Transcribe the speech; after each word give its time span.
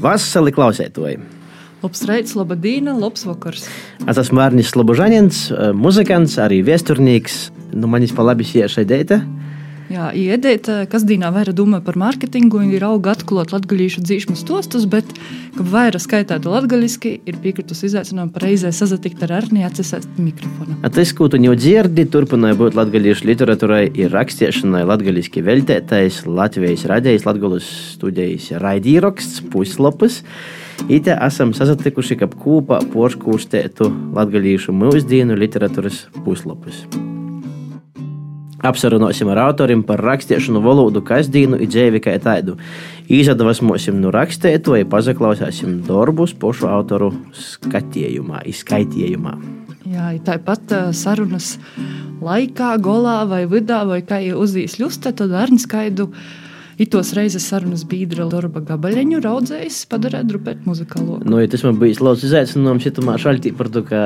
Vasali 0.00 0.48
klausētoji! 0.56 1.18
Labs 1.80 2.02
rīts, 2.08 2.32
laba 2.36 2.56
diena, 2.56 2.94
labs 2.96 3.26
vakars. 3.28 3.66
Es 4.08 4.20
esmu 4.20 4.38
Mārnis 4.38 4.70
Slobožanins, 4.72 5.42
muzikants, 5.76 6.38
arī 6.40 6.62
viesturnieks. 6.64 7.50
Nu, 7.76 7.88
man 7.88 8.04
ir 8.04 8.12
pa 8.16 8.24
labi 8.24 8.46
šie 8.48 8.64
deita. 8.88 9.20
Jā, 9.90 10.12
iedēt, 10.14 10.68
kas 10.86 11.02
dienā 11.02 11.32
vairāk 11.34 11.56
domā 11.58 11.80
par 11.82 11.96
mārketingu 11.98 12.60
ir 12.70 12.84
auga 12.86 13.16
atklāt 13.16 13.50
latgaļīšu 13.50 14.04
dzīšmu 14.06 14.36
stostus, 14.38 14.84
bet, 14.86 15.08
ka 15.56 15.66
vairāk 15.66 16.04
skaitētu 16.04 16.52
latgaļiski, 16.52 17.12
ir 17.26 17.40
piekritus 17.42 17.82
izaicinājumu 17.88 18.30
pareizē 18.36 18.70
sazatikt 18.70 19.24
ar 19.26 19.34
Arni 19.40 19.66
atsesēt 19.66 20.06
mikrofonu. 20.22 20.78
Tas, 20.94 21.10
ko 21.18 21.26
tu 21.26 21.42
jau 21.42 21.56
dzirdi, 21.58 22.06
turpināja 22.06 22.60
būt 22.62 22.78
latgaļīšu 22.78 23.26
literatūrai, 23.32 23.82
ir 23.98 24.14
rakstiešanai 24.14 24.86
latgaļiski 24.86 25.42
veltētais 25.50 26.22
Latvijas 26.30 26.86
radijas 26.86 27.26
latgaļus 27.26 27.74
studijas 27.96 28.50
raidīraksts 28.62 29.42
puslapis. 29.50 30.22
Ite 30.86 31.18
esam 31.18 31.50
sasatikuši, 31.56 32.22
kā 32.22 32.30
kopā 32.30 32.78
porškūstētu 32.94 33.90
latgaļīšu 34.14 34.76
mūsdienu 34.86 35.34
literatūras 35.42 36.06
puslapus. 36.22 36.86
Apsarunosim 38.66 39.30
ar 39.32 39.40
autoriem 39.46 39.82
par 39.88 40.02
rakstīšanu 40.04 40.60
valodu 40.64 41.00
kasdīnu 41.06 41.56
un 41.56 41.70
dzēvi 41.70 42.02
kā 42.04 42.16
tādu. 42.20 42.58
Izadvasmosim 43.10 43.96
no 44.02 44.12
rakstētoja, 44.14 44.88
pazaklausāsim 44.90 45.80
darbus 45.88 46.34
pošu 46.36 46.68
autoru 46.68 47.08
skatījumā, 47.36 48.44
izskaitījumā. 48.52 49.34
Jā, 49.90 50.12
tāpat 50.26 50.76
sarunas 50.94 51.56
laikā, 52.20 52.76
golā 52.84 53.22
vai 53.26 53.46
vidā, 53.50 53.80
vai 53.88 54.02
kā 54.06 54.20
jau 54.22 54.44
uzdīs 54.44 54.76
ļusta, 54.82 55.16
tad 55.16 55.34
ar 55.34 55.52
skaidu 55.58 56.10
Itos 56.80 57.10
reizes 57.12 57.44
sarunas 57.44 57.82
biedra 57.84 58.24
darba 58.32 58.62
gabaļiņu 58.64 59.18
raudzējis 59.20 59.82
padarīt 59.90 60.30
drupēt 60.30 60.62
muzikālo. 60.64 61.18
Nu, 61.28 61.36
ja 61.42 61.50
tas 61.52 61.60
man 61.66 61.76
bija 61.76 61.98
lauks 62.00 62.24
izaicinājums, 62.24 62.86
ja 62.88 62.92
tomēr 62.96 63.20
šaltī 63.20 63.52
par 63.52 63.68
to, 63.68 63.82
ka 63.84 63.98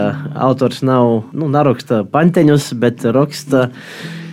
autors 0.42 0.80
nav, 0.82 1.28
nu, 1.38 1.46
naraksta 1.54 2.00
panteņus, 2.10 2.72
bet 2.82 3.06
raksta 3.14 3.68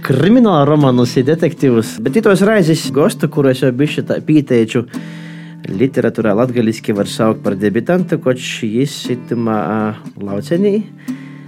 krimināla 0.02 0.66
romānus 0.67 1.16
un 1.19 1.25
detektīvus. 1.27 1.95
Bet 2.03 2.17
itos 2.19 2.41
reizes 2.47 2.88
gostu, 2.94 3.30
kuros 3.31 3.61
jau 3.63 3.71
bišķi 3.75 4.03
tā 4.09 4.17
pīteiču, 4.25 4.83
literatūrā 5.69 6.33
latgaliski 6.38 6.95
var 6.97 7.09
saukt 7.09 7.44
par 7.45 7.55
debitantu, 7.59 8.17
koč 8.22 8.63
jis 8.66 8.95
situmā 9.05 9.61
laucenī 10.17 10.81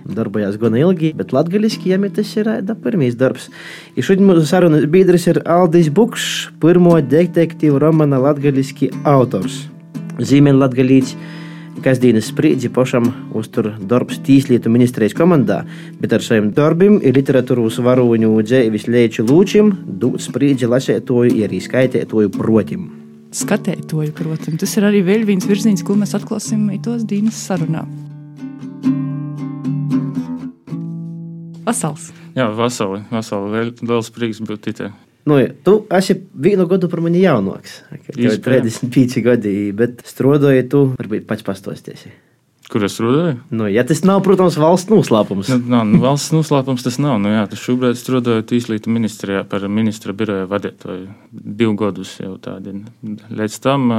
darbojās 0.04 0.58
gana 0.60 0.82
ilgi, 0.82 1.14
bet 1.16 1.32
latviešu 1.34 1.88
jām 1.88 2.06
tas 2.14 2.32
ir 2.38 2.50
pirmais 2.84 3.16
darbs. 3.16 3.50
I 3.96 4.04
šodien 4.04 4.28
mūsu 4.28 4.46
sarunas 4.50 4.86
biedrs 4.92 5.28
ir 5.32 5.40
Aldis 5.48 5.90
Bukšs, 5.90 6.52
pirmo 6.60 6.98
detektīvu 7.00 7.80
romāna 7.80 8.20
latviešu 8.22 8.92
autors. 9.08 9.64
Zīmēn 10.20 10.60
latgalīts, 10.60 11.16
kas 11.82 12.00
dienas 12.04 12.30
sprīdzi 12.30 12.70
pašam 12.74 13.10
uztur 13.34 13.72
darbs 13.80 14.20
Tīslietu 14.24 14.72
ministrijas 14.74 15.16
komandā, 15.18 15.64
bet 16.02 16.14
ar 16.14 16.24
saviem 16.26 16.52
darbiem 16.54 17.00
ir 17.02 17.18
literatūras 17.18 17.80
varoņu 17.84 18.34
dzēvis 18.46 18.90
lēču 18.92 19.26
lūčim, 19.26 19.72
dūt 20.04 20.28
sprīdzi 20.28 20.70
lasētoju, 20.70 21.40
arī 21.48 21.62
skaitētoju 21.64 22.34
protim. 22.38 22.90
Skatētoju, 23.34 24.14
protams, 24.14 24.60
tas 24.62 24.76
ir 24.78 24.86
arī 24.86 25.02
vēl 25.06 25.26
viens 25.26 25.48
virziens, 25.50 25.82
ko 25.82 25.98
mēs 25.98 26.14
atklāsim 26.14 26.68
tos 26.86 27.08
dienas 27.10 27.40
sarunā. 27.48 27.88
Vasals. 31.64 32.12
Jā, 32.36 32.50
vasali. 32.54 33.02
vasali. 33.10 33.72
Liels 33.82 34.12
prieks 34.14 34.44
būt 34.44 34.70
te. 34.76 34.92
Nu, 35.30 35.40
tu 35.64 35.78
esi 35.96 36.18
vienu 36.36 36.68
gadu 36.68 36.90
par 36.92 37.00
mani 37.04 37.22
jaunāks. 37.24 37.80
Jau 38.20 38.36
35 38.44 39.24
gadi, 39.24 39.56
bet 39.76 40.04
strādāji 40.08 40.68
tu, 40.72 40.84
varbūt 41.00 41.28
pats 41.30 41.46
pastosties. 41.48 42.04
Kur 42.72 42.84
es 42.88 42.96
strādāju? 42.98 43.38
Nu, 43.54 43.68
ja 43.72 43.84
tas 43.88 44.02
nav, 44.08 44.24
protams, 44.26 44.58
valsts 44.60 44.92
noslēpums. 44.92 45.52
Nu, 45.52 45.60
nav, 45.76 45.86
nu, 45.88 46.02
valsts 46.04 46.34
noslēpums 46.36 46.84
tas 46.84 47.00
nav. 47.00 47.20
Nu, 47.24 47.32
jā, 47.32 47.46
tas 47.52 47.62
šobrīd 47.64 48.00
strādāju 48.00 48.46
Tīslītu 48.50 48.92
ministrijā 48.92 49.44
par 49.48 49.64
ministra 49.72 50.16
biroja 50.18 50.50
vadītāju 50.52 51.08
divu 51.32 51.76
gadus 51.80 52.18
jau 52.24 52.36
tādi. 52.44 52.76
Līdz 53.32 53.60
tam 53.64 53.92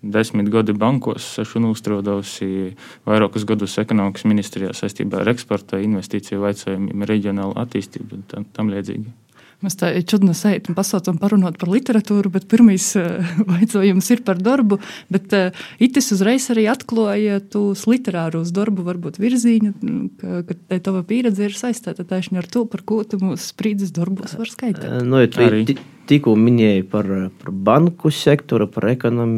desmit 0.00 0.48
gadi 0.52 0.72
bankos, 0.76 1.26
esmu 1.42 1.72
uzstrādājusi 1.74 2.74
vairākus 3.08 3.44
gadus 3.48 3.76
ekonomikas 3.80 4.24
ministrijā 4.28 4.72
saistībā 4.76 5.20
ar 5.20 5.32
eksporta, 5.34 5.80
investīciju 5.84 6.40
jautājumiem, 6.40 7.04
reģionālu 7.08 7.56
attīstību 7.60 8.16
un 8.16 8.24
tam, 8.30 8.48
tam 8.56 8.72
līdzīgi. 8.72 9.12
Mēs 9.60 9.76
tā 9.76 9.90
čudna 10.08 10.32
sēžam 10.36 10.72
un 10.72 10.76
pasaucam 10.78 11.18
parunot 11.20 11.58
par 11.60 11.68
literatūru, 11.68 12.32
bet 12.32 12.46
pirmais 12.48 12.86
jautājums 13.60 14.08
ir 14.14 14.22
par 14.24 14.40
darbu. 14.40 14.80
Bet 15.12 15.34
uh, 15.36 15.62
itis 15.82 16.10
uzreiz 16.16 16.48
arī 16.52 16.64
atklāja 16.72 17.42
tos 17.52 17.84
literārus 17.90 18.54
darbu, 18.56 18.86
varbūt 18.88 19.20
virziņu, 19.20 19.74
ka, 20.20 20.42
ka 20.48 20.80
tava 20.80 21.04
pieredze 21.06 21.44
ir 21.48 21.56
saistīta 21.56 22.06
tieši 22.08 22.40
ar 22.40 22.48
to, 22.48 22.64
par 22.70 22.84
ko 22.88 23.02
tu 23.04 23.20
mūsu 23.20 23.50
sprīdzes 23.52 23.92
darbos 23.96 24.36
var 24.40 24.48
skaitīt. 24.48 24.86
Uh, 24.88 25.04
no, 25.04 25.20
tu, 25.28 25.76
tikko 26.10 26.34
minēji 26.40 26.88
par, 26.90 27.06
par 27.42 27.52
banku 27.52 28.10
sektoru, 28.14 28.66
par 28.72 28.88
ekonom, 28.94 29.30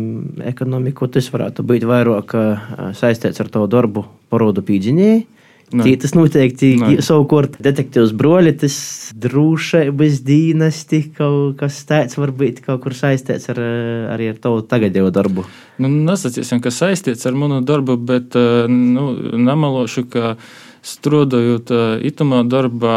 ekonomiku. 0.49 1.11
Tas 1.13 1.29
varētu 1.35 1.67
būt 1.67 1.87
vairāk 1.89 2.39
saistīts 2.99 3.43
ar 3.43 3.51
to 3.53 3.67
darbu, 3.71 4.07
porodu 4.33 4.65
pīdzinēju. 4.71 5.42
Tī, 5.73 5.95
tas 6.01 6.13
noteikti 6.17 6.73
ir 6.93 7.03
savukārt 7.05 7.57
detektīvs 7.65 8.13
broļi, 8.19 8.55
drošības 9.25 10.19
dīnasti, 10.27 11.03
kaut 11.17 11.61
kas 11.63 11.79
tāds 11.89 12.19
varbūt 12.21 12.61
kaut 12.67 12.83
kur 12.85 12.97
saistīts 12.97 13.49
ar, 13.53 13.63
arī 14.13 14.33
ar 14.33 14.43
tavu 14.43 14.61
tagadējo 14.69 15.13
darbu. 15.15 15.47
Nu, 15.83 15.89
nesacīsim, 16.11 16.61
ka 16.65 16.73
saistīts 16.75 17.25
ar 17.29 17.39
manu 17.39 17.63
darbu, 17.65 17.97
bet 17.97 18.37
nu, 18.69 19.07
namalošu, 19.41 20.05
ka 20.13 20.35
strādājot 20.83 21.71
itamā 22.03 22.43
darbā, 22.51 22.97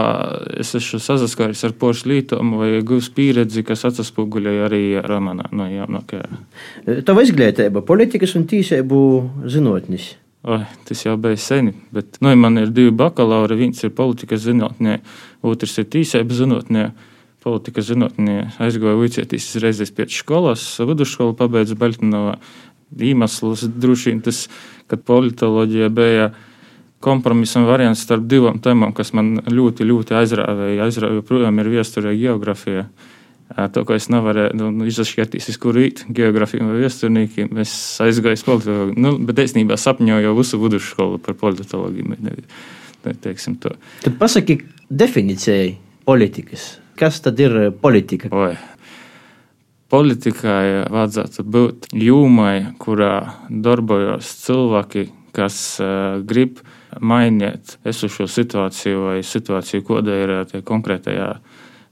es 0.58 0.74
esmu 0.78 1.00
sazaskāries 1.06 1.62
ar 1.68 1.76
poršu 1.78 2.10
lītojumu 2.10 2.62
vai 2.64 2.70
gūs 2.86 3.12
pieredzi, 3.14 3.62
kas 3.68 3.86
atspoguļoja 3.92 4.66
arī 4.66 4.84
romānā 5.06 5.52
no 5.54 5.70
jaunākajā. 5.70 6.42
Tava 7.06 7.26
izglītība, 7.26 7.86
politikas 7.86 8.34
un 8.40 8.50
tīsību 8.50 9.00
zinātnis. 9.54 10.16
Oi, 10.46 10.62
tas 10.86 11.00
jau 11.02 11.16
bija 11.18 11.40
sen, 11.42 11.72
bet 11.90 12.20
nu, 12.22 12.30
man 12.38 12.60
ir 12.62 12.70
divi 12.70 12.92
bakalauri. 12.94 13.56
Viens 13.58 13.80
ir 13.82 13.90
politikas 13.98 14.44
zinātnē, 14.44 15.00
otrs 15.42 15.80
ir 15.82 15.88
tīsība 15.90 16.38
zinātnē. 16.38 16.84
Politikas 17.42 17.88
zinātnē 17.90 18.36
aizgāju 18.62 19.02
vicēties 19.02 19.48
reizes 19.64 19.90
pēc 19.94 20.14
skolas, 20.14 20.62
vidusskolu 20.86 21.34
pabeidzu 21.40 21.78
Baltinovā. 21.82 22.36
Iemesls 22.94 23.66
droši 23.74 24.12
vien 24.12 24.22
tas, 24.26 24.44
kad 24.90 25.02
politoloģija 25.06 25.90
bija 25.94 26.30
kompromisam 27.02 27.66
variants 27.66 28.06
starp 28.06 28.30
divām 28.30 28.62
tēmām, 28.62 28.94
kas 28.94 29.16
man 29.18 29.40
ļoti, 29.50 29.86
ļoti 29.90 30.18
aizrāvēja. 30.22 30.86
Aizrāvēja 30.86 31.24
joprojām 31.24 31.62
ir 31.62 31.74
viesturē 31.74 32.14
geogrāfija. 32.22 32.86
To, 33.46 33.84
ko 33.86 33.94
es 33.94 34.08
nevarēju 34.10 34.58
nu, 34.58 34.72
nu 34.74 34.88
izšķirties, 34.90 35.52
uz 35.52 35.58
kuru 35.62 35.84
rīt, 35.84 36.02
geogrāfiju 36.10 36.66
vai 36.66 36.80
vēsturniekiem, 36.82 37.52
es 37.62 37.74
aizgāju 38.02 38.40
uz 38.40 38.44
politoloģiju. 38.48 38.96
Nu, 39.06 39.12
bet 39.22 39.42
īstenībā 39.44 39.78
sapņoju 39.78 40.26
jau 40.26 40.34
visu 40.40 40.60
vidusskolu 40.64 41.20
par 41.22 41.38
politoloģiju. 41.38 42.18
Tad 43.06 44.16
pasaki 44.18 44.58
definīcijai 44.90 45.76
politikas. 46.10 46.72
Kas 46.98 47.22
tad 47.22 47.40
ir 47.44 47.70
politika? 47.82 48.32
Oi. 48.34 48.56
Politikai 49.94 50.88
vajadzētu 50.90 51.46
būt 51.46 51.92
jūmai, 51.94 52.74
kurā 52.82 53.14
darbojas 53.50 54.32
cilvēki, 54.42 55.06
kas 55.36 55.60
uh, 55.84 56.18
grib 56.26 56.58
uh, 56.64 56.74
mainīt 57.02 57.78
esošo 57.88 58.28
situāciju 58.30 59.06
vai 59.10 59.18
situāciju, 59.26 59.84
kāda 59.88 60.20
ir 60.22 60.34
eh, 60.36 60.54
konkrētajā 60.66 61.30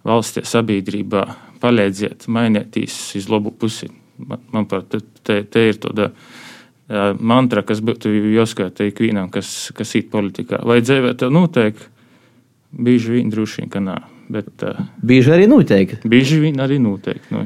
valstī, 0.07 0.43
sabiedrībā, 0.47 1.23
palīdziet, 1.63 2.27
mainīties 2.27 2.97
uz 3.19 3.29
labu 3.31 3.53
pusi. 3.55 3.89
Man, 4.19 4.43
manuprāt, 4.53 4.91
te, 4.91 4.99
te, 5.25 5.39
te 5.49 5.63
ir 5.71 5.79
tāda 5.81 6.11
mantra, 7.19 7.63
kas 7.65 7.81
būtu 7.81 8.11
jāskata 8.35 8.85
ikvienam, 8.89 9.31
kas, 9.33 9.71
kas 9.75 9.95
ir 9.97 10.09
politikā. 10.11 10.61
Vai 10.67 10.81
dzīvē 10.83 11.15
tev 11.17 11.33
notiek? 11.33 11.79
Bieži 12.73 13.17
vien 13.17 13.29
droši 13.33 13.63
vien, 13.63 13.71
ka 13.73 13.81
nē. 13.83 13.97
Bet, 14.33 14.53
uh, 14.65 14.85
bieži 15.03 15.33
arī 15.35 15.49
notiek. 15.49 15.97
Bieži 16.09 16.39
vien 16.41 16.61
arī 16.63 16.79
notiek. 16.81 17.21
Nu. 17.33 17.45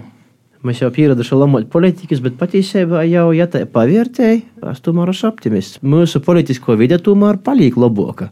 Mēs 0.66 0.82
jau 0.82 0.90
pieraduši 0.94 1.38
lamot 1.38 1.68
politikas, 1.72 2.22
bet 2.24 2.38
patiesībā 2.40 3.04
jau, 3.08 3.30
ja 3.36 3.48
tā 3.52 3.64
pavērtēji, 3.70 4.44
es 4.72 4.84
tomēr 4.84 5.12
esmu 5.14 5.30
optimists. 5.30 5.82
Mūsu 5.86 6.22
politisko 6.26 6.78
vide 6.80 6.98
tomēr 7.04 7.40
paliek 7.44 7.78
labāka. 7.78 8.32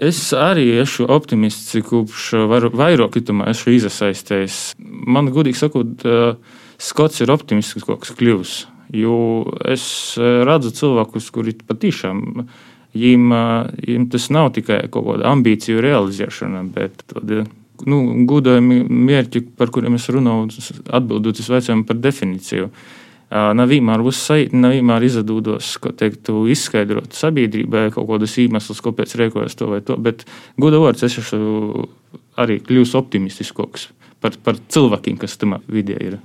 Es 0.00 0.20
arī 0.32 0.64
esmu 0.80 1.10
optimists, 1.12 1.76
kopš 1.84 2.30
vairāk 2.48 3.12
kitumā 3.18 3.50
esmu 3.52 3.74
iesaistījies. 3.76 4.60
Man, 4.80 5.28
godīgi 5.34 5.60
sakot, 5.60 6.06
Skots 6.80 7.20
ir 7.20 7.28
optimistiskāks 7.28 8.14
kļuvis, 8.16 8.54
jo 8.96 9.16
es 9.68 9.84
redzu 10.16 10.72
cilvēkus, 10.78 11.26
kuri 11.34 11.52
patiešām 11.68 12.22
viņiem, 12.96 13.26
viņiem 13.82 14.06
tas 14.14 14.28
nav 14.32 14.48
tikai 14.56 14.86
kaut 14.88 15.10
kāda 15.10 15.28
ambīciju 15.34 15.82
realizēšana, 15.84 16.62
bet 16.72 17.04
tāda 17.12 17.44
nu, 17.84 18.00
gudojami 18.28 18.80
mērķi, 18.88 19.44
par 19.60 19.72
kuriem 19.74 19.98
es 20.00 20.08
runāju, 20.12 20.64
atbildot 20.88 21.42
uz 21.42 21.52
jautājumu 21.52 21.84
par 21.88 22.00
definīciju. 22.00 22.70
Nav 22.70 22.99
vienmēr 23.70 24.02
uzsaiti, 24.02 24.58
nav 24.58 24.74
vienmēr 24.74 25.06
izdodas 25.06 25.76
teikt, 26.00 26.30
izskaidrot 26.50 27.14
sabiedrībai 27.14 27.88
kaut 27.94 28.08
kādus 28.08 28.34
iemeslus, 28.42 28.82
kāpēc 28.82 29.14
rēkojas 29.20 29.54
to 29.58 29.70
vai 29.70 29.80
to. 29.86 29.96
Bet, 30.02 30.24
goda 30.60 30.80
vārds, 30.82 31.04
es 31.06 31.18
esmu 31.22 31.86
arī 32.40 32.58
kļūst 32.64 32.98
optimistiskāks 32.98 33.90
par, 34.20 34.34
par 34.44 34.58
cilvēkiem, 34.68 35.20
kas 35.20 35.38
tam 35.40 35.60
vidē 35.70 35.98
ir. 36.10 36.18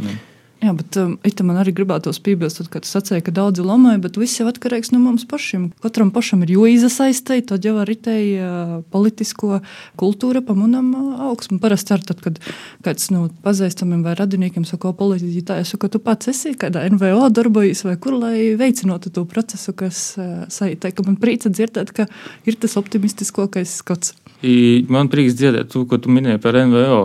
Ne. 0.00 0.16
Jā, 0.64 0.72
bet 0.72 0.96
um, 0.96 1.18
man 1.44 1.58
arī 1.60 1.74
gribētos 1.76 2.16
piebilst, 2.24 2.62
ka 2.72 2.80
tu 2.80 2.88
sacīji, 2.88 3.26
ka 3.26 3.32
daudzi 3.34 3.60
lamāja, 3.60 4.00
bet 4.06 4.14
viss 4.16 4.38
jau 4.40 4.46
atkarīgs 4.48 4.88
no 4.94 4.98
mums 5.02 5.26
pašiem. 5.28 5.66
Katram 5.84 6.08
pašam 6.14 6.46
ir 6.46 6.54
jāiesaistīt, 6.54 7.50
tad 7.50 7.66
jau 7.68 7.74
arī 7.82 7.98
te 8.00 8.14
uh, 8.40 8.72
politisko 8.94 9.60
kultūra 10.00 10.40
pamanām 10.46 10.88
uh, 10.96 11.10
augsmu. 11.28 11.60
Parasti 11.60 11.92
ar 11.92 12.06
tad, 12.08 12.24
kad 12.24 12.40
kāds 12.86 13.10
no 13.12 13.26
nu, 13.26 13.32
pazīstamiem 13.44 14.00
vai 14.06 14.16
radiniekiem 14.16 14.64
saka, 14.64 14.94
politiķi, 14.96 15.44
tā 15.44 15.60
saku, 15.60 15.84
ka 15.84 15.92
tu 15.92 16.00
pats 16.08 16.32
esi 16.32 16.56
kādā 16.56 16.86
NVO 16.94 17.28
darbojies 17.36 17.84
vai 17.84 17.98
kur, 18.00 18.16
lai 18.24 18.56
veicinātu 18.56 19.12
to 19.12 19.26
procesu, 19.28 19.76
kas 19.76 20.06
uh, 20.16 20.46
saitē, 20.48 20.94
ka 20.96 21.04
man 21.04 21.20
prīca 21.20 21.52
dzirdēt, 21.52 21.92
ka 21.92 22.08
ir 22.48 22.56
tas 22.64 22.80
optimistiskākais 22.80 23.76
skats. 23.84 24.16
Man 24.42 25.08
prieks 25.12 25.36
dzirdēt 25.38 25.70
to, 25.72 25.86
ko 25.88 25.96
tu 26.02 26.12
minēji 26.12 26.42
par 26.44 26.58
NVO. 26.60 27.00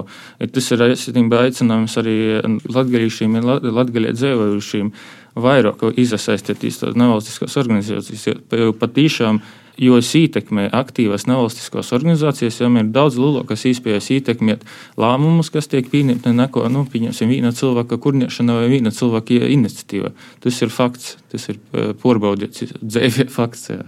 Tas 0.52 0.68
ir 0.76 0.84
aicinājums 0.84 1.98
arī 2.02 2.16
latgaļīšiem 2.44 3.40
un 3.40 3.50
latgaļie 3.72 4.14
dzēvojušiem 4.18 4.92
vairāk 5.40 5.84
iesaistīties 5.96 6.82
tās 6.82 6.98
nevalstiskās 7.00 7.56
organizācijas. 7.62 8.26
Jo 8.58 8.74
patīšām, 8.76 9.40
jo 9.82 10.00
es 10.02 10.10
ietekmē 10.18 10.68
aktīvas 10.76 11.26
nevalstiskās 11.30 11.94
organizācijas, 11.96 12.60
jau 12.62 12.72
ir 12.82 12.92
daudz 12.92 13.16
lielākas 13.22 13.64
iespējas 13.70 14.12
ietekmēt 14.18 14.68
lēmumus, 15.00 15.54
kas 15.54 15.72
tiek 15.72 15.88
pieņemti 15.92 16.36
neko, 16.36 16.66
nu, 16.74 16.84
pieņemsim, 16.92 17.32
viena 17.32 17.54
cilvēka 17.56 18.00
kurniešana 18.04 18.60
vai 18.60 18.68
viena 18.74 18.92
cilvēka 18.92 19.40
iniciatīva. 19.56 20.12
Tas 20.44 20.60
ir 20.62 20.74
fakts, 20.74 21.16
tas 21.32 21.48
ir 21.48 21.58
eh, 21.58 21.96
porbaudīts 22.04 22.76
dzēvie 22.82 23.30
fakts. 23.32 23.72
Jā. 23.72 23.88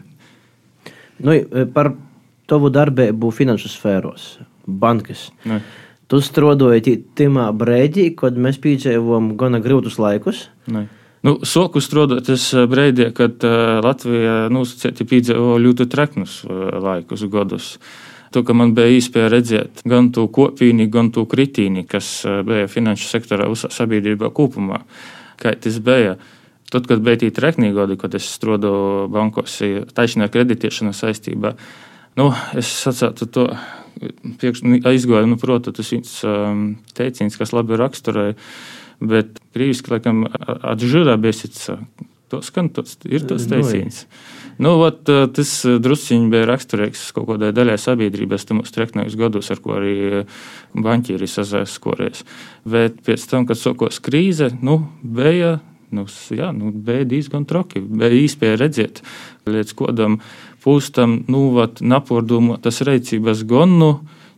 Nu, 1.23 1.35
par 1.75 1.93
tavu 2.49 2.71
darbību 2.73 3.31
finanšu 3.33 3.71
sfēros, 3.71 4.27
bankas. 4.67 5.29
Ne. 5.47 5.61
Tu 6.11 6.19
strādāji 6.21 6.99
tajā 7.17 7.47
brīdī, 7.57 8.09
kad 8.17 8.37
mēs 8.37 8.59
piedzīvojam 8.61 9.33
gana 9.39 9.61
grūtus 9.63 9.97
laikus. 10.01 10.47
Ne. 10.67 10.87
Nu, 11.23 11.37
soku 11.47 11.79
strādāt, 11.79 12.25
tas 12.27 12.49
eh, 12.51 12.65
brīdī, 12.67 13.07
kad 13.15 13.43
uh, 13.47 13.79
Latvija 13.83 14.49
nu, 14.51 14.65
piedzīvoja 14.67 15.61
ļoti 15.63 15.87
treknus 15.91 16.41
uh, 16.43 16.65
laikus, 16.83 17.23
gadus. 17.31 17.69
To, 18.35 18.41
ka 18.43 18.55
man 18.57 18.73
bija 18.75 18.91
iespēja 18.97 19.29
redzēt 19.31 19.83
gan 19.87 20.09
to 20.11 20.25
kopīni, 20.33 20.89
gan 20.91 21.11
to 21.13 21.23
kritīni, 21.29 21.85
kas 21.85 22.23
bija 22.47 22.65
finanšu 22.65 23.05
sektorā, 23.11 23.45
sabiedrībā 23.53 24.31
kopumā. 24.33 24.81
Kā 25.37 25.53
tas 25.53 25.77
bija? 25.85 26.15
Tad, 26.73 26.87
kad 26.89 27.03
bija 27.05 27.21
tie 27.21 27.29
treknī 27.29 27.69
gadi, 27.77 27.93
kad 28.01 28.17
es 28.17 28.25
strādāju 28.33 29.05
bankos, 29.13 29.59
taisnība 29.93 30.31
kreditēšana 30.33 30.95
saistībā, 30.97 31.53
Nu, 32.19 32.29
es 32.59 32.69
sacītu 32.83 33.29
to 33.33 33.47
aizgāju, 34.89 35.27
nu, 35.29 35.37
protams, 35.39 35.77
tas 35.77 35.91
viens 35.93 36.13
um, 36.27 36.63
teiciens, 36.97 37.37
kas 37.39 37.53
labi 37.55 37.77
raksturēja, 37.79 38.35
bet 39.03 39.39
krīviski, 39.55 39.93
laikam, 39.93 40.23
atžurā 40.73 41.15
biesits, 41.21 41.69
to 42.31 42.41
skan, 42.45 42.69
tos, 42.73 42.97
ir 43.09 43.25
tos 43.29 43.47
nu, 43.47 43.55
teiciens. 43.55 44.03
Nu, 44.61 44.75
vat, 44.77 45.01
tas 45.33 45.51
drusciņš 45.81 46.29
bija 46.29 46.47
raksturīgs 46.49 47.07
kaut 47.15 47.31
kādai 47.31 47.51
daļai 47.55 47.77
sabiedrības, 47.81 48.45
tam 48.49 48.61
streknējus 48.67 49.17
gados, 49.17 49.49
ar 49.53 49.61
ko 49.63 49.77
arī 49.79 50.23
banķieri 50.77 51.29
sazēskories. 51.29 52.23
Bet 52.69 53.01
pēc 53.05 53.27
tam, 53.31 53.47
kad 53.49 53.59
sokos 53.59 53.97
krīze, 54.03 54.51
nu, 54.61 54.79
bija, 55.01 55.55
nu, 55.93 56.05
jā, 56.33 56.51
nu, 56.53 56.69
bija 56.85 57.09
diezgan 57.15 57.47
troki, 57.49 57.81
bija 57.81 58.13
īspēja 58.23 58.61
redzēt 58.61 59.01
līdz 59.49 59.73
kodam 59.77 60.21
pūstam 60.63 61.21
nu, 61.31 61.45
napurdumotas 61.81 62.81
rīcības 62.87 63.45
gan 63.49 63.77
no 63.79 63.93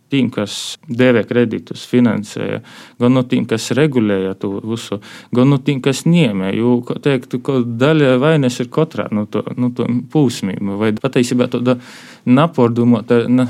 tiem, 0.10 0.30
kas 0.34 0.78
deva 0.88 1.24
kreditus, 1.26 1.86
finansēja, 1.90 2.62
gan 3.02 3.16
no 3.18 3.24
tiem, 3.28 3.46
kas 3.50 3.72
regulēja 3.76 4.36
to 4.40 4.60
visu, 4.64 5.00
gan 5.36 5.50
no 5.52 5.58
tiem, 5.58 5.82
kas 5.84 6.04
ņēmē. 6.08 6.52
Jo, 6.56 6.78
teiktu, 7.04 7.42
ka 7.46 7.60
daļa 7.66 8.16
vainas 8.22 8.60
ir 8.62 8.70
katrā 8.74 9.08
no 9.16 9.26
to, 9.30 9.44
no 9.58 9.72
to 9.76 9.88
pūsmīm, 10.14 10.76
vai 10.80 10.94
patiesībā 11.00 11.50
tāda 11.52 11.80
napurdumota, 12.30 13.24
na, 13.32 13.50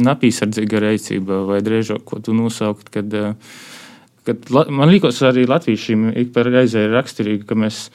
napīsardzīga 0.00 0.80
rīcība, 0.86 1.42
vai 1.50 1.60
drēžāk, 1.64 2.04
ko 2.08 2.20
tu 2.24 2.32
nosaukt, 2.36 2.88
kad, 2.94 3.12
kad 4.24 4.54
man 4.72 4.92
liekas, 4.92 5.20
arī 5.28 5.44
latviešiem 5.50 6.12
ik 6.22 6.32
par 6.32 6.48
reizē 6.48 6.86
ir 6.86 6.96
raksturīgi, 6.96 7.44
ka 7.48 7.58
mēs 7.58 7.88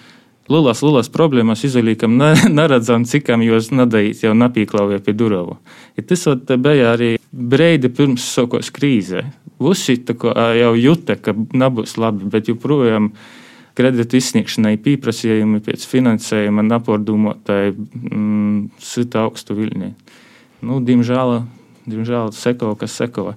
Lielās, 0.47 0.79
lielās 0.79 1.09
problēmas 1.11 1.65
izolīkam 1.67 2.13
neredzam, 2.59 3.03
cikam 3.07 3.43
jūs 3.43 3.71
nedarīt 3.75 4.23
jau 4.23 4.31
napīklaujē 4.37 5.01
pie 5.03 5.15
durvīm. 5.17 5.57
Ja 5.99 6.05
tas 6.07 6.23
bija 6.63 6.93
arī 6.93 7.15
breidi 7.31 7.91
pirms 7.91 8.23
sokos 8.31 8.71
krīzē. 8.71 9.25
Visi 9.59 9.97
jau 9.97 10.71
jūta, 10.77 11.17
ka 11.19 11.33
nebūs 11.35 11.97
labi, 11.99 12.29
bet 12.31 12.47
joprojām 12.47 13.11
kredītu 13.77 14.17
izsniegšanai 14.21 14.77
pieprasījumi 14.81 15.61
pēc 15.65 15.83
finansējuma 15.89 16.63
napordūmotāji 16.65 17.75
mm, 17.75 18.57
sita 18.81 19.25
augstu 19.27 19.57
viļņi. 19.57 19.91
Nu, 20.65 20.79
diemžēl, 20.81 21.41
diemžēl 21.89 22.31
seko, 22.33 22.71
kas 22.79 22.95
seko. 22.97 23.33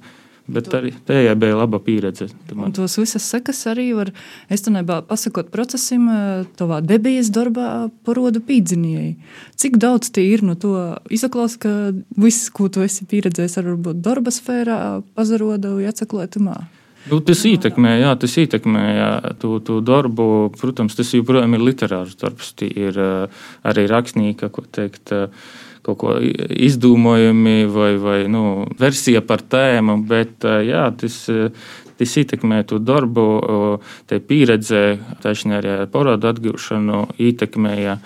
Bet 0.50 0.70
to. 0.70 0.81
arī 0.81 0.93
tajā 1.06 1.35
bija 1.38 1.58
laba 1.58 1.79
pieredze. 1.82 2.29
Tos 2.76 2.97
visas 2.99 3.26
sekas 3.31 3.62
arī 3.70 3.91
var, 3.97 4.11
es 4.50 4.64
tenībā 4.67 5.00
pasakot 5.08 5.52
procesim, 5.55 6.08
tavā 6.58 6.81
debijas 6.85 7.31
darbā 7.35 7.88
parodu 8.06 8.43
pīdzinēji. 8.44 9.14
Cik 9.61 9.79
daudz 9.82 10.11
tie 10.14 10.26
ir 10.32 10.44
no 10.47 10.56
to 10.58 10.75
izklaus, 11.12 11.56
ka 11.61 11.93
viss, 12.19 12.50
ko 12.55 12.69
tu 12.73 12.85
esi 12.87 13.06
pieredzējis, 13.11 13.56
ar 13.61 13.73
varbūt 13.73 14.02
darba 14.05 14.35
sfērā, 14.35 14.81
pazaroda 15.14 15.76
vai 15.79 15.88
atsaklētumā? 15.91 16.58
Nu, 17.08 17.17
tas 17.25 17.41
ietekmē, 17.49 17.94
jā, 18.03 18.11
tas 18.20 18.35
ietekmē 18.43 18.85
jā, 18.93 19.11
tu, 19.41 19.55
tu 19.64 19.79
darbu. 19.81 20.50
Protams, 20.61 20.99
tas 20.99 21.14
joprojām 21.17 21.56
ir 21.56 21.64
literārs 21.64 22.12
darbs. 22.20 22.53
Tie 22.61 22.69
ir 22.69 22.99
arī 23.00 23.87
rakstnieka, 23.88 24.50
ko 24.53 24.67
teikt. 24.69 25.14
Uh, 25.17 25.69
kaut 25.87 25.99
ko 26.00 26.17
izdomājumi 26.21 27.65
vai, 27.72 27.93
vai 28.01 28.19
nu, 28.31 28.67
versija 28.81 29.22
par 29.25 29.43
tēmu, 29.43 29.99
bet 30.08 30.44
jā, 30.67 30.87
tas, 31.01 31.17
tas 32.01 32.17
ietekmē 32.22 32.63
to 32.69 32.81
darbu, 32.82 33.27
te 34.10 34.20
pieredze, 34.20 35.01
taisnē 35.25 35.60
arī 35.60 35.75
ar 35.79 35.91
parādu 35.93 36.31
atgūšanu 36.31 37.03
ietekmēja. 37.20 37.99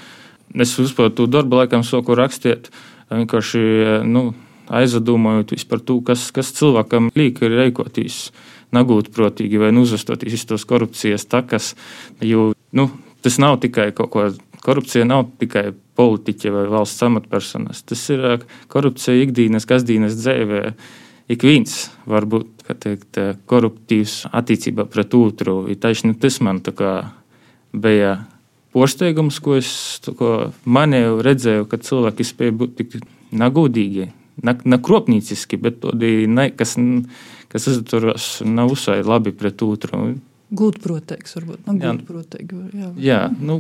Es 0.55 0.77
uzspēju 0.79 1.17
to 1.19 1.29
darbu, 1.31 1.63
laikam, 1.63 1.83
soku 1.87 2.15
rakstīt, 2.19 2.71
vienkārši 3.11 3.65
nu, 4.07 4.29
aizdomājot 4.71 5.55
par 5.69 5.83
to, 5.85 6.01
kas, 6.07 6.31
kas 6.33 6.53
cilvēkam 6.57 7.11
liek 7.17 7.41
ir 7.43 7.57
reikoties 7.59 8.29
nagūtprotīgi 8.75 9.61
vai 9.61 9.71
uzvestoties 9.79 10.39
iz 10.39 10.47
tos 10.49 10.65
korupcijas 10.67 11.27
takas, 11.31 11.75
jo 12.23 12.53
nu, 12.75 12.89
tas 13.23 13.39
nav 13.43 13.61
tikai 13.63 13.91
kaut 13.97 14.11
ko, 14.11 14.27
korupcija 14.65 15.07
nav 15.07 15.29
tikai 15.39 15.73
politiķi 15.99 16.53
vai 16.55 16.67
valsts 16.73 17.07
amatpersonas. 17.07 17.83
Tas 17.87 18.03
ir 18.13 18.45
korupcija 18.73 19.25
ikdienas, 19.25 19.67
kasdienas 19.69 20.19
dzīvē. 20.19 20.63
Ik 21.33 21.45
viens 21.47 21.87
var 22.11 22.27
būt 22.29 22.67
teikt, 22.83 23.19
koruptīvs 23.49 24.27
attiecībā 24.35 24.85
pret 24.91 25.15
otru. 25.17 25.63
Taisni 25.81 26.17
tas 26.21 26.41
man 26.45 26.61
bija 27.73 28.19
pārsteigums, 28.75 29.39
ko 29.43 29.57
es 29.61 29.71
ko 30.19 30.51
manēju, 30.67 31.23
redzēju, 31.25 31.69
ka 31.71 31.79
cilvēki 31.79 32.27
spēja 32.27 32.57
būt 32.59 32.77
tik 32.81 32.97
nagodīgi, 33.35 34.11
nekropnīciski, 34.43 35.59
bet 35.63 35.81
tādi, 35.83 36.27
ne, 36.31 36.49
kas, 36.59 36.75
kas 37.53 37.69
izturas 37.71 38.29
nav 38.45 38.75
uzsai 38.75 39.01
labi 39.07 39.35
pret 39.35 39.63
otru. 39.63 40.17
Gudprātīgs, 40.55 41.35
varbūt 41.39 41.69
nu, 41.69 41.77
gudprātīgi, 41.81 42.59
jā. 42.79 42.91
jā, 43.03 43.21
nu, 43.43 43.59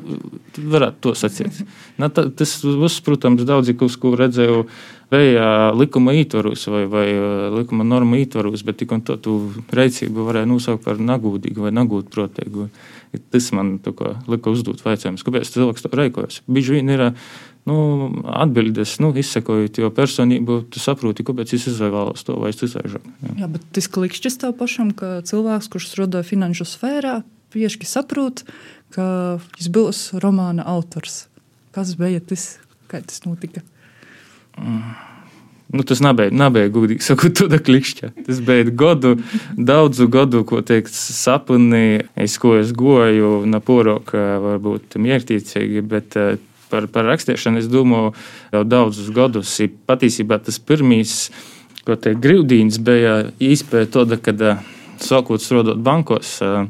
varētu 0.59 1.01
to 1.05 1.15
sacīt. 1.19 1.63
Na, 2.01 2.11
tā, 2.13 2.27
tas 2.39 2.57
viss, 2.65 3.03
protams, 3.05 3.45
daudzi, 3.49 3.75
ko 3.75 4.13
redzēju 4.19 4.65
vējā 5.13 5.49
likuma 5.77 6.15
ietvaros 6.17 6.67
vai, 6.73 6.85
vai 6.91 7.07
likuma 7.55 7.87
norma 7.87 8.19
ietvaros, 8.21 8.65
bet 8.67 8.81
tik 8.83 8.95
un 8.95 9.05
to 9.07 9.17
tu 9.21 9.37
rīcību 9.75 10.27
varēja 10.29 10.51
nosaukt 10.51 10.85
par 10.87 11.01
nagūdīgu 11.03 11.67
vai 11.67 11.75
nagūtprātīgu. 11.75 12.69
Tas 13.31 13.51
man 13.55 13.77
kā, 13.85 14.17
lika 14.31 14.51
uzdot 14.51 14.83
jautājumus, 14.83 15.23
kāpēc 15.27 15.51
cilvēks 15.55 15.85
to 15.85 15.93
rīkojas. 15.95 16.41
Bieži 16.51 16.79
vien 16.79 16.91
ir 16.95 17.11
nu, 17.69 17.77
atbildes, 18.29 18.99
nu, 19.01 19.13
izsekojot, 19.17 19.81
jo 19.81 19.91
personību 19.95 20.59
tu 20.73 20.83
saproti, 20.83 21.25
kāpēc 21.27 21.55
es 21.57 21.69
izvēlos 21.73 22.27
to 22.27 22.37
vai 22.41 22.53
es 22.53 22.61
izvēlēšos. 22.65 23.07
Jā. 23.25 23.37
jā, 23.43 23.51
bet 23.57 23.65
tas 23.77 23.89
klikšķis 23.97 24.41
tev 24.43 24.57
pašam, 24.59 24.93
ka 24.97 25.17
cilvēks, 25.29 25.71
kurš 25.73 25.89
strādā 25.93 26.25
finanšu 26.27 26.69
sfērā, 26.69 27.23
pieši 27.55 27.89
saprot, 27.89 28.45
ka 28.95 29.07
viņš 29.41 29.71
būs 29.75 30.05
romāna 30.23 30.67
autors. 30.75 31.25
Kas 31.75 31.97
bija 31.99 32.21
tas, 32.23 32.55
kā 32.91 33.01
tas 33.03 33.25
notika? 33.27 33.65
Mm. 34.61 34.95
Nu, 35.75 35.83
tas 35.83 35.99
nebija, 36.05 36.69
gudīgi 36.71 37.03
sakot, 37.03 37.35
tāda 37.35 37.59
klikšķa. 37.59 38.13
Tas 38.27 38.41
bija 38.45 38.69
gadu, 38.71 39.17
daudzu 39.57 40.07
gadu, 40.13 40.45
ko 40.47 40.61
teikt, 40.63 40.95
sapni, 40.95 42.05
es 42.15 42.37
ko 42.39 42.55
es 42.61 42.71
goju, 42.77 43.41
napūroka, 43.51 44.23
varbūt 44.45 44.99
miertīcīgi, 45.03 45.83
bet 45.91 46.19
eh, 46.21 46.37
par, 46.75 46.89
par 46.91 47.07
rakstīšanu 47.13 47.63
es 47.63 47.71
domāju 47.71 48.13
jau 48.55 48.65
daudzus 48.67 49.13
gadus. 49.15 49.55
Patiesībā 49.89 50.41
tas 50.43 50.59
pirmīs, 50.59 51.29
ko 51.87 51.95
teikt, 51.95 52.23
grūdīns 52.25 52.81
bija 52.85 53.21
īspēja 53.43 53.93
tāda, 53.95 54.19
kad 54.19 54.43
eh, 54.43 54.61
sākot 55.05 55.43
strādāt 55.43 55.83
bankos, 55.85 56.37
eh, 56.43 56.67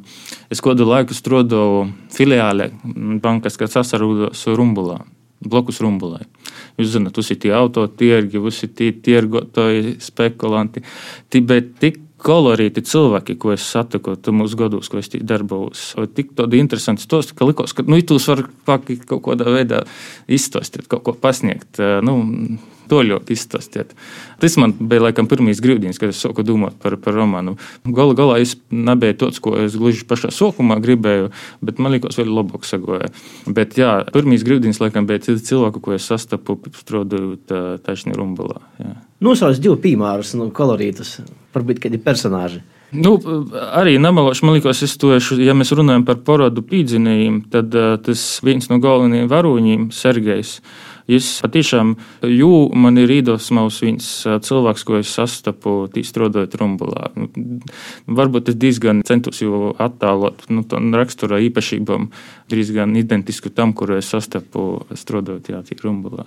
es 0.53 0.63
kādu 0.65 0.89
laiku 0.91 1.17
strādāju 1.17 1.89
filiālē 2.15 2.71
bankas, 3.25 3.59
kas 3.61 3.77
sasarūdos 3.79 4.45
Rumbulā, 4.59 5.01
blokus 5.45 5.81
Rumbulai. 5.85 6.25
Jūs 6.79 6.97
zināt, 6.97 7.15
tas 7.17 7.31
ir 7.31 7.41
tie 7.43 7.53
autotirgi, 7.55 8.43
visi 8.43 8.69
tie 8.69 8.91
tirgotāji, 9.05 9.97
spekulanti. 10.03 10.83
Bet 11.35 11.77
tik 11.83 12.04
kolorīti 12.25 12.83
cilvēki, 12.89 13.37
ko 13.41 13.53
es 13.55 13.65
satiku 13.75 14.17
mūsu 14.35 14.59
gados, 14.59 14.91
ko 14.91 15.01
es 15.01 15.11
darbojos. 15.15 15.87
Tik 16.17 16.35
tādi 16.39 16.61
interesanti 16.63 17.05
stāsti, 17.05 17.37
ka 17.37 17.49
likos, 17.49 17.77
ka 17.77 17.85
nu, 17.87 17.99
jūs 18.01 18.29
varat 18.33 18.51
kaut 19.09 19.25
kādā 19.27 19.51
veidā 19.53 19.83
izstāstīt, 20.29 20.89
kaut 20.91 21.05
ko 21.07 21.17
pasniegt. 21.21 21.81
Nu, 22.05 22.19
To 22.91 23.01
ļoti 23.05 23.33
izstāstiet. 23.33 23.95
Tas 24.43 24.59
man 24.61 24.75
bija 24.77 25.07
laikam 25.07 25.29
pirmīs 25.31 25.63
grūdienas, 25.65 26.01
kad 26.01 26.13
es 26.13 26.21
sāku 26.21 26.45
domāt 26.45 26.77
par, 26.83 26.99
par 27.01 27.17
romānu. 27.17 27.57
Galu 27.87 28.17
galā 28.19 28.41
es 28.45 28.57
nebiju 28.69 29.17
tāds, 29.23 29.41
ko 29.45 29.55
es 29.63 29.77
gluži 29.81 30.05
pašā 30.09 30.33
sākumā 30.35 30.77
gribēju, 30.85 31.31
bet 31.65 31.81
man 31.81 31.97
liekas, 31.97 32.19
vēl 32.21 32.35
labāk 32.35 32.69
sagoja. 32.69 33.09
Bet 33.47 33.79
jā, 33.81 33.97
pirmīs 34.13 34.45
grūdienas 34.45 34.83
laikam 34.83 35.09
bija 35.09 35.25
cilvēku, 35.25 35.81
ko 35.85 35.97
es 35.97 36.11
sastapu 36.11 36.59
strādājot 36.77 37.57
taisni 37.87 38.17
rumbulā. 38.17 38.61
Nosauc 39.25 39.57
divu 39.63 39.79
piemērus, 39.81 40.35
nu, 40.37 40.51
kolorītus, 40.53 41.19
varbūt 41.55 41.81
kādi 41.87 42.03
personāži. 42.03 42.61
Nu, 42.95 43.17
arī 43.75 43.97
nemelošu, 43.99 44.47
man 44.47 44.55
liekas, 44.59 44.85
es 44.87 44.95
to 45.01 45.11
esmu. 45.17 45.41
Ja 45.43 45.55
mēs 45.57 45.73
runājam 45.75 46.05
par 46.07 46.21
porodu 46.27 46.63
pīdzinējiem, 46.69 47.41
tad 47.51 47.75
uh, 47.75 47.95
tas 48.03 48.23
viens 48.47 48.69
no 48.71 48.79
galvenajiem 48.83 49.31
varoņiem, 49.31 49.89
Sergejs. 49.95 50.59
Viņš 51.05 51.27
patiešām, 51.45 51.91
jū, 52.33 52.51
man 52.81 52.97
ir 53.03 53.11
īdosmaus 53.19 53.83
viens 53.85 54.07
cilvēks, 54.25 54.85
ko 54.89 54.97
es 55.03 55.13
sastapu, 55.13 55.75
strādājot 55.93 56.57
rumbulā. 56.61 57.11
Nu, 57.19 57.29
varbūt 58.09 58.49
es 58.55 58.57
diezgan 58.61 59.03
centos 59.05 59.43
jau 59.45 59.75
attēlot 59.77 60.47
nu, 60.49 60.65
rakstura 60.97 61.43
īpašībām, 61.45 62.09
diezgan 62.53 62.97
identisku 62.97 63.53
tam, 63.53 63.77
kuru 63.77 63.99
es 64.01 64.09
sastapu, 64.15 64.87
strādājot 64.97 65.53
jā, 65.53 65.61
rumbulā. 65.85 66.25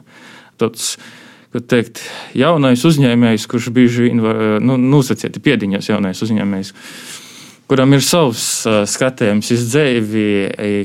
Tāds, 0.61 0.97
teikt, 1.57 2.03
jaunais 2.37 2.85
uzņēmējs, 2.85 3.49
kurš 3.49 3.71
bieži 3.73 4.11
vien 4.11 4.21
nu, 4.61 4.77
nosacīt 4.77 5.41
piediņas 5.41 5.89
jaunais 5.89 6.21
uzņēmējs 6.21 6.75
kuram 7.67 7.93
ir 7.97 8.03
savs 8.05 8.43
uh, 8.67 8.81
skatījums 8.87 9.51
uz 9.55 9.65
dzīvi, 9.71 10.25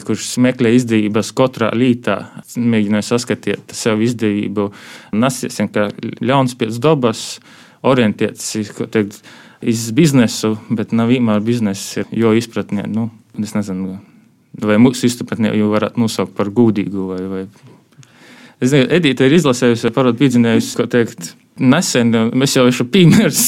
kurš 0.06 0.36
meklē 0.42 0.74
izdevības 0.76 1.32
katrā 1.38 1.70
lītā, 1.78 2.18
mēģināja 2.58 3.08
saskatīt 3.12 3.74
sev 3.76 4.02
izdevību, 4.02 4.68
nesiesim, 5.14 5.70
ka 5.72 5.88
ļauns 6.22 6.56
pēc 6.58 6.80
dabas, 6.82 7.26
orientēts 7.86 8.54
uz 8.58 9.84
biznesu, 9.94 10.56
bet 10.70 10.94
nav 10.94 11.12
vienmēr 11.12 11.42
biznesa, 11.44 12.06
jo 12.10 12.32
izpratnē, 12.38 12.86
nu, 12.90 13.08
es 13.42 13.54
nezinu, 13.56 13.98
vai 14.62 14.78
mūsu 14.82 15.06
izpratnē 15.08 15.54
jau 15.56 15.70
varētu 15.72 16.02
nosaukt 16.02 16.34
par 16.38 16.50
gudīgu 16.54 17.12
vai, 17.12 17.22
vai. 17.30 17.44
Es 18.62 18.70
nezinu, 18.70 18.90
Edita 18.94 19.26
ir 19.26 19.38
izlasējusi, 19.38 19.90
parādu 19.94 20.22
piedzinējusi, 20.22 20.74
ko 20.78 20.86
teikt, 20.90 21.32
Nesen 21.60 22.14
mēs 22.32 22.54
jau 22.56 22.64
esam 22.64 22.88
piemērs 22.88 23.40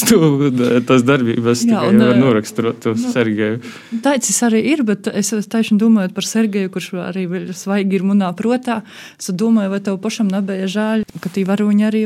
tās 0.85 1.03
darbības, 1.07 1.63
Jā, 1.65 1.81
un, 1.89 1.97
var 2.03 2.19
noraksturot 2.19 2.77
to 2.83 2.93
nu, 2.93 3.11
Sergeju. 3.11 3.57
Taicis 4.05 4.37
arī 4.45 4.61
ir, 4.75 4.83
bet 4.85 5.09
es 5.09 5.31
tieši 5.33 5.77
domāju 5.81 6.13
par 6.13 6.27
Sergeju, 6.29 6.69
kurš 6.73 6.91
arī 7.01 7.25
svaigi 7.57 7.97
ir 7.97 8.05
munā 8.05 8.29
protā. 8.37 8.83
Es 9.17 9.31
domāju, 9.33 9.73
vai 9.73 9.81
tev 9.87 9.97
pašam 10.03 10.29
nebija 10.29 10.69
žēl, 10.69 11.05
ka 11.23 11.33
tī 11.33 11.47
varoņi 11.49 11.87
arī 11.89 12.03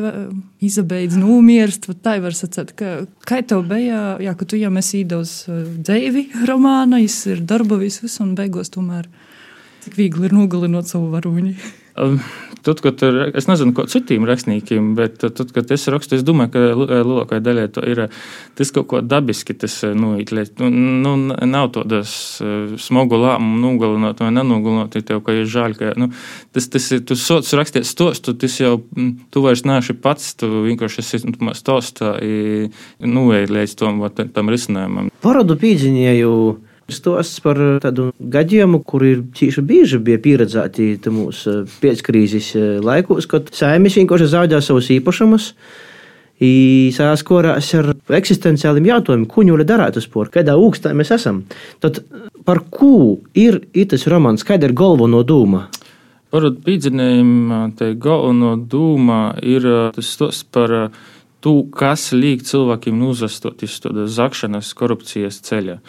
izabeidz 0.64 1.20
nomirst, 1.20 1.90
vai 1.92 1.98
tā 2.08 2.16
var 2.24 2.38
sacēt, 2.38 2.72
ka, 2.80 2.96
kā 3.28 3.42
tev 3.44 3.68
bija, 3.68 4.16
jā, 4.24 4.38
ka 4.40 4.48
tu 4.48 4.60
jau 4.60 4.72
esi 4.80 5.04
īdos 5.04 5.36
dzēvi 5.84 6.30
romāna, 6.48 7.04
es 7.04 7.20
ir 7.28 7.44
darba 7.44 7.80
visus 7.82 8.22
un 8.24 8.38
beigos 8.40 8.72
tomēr 8.72 9.12
cik 9.84 10.00
viegli 10.00 10.28
ir 10.28 10.36
nogalinot 10.36 10.88
savu 10.88 11.12
varoņu. 11.14 11.54
Tad, 12.60 12.82
kad 12.84 13.00
es 13.40 13.48
nezinu, 13.48 13.72
ko 13.76 13.86
citiem 13.88 14.26
rakstniekiem, 14.28 14.92
bet 14.98 15.22
tad, 15.22 15.52
kad 15.56 15.72
es 15.72 15.88
rakstu, 15.92 16.18
es 16.18 16.26
domāju, 16.28 16.52
ka 16.52 16.64
lielākajai 16.76 17.44
daļai 17.46 17.66
to 17.76 17.84
ir 17.88 18.02
tas 18.60 18.74
kaut 18.76 18.90
ko 18.92 19.02
dabiski. 19.06 19.56
Tas 19.56 19.78
nu, 19.96 20.16
nu, 20.20 20.70
nu, 21.06 21.14
nav 21.48 21.72
tādas 21.78 22.12
smagu 22.84 23.20
lēmumu 23.22 23.62
nogalināt 23.64 24.24
vai 24.24 24.34
nenogalināt. 24.36 25.00
Tev 25.08 25.24
kā 25.26 25.38
ir 25.40 25.48
žēl, 25.50 25.78
ka 25.80 25.94
nu, 26.00 26.12
tas, 26.56 26.68
tas 26.74 26.90
ir, 26.96 27.04
tu 27.08 27.18
sots 27.20 27.56
rakstīt 27.56 27.88
stostu, 27.88 28.36
tas 28.40 28.60
jau 28.60 28.76
tu 29.32 29.46
vairs 29.46 29.64
neesi 29.68 29.96
pats, 29.96 30.34
tu 30.40 30.52
vienkārši 30.68 31.06
esi 31.06 31.24
stostā, 31.60 32.18
nu, 33.08 33.28
līdz 33.32 33.78
tam, 33.80 34.04
tam 34.36 34.52
risinājumam. 34.52 35.14
Paradu 35.24 35.56
pīdziņēju 35.60 36.34
Stosts 36.94 37.42
par 37.44 37.60
eh, 37.62 37.76
tādu 37.84 38.10
gadījumu, 38.20 38.82
kur 38.88 39.04
ir 39.06 39.22
cīši 39.36 39.64
bieži 39.66 40.00
bija 40.04 40.22
pieredzēti 40.24 40.96
mūsu 41.14 41.54
eh, 41.54 41.76
pēckrīzes 41.84 42.50
eh, 42.58 42.72
laikos, 42.84 43.28
kad 43.30 43.52
saimnieks 43.56 44.00
vienkārši 44.02 44.32
zaudēja 44.34 44.66
savus 44.66 44.92
īpašumus. 44.96 45.54
Saskorās 46.96 47.68
ar 47.76 47.90
eksistenciāliem 48.16 48.86
jautājumiem, 48.88 49.26
ko 49.28 49.44
viņi 49.44 49.66
darītu 49.68 50.00
sport, 50.00 50.32
kādā 50.32 50.54
augstā 50.56 50.94
mēs 50.96 51.12
esam. 51.12 51.42
Tad 51.84 52.00
par 52.48 52.62
ko 52.72 53.18
ir 53.36 53.58
tas 53.92 54.08
romāns, 54.08 54.46
kāda 54.48 54.70
ir 54.70 54.76
galvenā 54.80 55.20
doma? 55.28 55.66
Par 56.32 56.48
pīdzinējumu 56.64 57.60
te 57.76 57.92
galvenā 58.00 58.54
doma 58.72 59.20
ir 59.44 59.68
tas 59.98 60.14
stos 60.16 60.46
par 60.48 60.94
to, 61.44 61.56
kas 61.76 62.10
liek 62.16 62.44
cilvēkiem 62.48 63.04
uzastot 63.08 63.64
iz 63.66 63.80
zakšanas 64.16 64.72
korupcijas 64.80 65.40
ceļa 65.44 65.80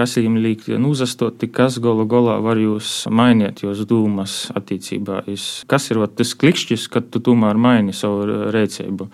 kas 0.00 0.16
viņam 0.16 0.38
liek 0.40 0.64
uzastoti, 0.88 1.50
kas 1.52 1.76
galu 1.82 2.06
galā 2.08 2.38
var 2.40 2.60
jūs 2.60 3.04
mainīt, 3.12 3.60
jūs 3.66 3.84
dūmas 3.88 4.38
attiecībā. 4.56 5.20
Kas 5.68 5.90
ir 5.92 6.00
vat, 6.00 6.16
tas 6.16 6.32
klikšķis, 6.40 6.88
kad 6.92 7.10
tu 7.12 7.20
tomēr 7.24 7.60
maini 7.60 7.92
savu 7.96 8.24
rēcību? 8.54 9.10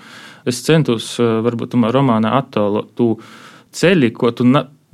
Es 0.46 0.62
centos 0.62 1.16
varbūt 1.18 1.74
tomēr 1.74 1.94
romānā 1.96 2.36
attēlot 2.38 2.94
to 2.98 3.16
ceļu, 3.74 4.12
ko 4.14 4.30
tu 4.30 4.46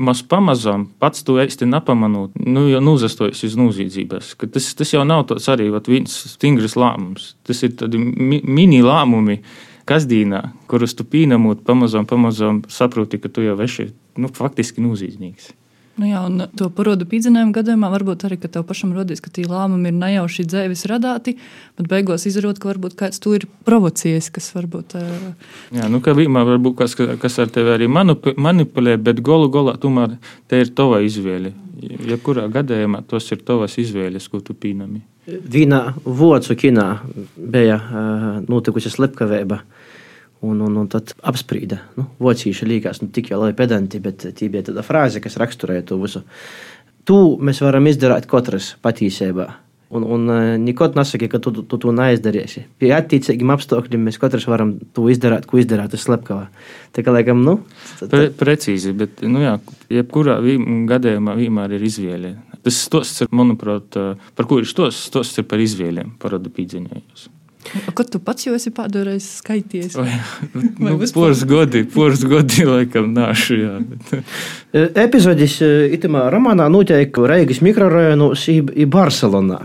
maz 0.02 0.22
pamazām 0.24 0.86
pats 1.02 1.26
to 1.26 1.36
īsti 1.42 1.68
nepamanot, 1.68 2.40
nu, 2.40 2.64
jau 2.72 2.80
nuzastojas 2.82 3.44
uz 3.46 3.56
noziedzības. 3.60 4.32
Tas, 4.40 4.72
tas 4.78 4.94
jau 4.94 5.04
nav 5.06 5.26
tāds 5.30 5.50
arī 5.52 5.68
vat, 5.74 5.90
viens 5.92 6.14
stingrs 6.32 6.78
lēmums. 6.80 7.34
Tas 7.46 7.62
ir 7.66 7.76
tādi 7.78 8.00
mi 8.00 8.40
mini 8.42 8.80
lēmumi. 8.84 9.42
Kasdīnā, 9.82 10.44
kurus 10.70 10.94
tu 10.94 11.02
pīnamot, 11.04 11.64
pamazām, 11.66 12.06
pamazām 12.06 12.62
saproti, 12.70 13.18
ka 13.18 13.28
tu 13.28 13.42
jau 13.42 13.56
esi 13.64 13.90
nu, 14.14 14.30
faktiski 14.30 14.80
noziedznieks. 14.84 15.50
Nu 16.00 16.08
jā, 16.08 16.22
un 16.24 16.46
to 16.56 16.70
parodu 16.72 17.04
pīdzinājumu 17.08 17.52
gadījumā 17.52 17.90
varbūt 17.92 18.24
arī, 18.24 18.38
ka 18.40 18.48
tev 18.52 18.64
pašam 18.68 18.94
rodīs, 18.96 19.20
ka 19.20 19.28
tie 19.34 19.44
lēmumi 19.44 19.90
ir 19.90 19.98
nejauši 19.98 20.46
dzēvis 20.48 20.86
radāti, 20.88 21.34
bet 21.76 21.90
beigās 21.90 22.24
izrādot, 22.30 22.60
ka 22.62 22.70
varbūt 22.70 22.96
kāds 22.96 23.20
to 23.20 23.34
ir 23.36 23.44
provocējis, 23.68 24.30
kas 24.32 24.48
varbūt. 24.56 24.96
Uh... 24.96 25.52
Jā, 25.76 25.90
nu 25.92 26.00
kā 26.04 26.16
vienmēr 26.16 26.48
varbūt 26.54 26.78
kas, 26.80 26.96
kas 26.96 27.36
ar 27.44 27.52
tevi 27.52 27.74
arī 27.74 27.90
manipulē, 27.92 28.96
bet 29.04 29.20
golu 29.20 29.52
golā 29.52 29.76
tomēr 29.80 30.16
te 30.48 30.62
ir 30.64 30.72
tava 30.72 31.02
izvēle. 31.04 31.52
Ja 32.08 32.16
kurā 32.24 32.46
gadījumā 32.52 33.02
tos 33.10 33.28
ir 33.34 33.44
tavas 33.44 33.76
izvēles, 33.82 34.30
ko 34.32 34.40
tu 34.40 34.56
pīnami. 34.56 35.02
Vienā 35.28 35.84
vocu 36.02 36.56
kinā 36.58 36.88
bija 37.36 37.76
uh, 37.78 38.28
notikusi 38.48 38.90
slepkavība. 38.90 39.60
Uh, 39.60 39.81
Un, 40.42 40.58
un, 40.58 40.76
un 40.80 40.88
tad 40.90 41.12
apsprīda. 41.22 41.78
Nu, 41.94 42.08
Vocīši 42.22 42.66
liekas, 42.66 42.98
nu, 43.02 43.12
tik 43.14 43.30
jau 43.30 43.38
labi 43.38 43.54
pedanti, 43.58 44.00
bet 44.02 44.24
tā 44.24 44.48
bija 44.50 44.66
tāda 44.66 44.82
frāze, 44.82 45.22
kas 45.22 45.38
raksturēja 45.38 45.84
to 45.86 46.00
visu. 46.02 46.24
Tu 47.06 47.18
mēs 47.42 47.62
varam 47.62 47.86
izdarīt 47.90 48.26
katrs 48.30 48.72
patiesībā. 48.82 49.46
Un, 49.92 50.06
un 50.08 50.30
nekad 50.64 50.94
nesaki, 50.96 51.28
ka 51.28 51.36
tu, 51.42 51.50
tu, 51.52 51.62
tu 51.68 51.76
to 51.76 51.92
neizdarīsi. 51.92 52.62
Pie 52.80 52.94
attiecīgiem 52.96 53.50
apstākļiem 53.52 54.06
mēs 54.08 54.16
katrs 54.18 54.46
varam 54.48 54.70
to 54.96 55.04
izdarīt, 55.12 55.44
ko 55.50 55.60
izdarīt 55.60 55.92
uz 55.92 56.06
slepkavā. 56.06 56.46
Tā 56.96 57.04
kā 57.04 57.12
laikam, 57.12 57.42
nu. 57.44 57.58
Tad... 57.98 58.08
Pre, 58.14 58.30
precīzi, 58.40 58.94
bet, 58.96 59.20
nu 59.28 59.44
jā, 59.44 59.52
jebkurā 59.92 60.38
gadījumā 60.88 61.36
vienmēr 61.36 61.76
ir 61.76 61.84
izvēle. 61.90 62.32
Tas 62.64 62.80
stosts, 62.88 63.28
manuprāt, 63.36 64.00
par 64.38 64.48
ko 64.48 64.62
ir 64.62 64.70
stosts, 64.70 65.10
stosts 65.12 65.44
ir 65.44 65.46
par 65.50 65.60
izvēlēm, 65.60 66.16
par 66.22 66.38
radu 66.38 66.50
pīdziņojums. 66.56 67.28
Kad 67.94 68.10
tu 68.12 68.20
pats 68.22 68.46
jau 68.46 68.54
esi 68.56 68.72
pādurējis 68.74 69.28
skaities? 69.40 69.94
Vai, 69.98 70.16
nu, 70.82 70.96
Poras 71.14 71.44
godi, 71.48 71.84
poras 71.88 72.24
godi, 72.28 72.66
laikam, 72.68 73.12
nāšu, 73.16 73.58
jā. 73.60 73.76
E, 74.72 74.88
epizodis 75.04 75.60
e, 75.62 75.70
itamā 75.96 76.26
romānā 76.32 76.68
notiek 76.72 77.22
Reigas 77.28 77.62
mikrorajonos 77.64 78.48
i 78.50 78.88
Barcelonā. 78.90 79.62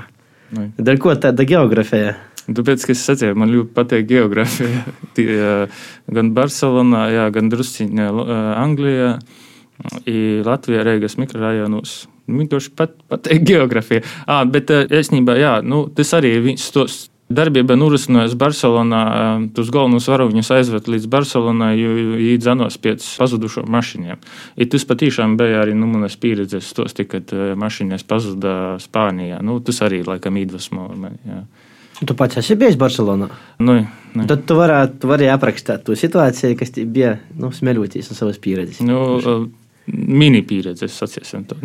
Dar 0.77 0.99
ko 1.01 1.11
tāda 1.19 1.43
geografija? 1.47 2.15
Tāpēc, 2.47 2.85
ka 2.87 2.93
es 2.93 3.01
sacīju, 3.03 3.35
man 3.35 3.51
ļoti 3.51 3.73
patīk 3.75 4.05
geogrāfija. 4.07 4.85
Tie, 5.17 5.27
gan 6.15 6.29
Barcelonā, 6.35 7.01
jā, 7.11 7.25
gan 7.35 7.49
drusciņā 7.51 8.07
Anglijā, 8.61 9.17
Latvijā, 10.47 10.85
Reigas 10.87 11.17
mikrorajonos. 11.19 11.97
Vienkārši 12.31 12.71
pat, 12.79 12.95
patīk 13.11 13.43
geogrāfija. 13.47 14.05
À, 14.27 14.41
bet 14.47 14.71
īstenībā, 14.71 15.35
jā, 15.39 15.57
nu, 15.63 15.85
tas 15.95 16.15
arī 16.15 16.37
ir 16.37 16.45
viens 16.47 16.71
tos. 16.75 17.05
Darbība 17.27 17.75
norisinājās 17.75 18.37
Barcelonā. 18.39 19.01
Tos 19.55 19.67
galvenos 19.73 20.05
varoņus 20.07 20.51
aizved 20.55 20.85
līdz 20.87 21.09
Barcelonai, 21.11 21.73
jo 21.75 21.95
viņi 22.15 22.37
dzanos 22.39 22.79
pēc 22.79 23.03
pazudušo 23.19 23.65
mašīniem. 23.67 24.21
I 24.55 24.67
tas 24.71 24.87
patiešām 24.87 25.35
bija 25.39 25.59
arī 25.65 25.75
nu, 25.75 25.89
manas 25.91 26.15
pieredzes, 26.15 26.69
tos, 26.77 26.95
kad 27.11 27.33
mašīnas 27.35 28.07
pazuda 28.07 28.53
Spānijā. 28.79 29.41
Nu, 29.43 29.59
tas 29.59 29.83
arī 29.83 30.05
laikam 30.07 30.39
iedvesmo 30.39 30.87
mani. 30.95 31.19
Jā. 31.27 31.43
Tu 31.97 32.15
pats 32.15 32.39
esi 32.39 32.55
bijis 32.55 32.77
Barcelonā. 32.79 33.27
Nu, 33.59 33.79
nu. 34.13 34.25
Tad 34.29 34.47
tu 34.47 34.55
varētu, 34.55 34.99
tu 35.01 35.11
vari 35.11 35.27
aprakstīt 35.33 35.83
to 35.83 35.97
situāciju, 35.97 36.55
kas 36.59 36.71
bija 36.85 37.17
nu, 37.35 37.51
smeļoties 37.51 38.11
no 38.11 38.17
savas 38.19 38.39
pieredzes. 38.39 38.83
Nu, 38.85 39.49
Mini 39.87 40.41
pieredze, 40.43 40.89
sacīsim, 40.91 41.45
to 41.47 41.55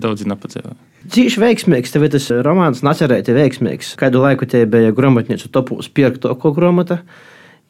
daudz 0.00 0.24
nepacēlīja. 0.24 0.76
Cīši 1.12 1.42
veiksmīgs, 1.42 1.92
tev 1.92 2.06
ir 2.06 2.14
tas 2.14 2.28
romāns, 2.46 2.80
Nacerēti 2.86 3.34
veiksmīgs. 3.36 3.92
Kādu 4.00 4.22
laiku 4.24 4.48
te 4.48 4.62
bija 4.68 4.94
grāmatnīcu 4.96 5.50
topūs 5.52 5.90
pirkto 5.92 6.32
ko 6.40 6.54
grāmata, 6.56 7.02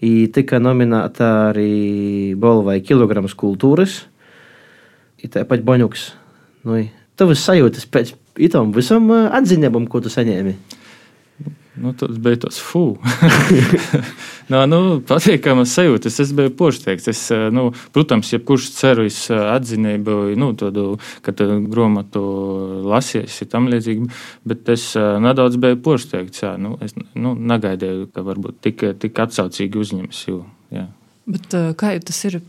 i 0.07 0.29
tika 0.31 0.61
nominēta 0.63 1.33
arī 1.51 2.35
Bolvai 2.39 2.79
kilograms 2.87 3.35
kultūras, 3.39 4.05
i 5.19 5.31
tāpat 5.31 5.67
Boņuks. 5.67 6.07
Nu, 6.69 6.79
tavas 7.19 7.43
sajūtas 7.43 7.91
pēc 7.91 8.15
itam 8.39 8.71
visam 8.77 9.11
atziņabam, 9.11 9.91
ko 9.91 10.03
tu 10.05 10.13
saņēmi. 10.15 10.55
Nu, 11.81 11.93
tas 11.97 12.19
bija 12.21 12.37
tas 12.45 12.59
fū. 12.61 12.83
no, 14.53 14.61
nu, 14.69 14.81
patīkamas 15.09 15.73
sajūtas. 15.79 16.19
Es 16.21 16.35
biju 16.37 16.53
poršteikts. 16.59 17.09
Es, 17.09 17.23
nu, 17.55 17.71
protams, 17.95 18.33
jebkurš 18.35 18.69
ceru 18.77 19.07
uz 19.09 19.23
atzinību, 19.33 20.19
nu, 20.41 20.51
tādu, 20.61 20.87
ka 21.25 21.33
grāmatu 21.33 22.23
lasies, 22.91 23.41
ir 23.41 23.51
tam 23.53 23.71
līdzīgi. 23.73 24.11
Bet 24.51 24.69
es 24.77 24.91
nedaudz 24.97 25.57
biju 25.63 25.81
poršteikts. 25.87 26.45
Jā, 26.45 26.55
nu, 26.61 26.77
es 26.85 26.93
nu, 26.97 27.33
negaidīju, 27.35 28.11
ka 28.15 28.27
varbūt 28.29 28.61
tik, 28.69 28.87
tik 29.01 29.25
atsaucīgi 29.25 29.81
uzņems. 29.81 30.25
Jo, 30.29 30.43
jā. 30.75 30.87
Bet, 31.31 31.55
kā 31.81 31.95
tas 32.05 32.25
ir 32.29 32.43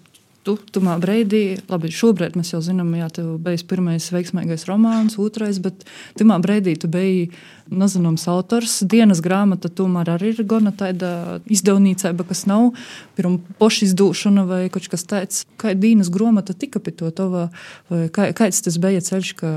tu 0.47 0.55
tumā 0.73 0.97
brīdī, 1.01 1.59
labi, 1.69 1.91
šobrīd 1.93 2.35
mēs 2.39 2.53
jau 2.55 2.61
zinām, 2.65 2.89
jā, 2.97 3.07
tev 3.17 3.35
bija 3.43 3.61
pirmais 3.69 4.09
veiksmīgais 4.13 4.65
romāns, 4.69 5.17
otrais, 5.21 5.59
bet 5.61 5.85
tumā 6.19 6.39
brīdī 6.41 6.75
tu 6.81 6.89
biji 6.91 7.29
nezināms 7.71 8.25
autors. 8.31 8.79
Dienas 8.89 9.21
grāmata 9.23 9.69
tomēr 9.71 10.13
arī 10.15 10.33
ir 10.33 10.43
gana 10.49 10.73
tāda 10.75 11.39
izdevniecība, 11.51 12.25
kas 12.27 12.43
nav 12.49 12.71
pirmā 13.17 13.39
pošizdūšana 13.61 14.45
vai 14.49 14.61
kaut 14.73 14.89
kas 14.91 15.05
tāds. 15.07 15.43
Kā 15.61 15.75
dienas 15.77 16.11
grāmata 16.13 16.55
tika 16.57 16.81
pie 16.83 16.95
to 16.97 17.11
tava, 17.15 17.47
vai 17.91 18.07
kā, 18.13 18.31
kāds 18.37 18.63
tas 18.65 18.79
bija 18.81 19.03
ceļš, 19.05 19.35
ka 19.39 19.51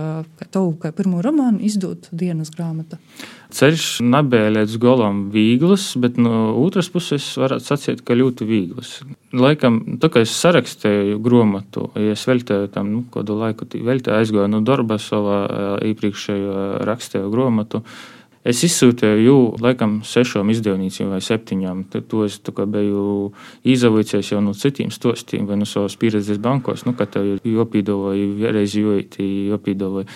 tev 0.45 0.75
kā 0.83 0.93
pirmo 0.95 1.25
romānu 1.25 1.65
izdot 1.65 2.11
dienas 2.13 2.53
grāmata? 2.55 3.01
Ceļš 3.55 3.85
nebija 4.03 4.49
līdz 4.51 4.79
galam 4.83 5.19
viegls, 5.31 5.93
bet 6.03 6.17
no 6.19 6.57
otras 6.59 6.89
puses 6.91 7.27
varētu 7.39 7.69
sacīt, 7.69 8.01
ka 8.03 8.17
ļoti 8.19 8.49
viegls. 8.49 8.97
Laikam, 9.31 9.79
tā 10.03 10.11
kā 10.11 10.25
es 10.25 10.33
sarakstīju 10.41 11.21
grāmatu, 11.23 11.87
ja 11.95 12.17
es 12.17 12.25
veltīju 12.27 12.73
tam 12.75 12.91
nu, 12.91 13.05
kādu 13.15 13.37
laiku, 13.39 13.69
veltīju 13.71 14.17
aizgāju 14.17 14.51
no 14.51 14.63
darba 14.67 14.99
savā 14.99 15.39
iepriekšējo 15.87 16.59
rakstīju 16.91 17.31
grāmatu. 17.31 17.85
Es 18.45 18.61
izsūtīju 18.67 19.23
jau 19.23 19.39
laikam 19.63 20.01
sešām 20.05 20.51
izdevnīcām 20.53 21.15
vai 21.15 21.23
septiņām. 21.25 21.87
Tad 21.95 22.11
es 22.27 22.41
biju 22.75 23.07
izavīcies 23.63 24.35
jau 24.35 24.43
no 24.45 24.53
citiem 24.53 24.91
stostiem 24.93 25.47
vai 25.47 25.57
no 25.57 25.65
savas 25.65 25.95
pieredzes 25.97 26.43
bankos, 26.43 26.85
nu, 26.85 26.93
ka 26.99 27.07
tev 27.07 27.37
ir 27.37 27.49
jopīdovoji, 27.55 28.29
vienreiz 28.43 28.75
jojīti, 28.77 29.31
jopīdovoji. 29.55 30.11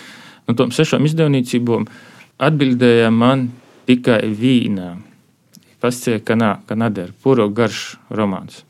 No 0.49 0.59
tom 0.59 0.75
sešām 0.75 1.07
izdevnīcībām 1.09 1.87
atbildēja 2.39 3.11
man 3.15 3.49
tikai 3.89 4.23
vīnā. 4.35 4.95
Pasciet, 5.83 6.25
ka 6.27 6.35
nā, 6.39 6.57
ka 6.67 6.75
nedara. 6.79 7.15
Puro 7.23 7.49
garš 7.55 7.99
romāns. 8.11 8.65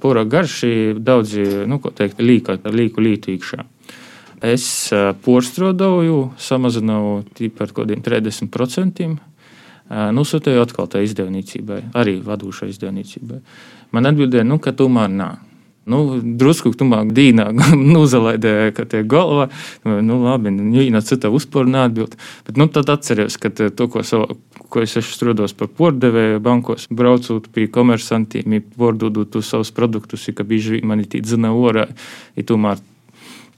Puro 0.00 0.22
garš 0.24 0.62
ir 0.68 1.00
daudzi, 1.02 1.44
nu, 1.68 1.80
ko 1.82 1.90
teikt, 1.92 2.22
līka, 2.22 2.56
līku 2.70 3.02
lītu 3.04 3.34
iekšā. 3.34 3.64
Es 4.44 4.66
porstrādāju, 5.24 6.18
samazināju 6.40 7.50
par 7.56 7.72
kaut 7.72 7.84
kādiem 7.84 8.02
30%. 8.04 9.08
Nosūtīju 10.16 10.62
atkal 10.62 10.88
tā 10.88 11.02
izdevniecībai, 11.04 11.80
arī 12.00 12.16
vadošai 12.24 12.70
izdevniecībai. 12.72 13.40
Man 13.92 14.08
atbildēja, 14.08 14.46
nu, 14.48 14.56
ka 14.62 14.72
tomēr 14.76 15.12
nav. 15.12 15.42
Nu, 15.90 16.00
drusku 16.40 16.72
tumāk 16.78 17.10
dīnā, 17.16 17.50
nu, 17.92 18.04
uzalaidēja, 18.04 18.72
ka 18.76 18.86
tie 18.88 19.02
galva, 19.08 19.50
nu, 19.84 20.20
labi, 20.24 20.52
viņa 20.52 21.02
cita 21.04 21.32
uzpūra 21.34 21.68
neatbild. 21.70 22.16
Bet, 22.46 22.56
nu, 22.60 22.68
tad 22.72 22.92
atceries, 22.94 23.36
ka 23.40 23.52
to, 23.52 23.88
ko, 23.92 24.04
savu, 24.06 24.38
ko 24.72 24.84
es 24.84 24.96
esmu 25.00 25.18
strādājis 25.18 25.56
par 25.58 25.68
pordevēju 25.76 26.40
bankos, 26.44 26.88
braucot 26.88 27.50
pie 27.52 27.68
komersantiem, 27.72 28.62
pārdodot 28.78 29.40
savus 29.44 29.74
produktus, 29.76 30.24
ka 30.34 30.46
bieži 30.46 30.80
mani 30.86 31.04
tī 31.10 31.20
dzina 31.24 31.52
orā, 31.52 31.90
ir 32.38 32.48
tomēr 32.48 32.80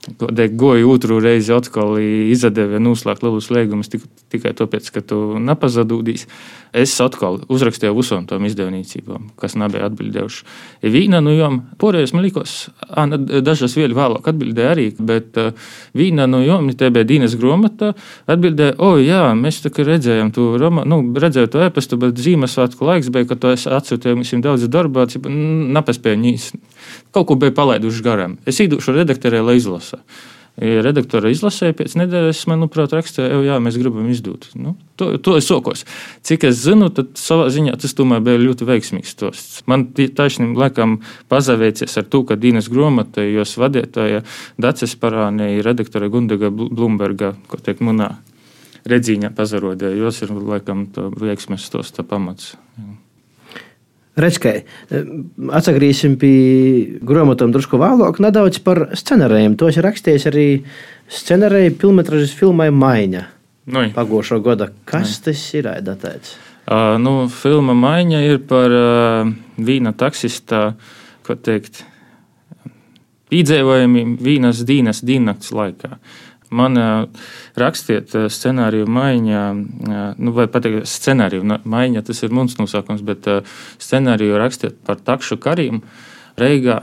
Goju 0.07 0.91
otru 0.91 1.17
reizi 1.19 1.51
atkal 1.51 1.97
izdevīja 1.99 2.79
noslēgt 2.79 3.25
lielus 3.25 3.49
līgumus 3.51 3.91
tikai 3.91 4.53
tāpēc, 4.55 4.87
ka 4.95 5.03
tu 5.03 5.19
nepazudīsi. 5.43 6.29
Es 6.77 6.93
atkal 7.01 7.39
uzrakstīju 7.51 7.95
visām 7.95 8.25
tām 8.27 8.45
izdevniecībām, 8.47 9.31
kas 9.39 9.55
nebija 9.59 9.87
atbildējuši. 9.87 10.45
Vīna, 10.93 11.21
nu, 11.23 11.33
jom, 11.35 11.59
porējais 11.81 12.13
man 12.15 12.25
likās, 12.25 12.55
dažas 13.43 13.75
vēl 13.79 13.95
vēlāk 13.97 14.27
atbildēja 14.31 14.73
arī, 14.75 14.87
bet 14.99 15.39
vīna, 15.97 16.27
nu, 16.29 16.41
jom, 16.45 16.69
te 16.77 16.91
bija 16.93 17.07
Dīnes 17.07 17.37
gromata, 17.39 17.93
atbildēja, 18.29 18.77
o, 18.83 18.93
jā, 19.01 19.23
mēs 19.39 19.61
tā 19.63 19.71
kā 19.73 19.87
redzējām 19.87 20.31
to, 20.35 20.49
nu, 20.87 21.01
redzēju 21.17 21.53
to 21.55 21.63
epastu, 21.67 21.99
bet 22.03 22.19
Zīmesvētku 22.21 22.87
laiks 22.87 23.11
bija, 23.15 23.31
ka 23.31 23.39
to 23.39 23.55
es 23.55 23.67
atsūtīju 23.67 24.19
mums 24.19 24.35
daudz 24.43 24.67
darbā, 24.71 25.07
nepaspēju 25.27 26.23
ņīs. 26.23 26.51
Kaut 27.17 27.31
ko 27.31 27.35
bija 27.41 27.53
palaiduši 27.57 28.03
garām. 28.05 28.35
Es 28.45 28.59
īdušu 28.61 28.93
redaktorē, 28.93 29.39
lai 29.41 29.55
izlasa. 29.57 30.03
Ja 30.61 30.81
redaktora 30.85 31.29
izlasīja 31.33 31.73
pēc 31.77 31.95
nedēļas, 31.97 32.43
manuprāt, 32.49 32.93
rakstīja, 32.93 33.39
jā, 33.45 33.55
mēs 33.61 33.77
gribam 33.77 34.05
izdot. 34.09 34.47
Nu, 34.57 34.75
to, 34.97 35.11
to 35.21 35.35
es 35.37 35.45
sokos. 35.49 35.83
Cik 36.25 36.47
es 36.49 36.59
zinu, 36.61 36.91
tad 36.93 37.15
savā 37.17 37.47
ziņā 37.53 37.73
tas 37.81 37.93
tomēr 37.97 38.21
bija 38.25 38.41
ļoti 38.41 38.67
veiksmīgs 38.69 39.13
stosts. 39.13 39.63
Man 39.69 39.87
taisnība 39.93 40.67
laikam 40.67 40.99
pazaveicies 41.29 41.97
ar 42.01 42.05
to, 42.09 42.23
ka 42.25 42.37
Dīnas 42.41 42.69
gromata, 42.73 43.25
jos 43.25 43.53
vadītāja 43.61 44.23
Dacis 44.61 44.93
Parānija, 45.01 45.65
redaktora 45.65 46.09
Gundaga 46.13 46.53
Blumberga, 46.53 47.33
ko 47.49 47.61
teikt, 47.61 47.85
munā 47.85 48.15
redzīņā 48.89 49.33
pazarodēja. 49.37 50.05
Jos 50.05 50.21
ir 50.25 50.37
laikam 50.37 50.87
veiksmes 51.17 51.65
stosta 51.69 52.05
pamats. 52.05 52.55
Jā. 52.77 52.95
Redzkai, 54.17 54.63
atgriezīsim 54.89 56.15
pie 56.17 56.99
grāmatām 57.05 57.51
drusku 57.53 57.77
vēlāk, 57.77 58.17
nedaudz 58.23 58.59
par 58.65 58.87
scenārijiem. 58.97 59.57
To 59.59 59.69
es 59.69 59.77
rakstīju 59.83 60.29
arī 60.31 60.45
scenāriju 61.13 61.75
filmas 61.81 62.33
filmai 62.37 62.71
Maiņa. 62.73 63.25
Nu, 63.67 63.83
Pagošo 63.93 64.39
gada. 64.41 64.71
Kas 64.87 65.17
Nui. 65.19 65.23
tas 65.27 65.43
ir 65.59 65.69
datēts? 65.85 66.37
Uh, 66.67 66.95
nu, 66.99 67.27
filma 67.31 67.75
Maiņa 67.77 68.23
ir 68.25 68.41
par 68.47 68.73
uh, 68.73 69.29
vīna 69.61 69.93
taksista, 69.93 70.71
ko 71.27 71.35
teikt, 71.37 71.83
piedzīvojumiem 73.29 74.17
vīnas 74.23 74.63
dīnas 74.65 75.03
diennakts 75.05 75.53
laikā. 75.55 75.93
Uh, 75.93 76.26
Man 76.49 76.79
rakstiet 77.59 78.13
scenāriju 78.31 78.87
maiņā, 78.87 79.43
nu, 80.15 80.33
vai 80.35 80.47
pat 80.51 80.67
scenāriju 80.87 81.43
maiņā, 81.67 82.03
tas 82.07 82.23
ir 82.23 82.35
mums 82.35 82.55
nosaukums, 82.59 83.03
bet 83.07 83.27
scenāriju 83.83 84.39
rakstiet 84.39 84.79
par 84.87 85.01
takšu 85.01 85.39
kariem. 85.43 85.81
Reigā, 86.37 86.75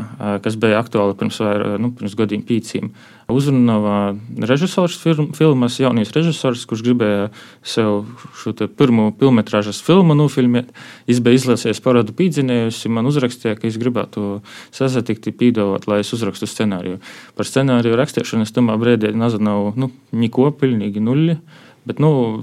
kas 0.42 0.56
bija 0.58 0.80
aktuāla 0.82 1.14
pirms, 1.14 1.36
nu, 1.78 1.92
pirms 1.94 2.16
gadiem 2.18 2.40
pīcīm. 2.42 2.88
Uzrunāja 3.30 4.16
režisors 4.50 4.96
filmas, 4.98 5.76
jaunais 5.78 6.10
režisors, 6.16 6.64
kurš 6.66 6.82
gribēja 6.82 7.28
sev 7.62 8.00
šo 8.40 8.50
pirmo 8.66 9.12
filmas 9.20 9.78
filmu 9.86 10.16
nofilmēt. 10.18 10.72
Viņš 11.06 11.22
bija 11.22 11.38
izlasījis 11.38 11.82
parādu 11.84 12.16
pīdzinējusi, 12.18 12.90
man 12.90 13.06
uzrakstīja, 13.06 13.54
ka 13.60 13.70
es 13.70 13.78
gribētu 13.78 14.40
sasatikt, 14.74 15.30
pīdot, 15.38 15.86
lai 15.86 16.00
es 16.02 16.10
uzrakstu 16.16 16.50
scenāriju. 16.50 16.98
Par 17.38 17.46
scenāriju 17.46 17.94
rakstīšanu 18.02 18.48
es 18.48 18.52
tomēr 18.58 18.82
brīdī 18.82 19.14
nezināju 19.14 19.76
nu, 19.78 19.92
neko, 20.18 20.50
pilnīgi 20.58 21.04
nuļi. 21.04 21.38
Bet, 21.86 22.02
nu, 22.02 22.42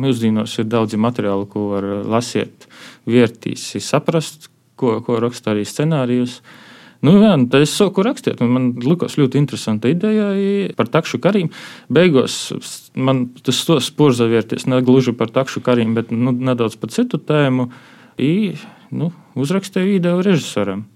Mūsdienās 0.00 0.54
ir 0.58 0.70
daudz 0.72 0.96
materiālu, 0.96 1.44
ko 1.46 1.66
var 1.74 1.84
lasīt, 2.08 2.64
vērtīs, 3.06 3.66
saprast, 3.84 4.48
ko, 4.76 4.98
ko 5.04 5.18
raksta 5.22 5.52
arī 5.52 5.64
scenārijus. 5.68 6.40
Nu, 7.02 7.16
jā, 7.18 7.32
nu, 7.34 7.48
es 7.58 7.72
sāku 7.74 8.04
rakstīt, 8.06 8.38
un 8.44 8.52
man 8.54 8.68
likās 8.78 9.16
ļoti 9.18 9.40
interesanta 9.40 9.90
ideja 9.90 10.28
par 10.78 10.86
takšu 10.92 11.18
kariem. 11.22 11.50
Beigās 11.90 12.52
man 12.94 13.24
tas 13.42 13.64
spurs 13.82 14.20
zavērties 14.20 14.68
ne 14.70 14.78
gluži 14.86 15.14
par 15.18 15.32
takšu 15.34 15.64
kariem, 15.66 15.96
bet 15.98 16.14
nu, 16.14 16.30
nedaudz 16.30 16.78
par 16.78 16.94
citu 16.94 17.18
tēmu. 17.18 17.72
I, 18.22 18.54
nu, 18.94 19.10
uzrakstīju 19.34 19.96
ideju 19.96 20.22
režisoram. 20.22 20.86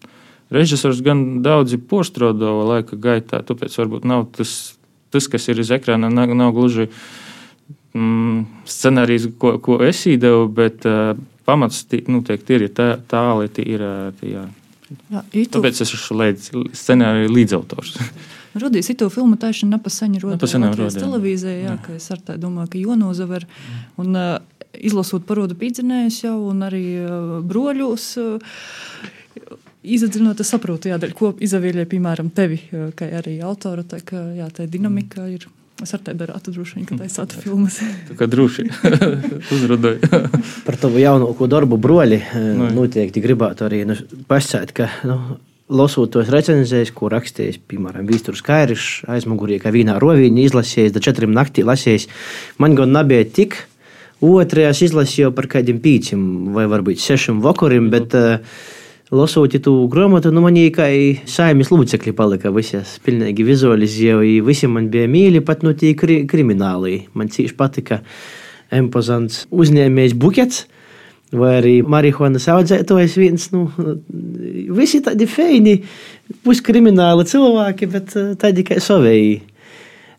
Režisors 0.52 1.00
gan 1.02 1.40
daudzi 1.42 1.80
porstrādāja 1.82 2.66
laika 2.68 2.98
gaitā, 3.02 3.40
tāpēc 3.42 3.74
varbūt 3.80 4.06
nav 4.06 4.28
tas, 4.36 4.76
tas 5.10 5.26
kas 5.32 5.48
ir 5.50 5.58
uz 5.58 5.72
ekrāna, 5.74 6.06
nav, 6.12 6.30
nav 6.38 6.52
gluži 6.54 6.86
mm, 7.96 8.44
scenārijs, 8.68 9.32
ko, 9.42 9.56
ko 9.58 9.80
es 9.82 10.04
īdevu, 10.06 10.46
bet 10.54 10.86
uh, 10.86 11.18
pamats 11.46 11.84
noteikti 12.10 12.58
ir 12.58 12.68
tā, 12.74 12.96
tāli, 13.10 13.50
ir. 13.64 13.84
Jā. 14.26 14.46
Jā, 15.10 15.22
itu... 15.34 15.50
Tāpēc 15.56 15.80
es 15.82 15.92
esmu 15.96 16.20
līdz, 16.20 16.50
scenāriju 16.78 17.32
līdzautors. 17.34 17.96
Rudīs, 18.62 18.88
itu 18.92 19.08
filmu 19.12 19.36
taisnība 19.40 19.76
nepasaņa 19.76 20.20
rodīt 20.22 20.96
televīzijā, 20.96 21.56
jā, 21.58 21.72
jā. 21.72 21.74
ka 21.82 21.96
es 21.98 22.06
ar 22.14 22.22
tā 22.24 22.36
domāju, 22.40 22.70
ka 22.72 22.80
Jonozaver 22.80 23.44
un 24.00 24.16
uh, 24.16 24.38
izlasot 24.78 25.26
parodu 25.28 25.58
pīdzinējus 25.58 26.22
jau 26.24 26.38
un 26.52 26.64
arī 26.68 26.84
uh, 27.02 27.36
broļus. 27.44 28.08
Uh, 28.22 28.64
Izdziļinot, 29.86 30.40
es 30.42 30.48
saprotu, 30.50 30.88
jā, 30.90 30.96
ko 31.14 31.28
izavīļēja, 31.46 31.86
piemēram, 31.86 32.32
tevi, 32.34 32.56
kā 32.98 33.06
arī 33.20 33.36
autoru. 33.46 33.84
Tā, 33.86 34.00
ka, 34.02 34.18
jā, 34.34 34.48
tā 34.50 34.64
dinamika 34.66 35.28
ir 35.30 35.44
Es 35.84 35.92
ar 35.92 36.00
tevi 36.00 36.22
darītu 36.22 36.54
droši 36.54 36.78
vien, 36.78 36.86
ka 36.88 36.96
taisāt 36.96 37.34
filmas. 37.36 37.76
Tā 38.08 38.14
kā 38.16 38.28
droši 38.32 38.64
uzrādīju. 39.56 40.20
Par 40.64 40.78
tavu 40.80 41.02
jaunāko 41.02 41.48
darbu 41.52 41.76
broļi 41.80 42.22
nu, 42.56 42.70
noteikti 42.78 43.20
gribētu 43.24 43.66
arī 43.68 43.82
nu, 43.88 43.98
pasēt, 44.30 44.72
ka. 44.76 44.88
Nu, 45.08 45.20
Lasot 45.66 46.12
tos 46.14 46.28
recenzijas, 46.30 46.92
ko 46.94 47.08
rakstījis, 47.10 47.56
piemēram, 47.66 48.04
Vīsturs 48.06 48.38
Kairišs, 48.46 49.00
aizmugurī, 49.10 49.56
kā 49.58 49.72
vīnā 49.74 49.96
rovīņa 49.98 50.44
izlasījis, 50.44 50.92
da 50.94 51.02
četriem 51.02 51.32
naktī 51.34 51.64
lasījis. 51.66 52.06
Man 52.62 52.76
gan 52.78 52.94
nebija 52.94 53.24
tik, 53.26 53.56
otrajās 54.22 54.84
izlasīju 54.86 55.32
par 55.34 55.48
kādiem 55.50 55.80
pīcim 55.82 56.22
vai 56.54 56.68
varbūt 56.70 57.02
sešiem 57.02 57.42
vakariem, 57.42 57.90
bet 57.90 58.14
uh, 58.14 58.62
Lasot 59.14 59.52
to 59.62 59.72
grāmatu, 59.86 60.32
nu 60.34 60.40
man 60.42 60.56
kā 60.74 60.88
saimnes 61.30 61.68
locekļi 61.70 62.10
palika 62.18 62.50
visas, 62.50 62.96
pilnīgi 63.06 63.44
vizualizēju, 63.46 64.42
visi 64.42 64.66
man 64.66 64.88
bija 64.90 65.06
mīļi, 65.06 65.44
pat 65.46 65.62
no 65.62 65.70
tie 65.78 65.92
kri 65.94 66.24
krimināli. 66.26 67.04
Man 67.14 67.30
cīši 67.30 67.54
patika 67.54 68.00
impozants 68.74 69.44
uzņēmējs 69.54 70.16
bukets. 70.18 70.66
Vai 71.30 71.56
arī 71.60 71.76
marihuānas 71.86 72.46
audzētājs 72.50 73.16
viens, 73.18 73.46
nu, 73.54 73.64
visi 74.74 75.00
tādi 75.02 75.26
feini, 75.30 75.80
puskrimināli 76.46 77.26
cilvēki, 77.30 77.88
bet 77.90 78.14
tādi 78.42 78.66
kā 78.66 78.78
savēji. 78.82 79.40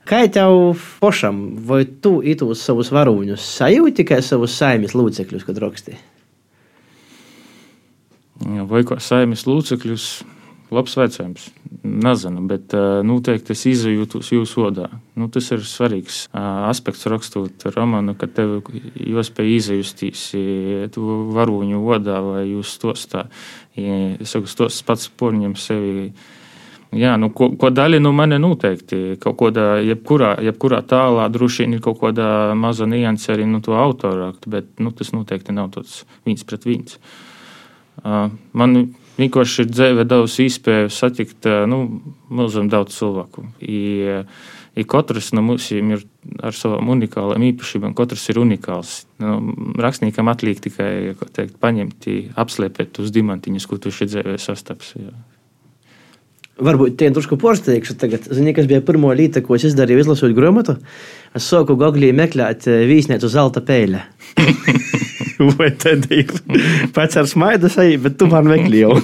Kā 0.08 0.26
tev 0.32 0.80
pašam, 1.04 1.58
vai 1.68 1.84
tu 2.04 2.22
itos 2.24 2.64
savus 2.64 2.92
varoņus 2.96 3.56
sajūti 3.60 4.08
kā 4.08 4.24
savus 4.24 4.56
saimnes 4.56 4.96
locekļus, 4.96 5.48
kad 5.48 5.60
rakstīji? 5.64 6.00
Vai 8.46 8.84
kā 8.88 9.00
saimnes 9.02 9.46
locekļus. 9.48 10.10
Labs 10.68 10.98
jautājums. 10.98 11.46
Nezinu, 11.88 12.42
bet 12.50 12.74
noteikti 13.08 13.54
es 13.56 13.62
izjūtos 13.70 14.34
jūsu 14.34 14.66
sodā. 14.66 14.90
Nu, 15.16 15.30
tas 15.32 15.46
ir 15.56 15.62
svarīgs 15.64 16.26
aspekts 16.36 17.08
rakstot 17.08 17.64
romānu, 17.72 18.18
ka 18.20 18.28
tev 18.28 18.58
jūs 19.00 19.30
spēj 19.30 19.54
izjustīs 19.54 20.24
to 20.92 21.20
varoņu 21.38 21.80
vodā 21.86 22.18
vai 22.26 22.42
jūs 22.50 22.74
stostā. 22.76 23.30
Es 23.80 24.34
saku, 24.36 24.52
tos 24.60 24.82
pats 24.84 25.08
porņem 25.08 25.56
sevi. 25.56 26.10
Jā, 26.98 27.14
nu, 27.20 27.30
ko, 27.36 27.50
ko 27.60 27.72
daļa 27.72 28.02
no 28.04 28.12
manis 28.16 28.44
noteikti 28.44 29.16
kaut 29.24 29.38
kādā, 29.40 29.70
jebkurā, 29.88 30.34
jebkurā 30.50 30.82
tālā, 30.88 31.30
droši 31.32 31.64
vien 31.64 31.78
ir 31.78 31.84
kaut 31.84 32.00
kāda 32.04 32.28
maza 32.60 32.88
nianse 32.88 33.32
arī 33.32 33.48
no 33.48 33.64
to 33.64 33.76
autora, 33.76 34.34
bet 34.48 34.84
nu, 34.84 34.92
tas 34.96 35.12
noteikti 35.16 35.56
nav 35.56 35.72
tāds 35.76 36.02
viens 36.28 36.48
pret 36.48 36.68
viens. 36.68 36.96
Uh, 36.96 37.27
Man 38.04 38.78
vienkārši 39.18 39.64
ir 39.64 39.72
dzīve 39.72 40.06
devusi 40.08 40.48
iespēju 40.48 40.92
satikt 40.94 41.48
nu, 41.70 41.82
milzīgi 42.30 42.72
daudz 42.74 42.98
cilvēku. 42.98 43.48
I, 43.62 43.80
I 44.78 44.86
katrs 44.90 45.32
no 45.34 45.44
mums 45.46 45.70
ir 45.74 46.04
ar 46.44 46.56
savām 46.56 46.92
unikālām 46.94 47.46
īpašībām, 47.50 47.96
katrs 47.98 48.28
ir 48.32 48.42
unikāls. 48.44 49.00
Nu, 49.24 49.40
rakstniekam 49.82 50.30
atliek 50.32 50.62
tikai 50.62 51.16
teikt, 51.34 51.58
paņemt, 51.64 52.12
apslēpēt 52.38 53.02
uz 53.02 53.16
diamantiņus, 53.16 53.68
ko 53.70 53.82
tu 53.82 53.94
šeit 53.94 54.14
dzīvē 54.14 54.38
sastaps. 54.42 54.94
Jā. 55.00 55.16
Varbūt 56.58 56.96
tie 56.98 57.12
drusku 57.14 57.38
porsteigšu 57.38 57.94
tagad. 58.02 58.24
Zini, 58.34 58.54
kas 58.58 58.66
bija 58.70 58.82
pirmo 58.86 59.12
lieta, 59.14 59.44
ko 59.46 59.58
es 59.58 59.68
izdarīju, 59.68 60.02
izlasot 60.02 60.34
grāmatu? 60.38 60.80
Es 61.38 61.46
sāku 61.46 61.78
Google 61.78 62.10
meklēt 62.18 62.66
vīsnētu 62.66 63.30
zelta 63.30 63.62
pēļa. 63.66 64.02
Vai 65.58 65.72
tad 65.78 66.08
ir 66.14 66.32
pats 66.96 67.20
ar 67.20 67.30
smaidu 67.30 67.70
sajūtu, 67.72 68.04
bet 68.08 68.20
tu 68.20 68.30
man 68.32 68.50
jau. 68.82 68.98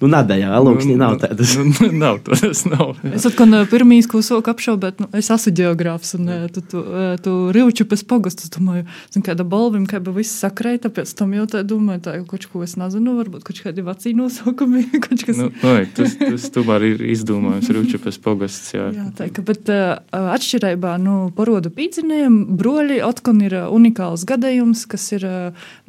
Nu, 0.00 0.10
Nadēļā, 0.12 0.50
alūksnī 0.58 0.96
nav 1.00 1.18
tādas. 1.22 1.54
Nu, 1.58 1.70
nu, 1.70 1.90
nav 2.02 2.20
tādas, 2.26 2.64
nav. 2.68 2.96
Es 3.14 3.26
atkal 3.28 3.54
pirmīs, 3.70 4.08
ko 4.10 4.22
soku 4.24 4.52
apšaubēt, 4.52 5.02
nu, 5.02 5.08
es 5.18 5.30
esmu 5.32 5.52
geogrāfs 5.58 6.16
un 6.18 6.30
tu, 6.54 6.62
tu, 6.72 6.82
tu 7.24 7.34
rīvču 7.54 7.86
pēc 7.90 8.04
pagastu, 8.10 8.48
domāju, 8.56 8.86
zin, 9.14 9.24
kāda 9.26 9.46
balvim, 9.48 9.86
kā 9.90 10.00
ba 10.02 10.14
viss 10.16 10.40
sakrēta, 10.42 10.90
pēc 10.94 11.14
tam 11.18 11.34
jau 11.36 11.46
tā 11.50 11.62
domāju, 11.66 12.02
tā 12.06 12.16
kaut 12.28 12.46
ko 12.52 12.64
es 12.66 12.76
nezinu, 12.80 13.16
varbūt 13.20 13.46
kaut 13.48 13.62
kādi 13.64 13.84
vecī 13.86 14.14
nosaukumi, 14.18 14.84
kaut 15.04 15.26
kas. 15.26 15.38
Nu, 15.38 15.50
no, 15.62 15.74
tas, 15.96 16.16
tas 16.20 16.48
tomēr 16.54 16.88
ir 16.92 17.04
izdomājums, 17.12 17.70
rīvču 17.72 18.02
pēc 18.02 18.20
pagasts, 18.24 18.74
jā. 18.76 18.88
Jā, 18.96 19.08
tā, 19.18 19.28
ka, 19.34 19.44
bet 19.46 19.70
atšķirībā, 20.12 20.96
nu, 21.02 21.16
parodu 21.36 21.72
pīdzinējiem, 21.74 22.38
broļi 22.58 23.00
atkal 23.04 23.40
ir 23.44 23.58
unikāls 23.72 24.26
gadījums, 24.28 24.84
kas 24.90 25.08
ir 25.16 25.26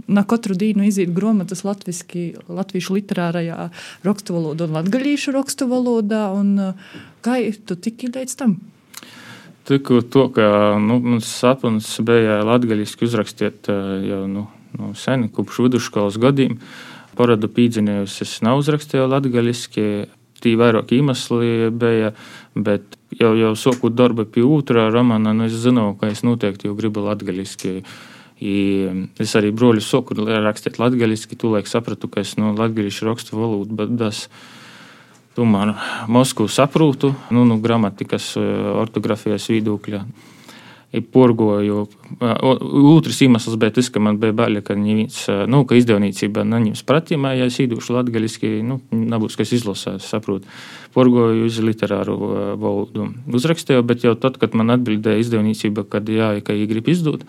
na 0.07 0.23
katru 0.27 0.55
dienu 0.57 0.85
iziet 0.87 1.11
grāmatas 1.15 1.63
latviski, 1.65 2.33
latviešu 2.47 2.97
literārajā 2.97 3.69
rakstu 4.05 4.35
valodā 4.35 4.67
un 4.67 4.77
latgaļīšu 4.77 5.33
rakstu 5.35 5.67
valodā. 5.71 6.27
Un, 6.35 6.75
kā 7.25 7.39
tu 7.67 7.77
tiki 7.79 8.11
līdz 8.13 8.37
tam? 8.39 8.57
Tikko 9.63 10.01
to, 10.11 10.27
ka 10.35 10.47
nu, 10.79 10.99
mans 10.99 11.29
sapnis 11.39 11.87
bija 12.03 12.41
latgaļiski 12.43 13.07
uzrakstīt 13.07 13.69
jau 14.09 14.25
nu, 14.27 14.47
nu, 14.75 14.91
sen, 14.99 15.29
kopš 15.31 15.61
vidusskolas 15.67 16.19
gadiem. 16.19 16.57
Parādu 17.15 17.47
pīdzinējus 17.47 18.17
es 18.25 18.33
nav 18.43 18.59
uzrakstīju 18.63 19.07
latgaļiski. 19.11 19.85
Tī 20.43 20.57
vairāk 20.59 20.89
iemesli 20.91 21.69
bija, 21.71 22.09
bet 22.51 22.97
jau, 23.15 23.31
jau 23.39 23.53
sākot 23.55 23.93
darbu 23.95 24.25
pie 24.27 24.43
otrā 24.43 24.89
romāna, 24.91 25.31
nu 25.31 25.47
es 25.47 25.55
zinu, 25.63 25.93
ka 25.99 26.09
es 26.11 26.25
noteikti 26.27 26.67
jau 26.67 26.75
gribu 26.75 27.05
latgaļiski 27.05 27.77
I 28.43 28.55
es 29.23 29.33
arī 29.39 29.53
broļu 29.55 29.83
soku 29.83 30.17
rakstīt 30.27 30.79
latviešu, 30.81 31.37
tūlēk 31.39 31.69
sapratu, 31.69 32.09
ka 32.11 32.23
es 32.25 32.35
no 32.35 32.51
latviešu 32.57 33.07
rakstu 33.07 33.39
valodu, 33.39 33.77
bet 33.79 33.93
tas 34.01 34.25
tomēr 35.37 35.73
Moskvu 36.11 36.49
saprotu, 36.51 37.13
nu, 37.31 37.45
nu 37.47 37.61
gramatikas, 37.63 38.33
ortografijas 38.37 39.47
viedokļa. 39.53 40.03
Porgoju. 41.13 41.87
Otrs 42.21 43.21
iemesls 43.25 43.57
bija 43.57 43.73
tas, 43.73 43.89
ka 43.89 44.01
man 44.03 44.19
bija 44.21 44.35
bail, 44.37 44.61
ka, 44.65 44.75
neviens, 44.77 45.23
nu, 45.49 45.63
ka 45.65 45.77
izdevniecība 45.79 46.45
neņems 46.45 46.85
pratīmā, 46.85 47.33
ja 47.39 47.49
es 47.49 47.57
īdušu 47.63 47.95
latgaļiski, 47.97 48.59
nu, 48.67 48.79
nebūs, 48.93 49.37
kas 49.39 49.55
izlasās, 49.57 50.05
saprotu 50.11 50.49
porgoju 50.93 51.47
uz 51.47 51.57
literāru 51.63 52.15
valodu. 52.61 53.09
Uzrakstīju, 53.33 53.83
bet 53.87 54.05
jau 54.05 54.13
tad, 54.19 54.37
kad 54.41 54.53
man 54.57 54.73
atbildēja 54.75 55.23
izdevniecība, 55.23 55.87
kad 55.89 56.09
jā, 56.09 56.35
ka 56.45 56.53
viņi 56.53 56.69
grib 56.69 56.89
izdot, 56.93 57.23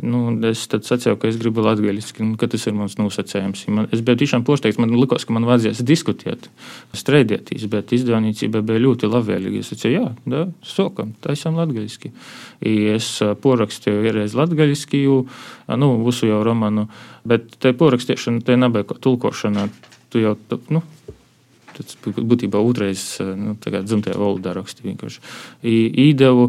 nu, 0.00 0.22
es 0.48 0.62
tad 0.72 0.86
sacīju, 0.88 1.18
ka 1.20 1.28
es 1.28 1.36
gribu 1.40 1.64
latgaliski, 1.64 2.24
ka 2.40 2.48
tas 2.50 2.64
ir 2.68 2.76
mans 2.78 2.96
nosacējums. 3.00 3.66
Man, 3.68 3.90
es 3.92 4.04
biju 4.04 4.22
tiešām 4.22 4.46
posteikts, 4.48 4.80
man 4.80 4.94
likās, 4.96 5.26
ka 5.28 5.36
man 5.36 5.48
vajadzēs 5.48 5.84
diskutēt, 5.84 6.48
streidēties, 6.96 7.66
bet 7.72 7.92
izdevniecība 7.96 8.64
bija 8.64 8.84
ļoti 8.86 9.10
labvēlīga. 9.12 9.60
Es 9.60 9.74
teicu, 9.74 9.92
jā, 9.92 10.06
da, 10.24 10.46
sokam, 10.64 11.12
taisam 11.24 11.60
latgaliski. 11.60 12.14
I 12.64 12.94
es 12.94 13.09
porakstīju 13.42 14.04
vienreiz 14.04 14.36
jo, 15.06 15.24
nu, 15.76 15.90
visu 16.06 16.30
jau 16.30 16.42
romanu, 16.46 16.88
bet 17.24 17.58
te 17.58 17.74
porakstīšana, 17.76 18.44
te 18.46 18.56
nebija 18.60 19.00
tulkošana. 19.00 19.68
Tu 20.10 20.24
jau, 20.24 20.34
nu, 20.74 20.82
Tas 21.80 21.96
būtībā 22.04 22.60
otrais 22.60 23.02
nu, 23.20 23.56
dzimtajā 23.86 24.18
valodā 24.18 24.52
rakstīju 24.56 24.90
vienkārši. 24.90 25.20
Īdevu, 25.64 26.46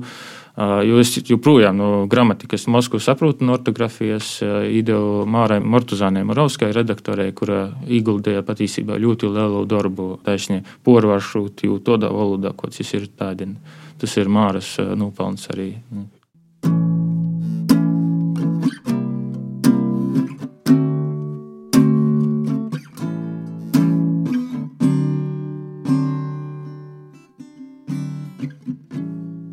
jo 0.87 1.01
es 1.01 1.13
joprojām 1.29 1.77
no 1.79 1.89
gramatikas 2.11 2.67
Moskvu 2.71 2.99
saprotu, 3.03 3.45
no 3.47 3.55
ortografijas, 3.55 4.33
īdevu 4.43 5.25
Mārai 5.31 5.61
Mortuzānai 5.63 6.25
Morauskai 6.27 6.71
redaktorei, 6.75 7.31
kura 7.37 7.69
ieguldīja 7.87 8.43
patiesībā 8.47 8.99
ļoti 9.01 9.31
lielu 9.31 9.65
darbu 9.69 10.09
taisnie 10.25 10.63
porvaršūt, 10.87 11.67
jo 11.69 11.79
tādā 11.79 12.11
valodā, 12.11 12.55
ko 12.55 12.71
tas 12.73 12.95
ir 12.97 13.07
tādien. 13.07 13.59
Tas 14.01 14.17
ir 14.17 14.31
Māras 14.33 14.75
nopelns 14.97 15.47
arī. 15.53 15.75
Nu. 15.93 16.09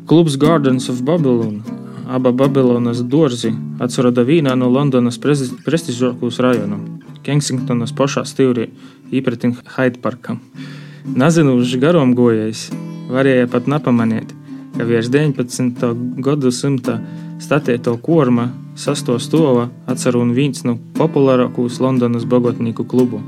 Klubs 0.09 0.37
Gardens 0.37 0.89
of 0.89 1.03
Babylon, 1.05 1.59
aba 2.09 2.31
Babilonas 2.33 3.03
dārzi, 3.05 3.51
atsirada 3.77 4.23
vienā 4.25 4.55
no 4.57 4.65
Londonas 4.73 5.19
prestižākajiem 5.21 6.39
rajoniem- 6.45 6.81
Kensingtonas 7.27 7.93
pašā 7.93 8.23
stūrī, 8.25 8.71
īpratnē 9.13 9.53
Haidparkam. 9.75 10.39
Nezinu, 11.05 11.59
uz 11.61 11.75
garām 11.77 12.15
gojējis, 12.17 12.71
varēja 13.13 13.51
pat 13.53 13.69
nepamanīt, 13.69 14.33
ka 14.77 14.85
virs 14.87 15.09
19. 15.13 15.93
gadsimta 16.23 16.99
statēto 17.39 17.95
korma 18.03 18.49
sasto 18.75 19.17
stova 19.19 19.69
atceru 19.87 20.23
viens 20.33 20.63
no 20.63 20.77
populārākos 20.97 21.79
Londonas 21.83 22.25
bagātnieku 22.29 22.85
klubu. 22.87 23.21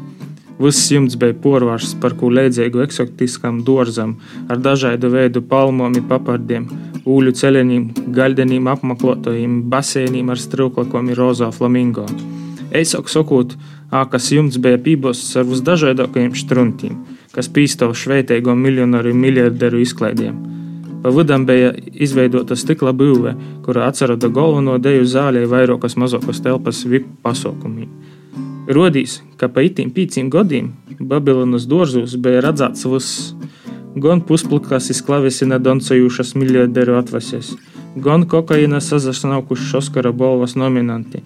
Viss 0.62 0.92
jumts 0.94 1.18
bija 1.18 1.34
porvārsts 1.44 1.96
par 2.02 2.14
ko 2.20 2.30
leidzēgu 2.30 2.84
eksotiskam 2.84 3.64
dārzam 3.66 4.18
ar 4.48 4.60
dažādu 4.62 5.10
veidu 5.10 5.42
palmām, 5.42 5.96
papardiem, 6.08 6.68
ūļu 7.10 7.34
ceļiem, 7.40 7.88
gaļdeniem, 8.14 8.70
apmeklētājiem, 8.76 9.58
basēniem 9.74 10.30
ar 10.30 10.38
strūklakiem 10.38 11.10
un 11.10 11.18
rozā 11.18 11.50
flamingo. 11.56 12.06
Eisāk 12.72 13.10
sakot, 13.10 13.58
ākas 13.90 14.30
jumts 14.32 14.62
bija 14.62 14.78
pībosts 14.86 15.34
ar 15.42 15.50
visdažādākajiem 15.50 16.38
struntiem, 16.38 17.02
kas 17.34 17.50
pīstāv 17.50 17.98
šveitēgo 17.98 18.56
miljonāru 18.56 19.16
un 19.16 19.24
miljarderu 19.26 19.82
izklaidiem. 19.82 20.61
Pa 21.02 21.10
vidam 21.10 21.46
bija 21.46 21.72
izveidota 21.94 22.56
stikla 22.56 22.94
būve, 22.94 23.34
kurā 23.66 23.88
atcerota 23.90 24.30
galveno 24.30 24.78
deju 24.78 25.08
zālē 25.10 25.48
vairākas 25.50 25.98
mazākas 25.98 26.44
telpas 26.46 26.84
VIP 26.86 27.08
pasaukumiem. 27.26 27.90
Rodīs, 28.70 29.22
ka 29.38 29.50
pa 29.50 29.64
itim 29.66 29.90
pīciem 29.92 30.30
gadiem 30.30 30.70
Babilonas 31.00 31.66
dārzos 31.66 32.14
bija 32.22 32.44
redzēts 32.46 32.86
viss. 32.86 33.32
Gan 34.04 34.22
pusplakas 34.28 34.92
izklavesina 34.94 35.58
doncojušas 35.60 36.36
miljarderu 36.38 36.96
atvases, 37.00 37.56
gan 37.96 38.24
kokaīna 38.30 38.80
sazasnaukušas 38.80 39.74
Oskara 39.82 40.14
balvas 40.16 40.56
nominanti, 40.56 41.24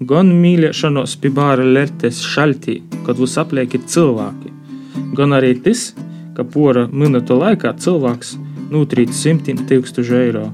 gan 0.00 0.34
mīlēšanos 0.42 1.14
pie 1.22 1.30
bāra 1.32 1.64
lertes 1.64 2.20
šaltī, 2.34 2.80
kad 3.06 3.22
jūs 3.22 3.38
aplieki 3.40 3.80
cilvēki, 3.94 4.52
gan 5.16 5.32
arī 5.38 5.54
tas, 5.64 5.92
ka 6.36 6.44
pora 6.44 6.84
minūtu 6.90 7.38
laikā 7.38 7.72
cilvēks 7.80 8.36
simtiem 9.12 9.58
tūkstošu 9.68 10.14
eiro. 10.16 10.50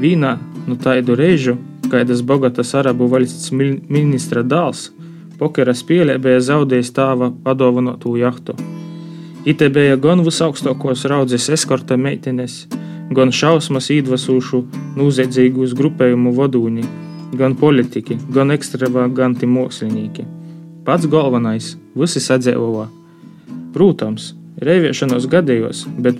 Vīnā 0.00 0.38
no 0.66 0.74
nu 0.74 0.76
tādu 0.76 1.14
reižu, 1.14 1.56
kādas 1.90 2.22
bogatas 2.22 2.74
arabu 2.74 3.06
valsts 3.08 3.52
ministra 3.52 4.42
dēls 4.42 4.90
Pokera 5.36 5.74
spēlē 5.76 6.16
bija 6.22 6.40
zaudējis 6.40 6.92
tēva 6.96 7.28
padovanotu 7.44 8.14
jahtu. 8.16 8.54
Ite 9.46 9.68
bija 9.70 9.98
gan 10.00 10.24
visaugstākos 10.26 11.04
raudzes 11.10 11.50
eskorta 11.52 11.98
meitenes, 12.00 12.64
gan 13.14 13.32
šausmas 13.32 13.90
īdvasūšu 13.92 14.62
nūziedzīgus 14.96 15.76
grupējumu 15.78 16.32
vadūņi, 16.38 16.86
gan 17.36 17.56
politiķi, 17.60 18.18
gan 18.32 18.54
ekstravaganti 18.56 19.48
mākslinieki. 19.50 20.24
Pats 20.88 21.06
galvenais- 21.12 21.76
visi 22.00 22.20
sadzēvoja. 22.20 22.88
Protams, 23.74 24.32
reiviešanos 24.56 25.28
gadījos, 25.28 25.84
bet 26.00 26.16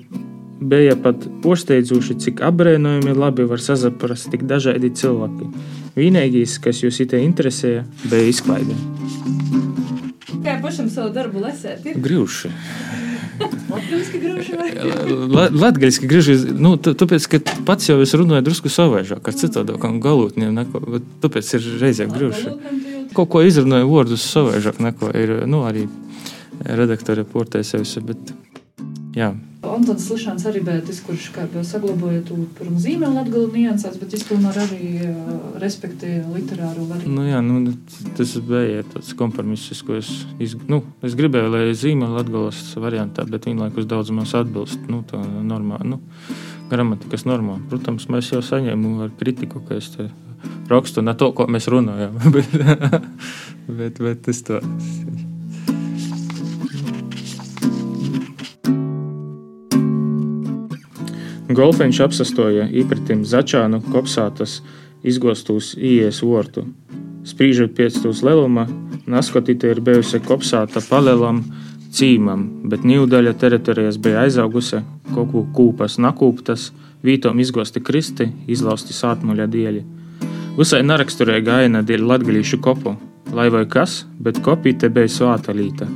bija 0.61 0.97
pat 1.01 1.27
posteidzūši, 1.45 2.19
cik 2.25 2.43
apbrēnojami 2.47 3.15
labi 3.17 3.47
var 3.49 3.63
sazaprast 3.63 4.31
tik 4.33 4.47
dažādi 4.49 4.93
cilvēki. 4.97 5.51
Vienīgais, 5.97 6.59
kas 6.63 6.83
jūs 6.85 7.01
itē 7.05 7.21
interesēja, 7.25 7.85
bija 8.11 8.31
izklaide. 8.31 8.77
Kā 10.45 10.59
pašam 10.63 10.89
savu 10.93 11.13
darbu 11.15 11.43
lasēt? 11.43 11.87
Grūši. 12.03 12.53
Latvijas 15.57 15.99
grūži, 16.01 16.37
nu, 16.57 16.77
tāpēc, 16.81 17.27
ka 17.33 17.41
pats 17.69 17.91
jau 17.91 17.99
es 18.05 18.15
runāju 18.17 18.47
drusku 18.47 18.73
savaižāk, 18.73 19.27
ar 19.29 19.37
citādākam 19.37 19.99
galotniem, 20.05 20.55
neko, 20.57 20.81
bet 20.97 21.11
tāpēc 21.25 21.53
ir 21.59 21.69
reizē 21.83 22.09
grūši. 22.13 22.55
Kaut 23.17 23.31
ko 23.33 23.43
izrunāju 23.45 23.91
vārdus 23.91 24.25
savaižāk, 24.31 24.81
neko 24.85 25.13
ir, 25.17 25.35
nu, 25.51 25.65
arī 25.69 25.87
redaktore 26.65 27.27
portē 27.29 27.63
sevis, 27.67 27.97
bet, 28.05 28.33
jā. 29.17 29.35
Antons 29.67 30.05
Lišāns 30.13 30.45
arī 30.47 30.61
bija 30.65 30.83
tas, 30.87 30.99
kurš 31.05 31.31
saglabāja 31.67 32.21
to 32.29 32.37
pirms 32.59 32.85
zīmēm 32.85 33.17
latgalu 33.17 33.49
niansās, 33.55 33.97
bet 33.99 34.15
tomēr 34.29 34.59
arī 34.63 34.91
respektēja 35.63 36.23
literāro 36.31 36.87
variantu. 36.87 37.13
Nu, 37.17 37.25
jā, 37.27 37.41
nu, 37.45 37.75
tas 38.19 38.37
bija 38.47 38.85
tāds 38.93 39.13
kompromiss, 39.19 39.83
ko 39.87 39.99
es, 39.99 40.11
iz, 40.43 40.55
nu, 40.71 40.83
es 41.07 41.17
gribēju, 41.19 41.53
lai 41.53 41.65
zīmē 41.75 42.13
latgalas 42.15 42.61
variantā, 42.79 43.27
bet 43.29 43.49
vienlaikus 43.51 43.89
daudz 43.91 44.13
mums 44.15 44.37
atbilst, 44.39 44.87
nu, 44.93 45.03
tā 45.09 45.21
normāli, 45.25 45.97
nu, 45.97 46.01
gramatikas 46.71 47.27
normā. 47.27 47.59
Protams, 47.71 48.09
mēs 48.13 48.33
jau 48.35 48.43
saņēmām 48.45 49.07
ar 49.07 49.15
kritiku, 49.19 49.65
ka 49.67 49.81
es 49.81 49.91
te 49.97 50.11
rakstu 50.71 51.03
ne 51.03 51.15
to, 51.19 51.33
ko 51.35 51.49
mēs 51.51 51.71
runājam, 51.73 52.19
bet, 52.35 52.59
bet, 53.67 54.03
bet 54.03 54.29
tas 54.29 54.45
tā. 54.47 54.63
Golfeņš 61.47 62.01
apsastoja 62.03 62.65
īpratim 62.75 63.21
Začānu 63.23 63.79
kopsātas 63.93 64.59
izgostūs 65.07 65.77
ies 65.79 66.19
vortu. 66.27 66.65
Sprīžot 67.27 67.71
pēc 67.77 68.01
tūs 68.03 68.25
leluma, 68.27 68.65
naskotīte 69.07 69.71
ir 69.71 69.81
bijusi 69.87 70.19
kopsāta 70.27 70.83
palielam 70.89 71.45
cīmam, 71.95 72.43
bet 72.67 72.83
ņūdaļa 72.83 73.35
teritorijas 73.39 73.99
bija 74.03 74.25
aizaugusi, 74.25 74.81
koku 75.15 75.45
kūpas 75.55 76.01
nakūptas, 76.03 76.73
vītom 77.07 77.39
izgosti 77.39 77.83
kristi, 77.83 78.27
izlausti 78.51 78.97
sātmuļa 78.97 79.47
dieļi. 79.53 79.85
Visai 80.59 80.83
neraksturīga 80.83 81.61
aina 81.63 81.85
dēļ 81.87 82.09
latgalīšu 82.11 82.59
kopu, 82.65 82.97
lai 83.39 83.47
vai 83.55 83.63
kas, 83.71 84.01
bet 84.19 84.43
kopīte 84.43 84.91
bija 84.91 85.15
svāta 85.15 85.55
līta. 85.55 85.87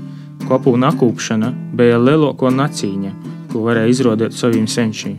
Kopu 0.47 0.77
nakūpšana 0.79 1.51
bija 1.75 1.99
lielāko 1.99 2.55
nacīņa, 2.55 3.13
ko 3.51 3.67
varēja 3.67 3.97
izrodēt 3.97 4.39
saviem 4.39 4.71
senčiem. 4.71 5.19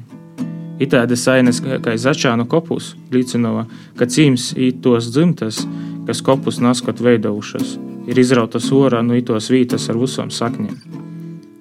Itāda 0.81 1.17
sainas, 1.19 1.59
kā 1.61 1.93
začānu 1.93 2.47
kopus, 2.49 2.95
liecināja, 3.13 3.67
ka 3.99 4.07
cīms 4.09 4.51
ītos 4.57 5.11
dzimtas, 5.13 5.61
kas 6.07 6.23
kopus 6.25 6.57
naskot 6.63 7.03
veidojušas, 7.05 7.77
ir 8.09 8.17
izrautas 8.17 8.71
orā 8.73 9.03
no 9.05 9.17
itos 9.17 9.51
vītas 9.53 9.89
ar 9.93 10.01
visām 10.01 10.33
sakņiem. 10.33 10.99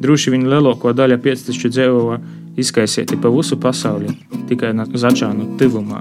Droši 0.00 0.33
vien 0.33 0.48
lielāko 0.48 0.94
daļu 0.96 1.20
piectašu 1.20 1.68
dzīvoja 1.68 2.20
izkaisieti 2.61 3.20
pa 3.20 3.28
visu 3.37 3.61
pasauli, 3.61 4.16
tikai 4.48 4.72
začānu 4.96 5.56
tuvumā. 5.61 6.00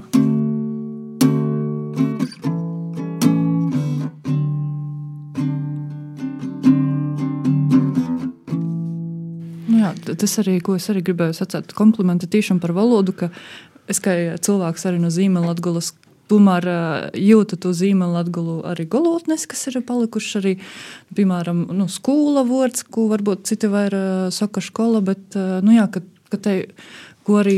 Tas 10.18 10.38
arī, 10.42 10.58
ko 10.64 10.76
es 10.78 10.88
arī 10.92 11.02
gribēju 11.06 11.36
sacīt, 11.36 11.74
komplimenti 11.76 12.28
tiešām 12.30 12.60
par 12.62 12.74
valodu, 12.76 13.14
ka 13.16 13.30
es 13.90 14.00
kā 14.02 14.14
cilvēks 14.42 14.86
arī 14.88 15.02
no 15.02 15.10
zīmēla 15.12 15.54
atgulas. 15.56 15.92
Tomēr 16.30 16.66
jūtu 17.18 17.56
to 17.58 17.72
zīmēlu 17.74 18.20
atgulu 18.20 18.56
arī 18.70 18.84
galotnes, 18.90 19.48
kas 19.50 19.66
ir 19.66 19.80
palikuši 19.82 20.34
arī, 20.38 20.52
piemēram, 21.18 21.64
nu, 21.74 21.88
skola 21.90 22.44
vārds, 22.46 22.84
ko 22.86 23.08
varbūt 23.10 23.48
citi 23.50 23.70
vairāk 23.70 24.30
saka 24.34 24.62
skola, 24.62 25.02
bet, 25.02 25.34
nu 25.34 25.74
jā, 25.74 25.88
ka, 25.90 26.04
ka 26.30 26.38
tai, 26.38 26.54
ko 27.26 27.40
arī 27.42 27.56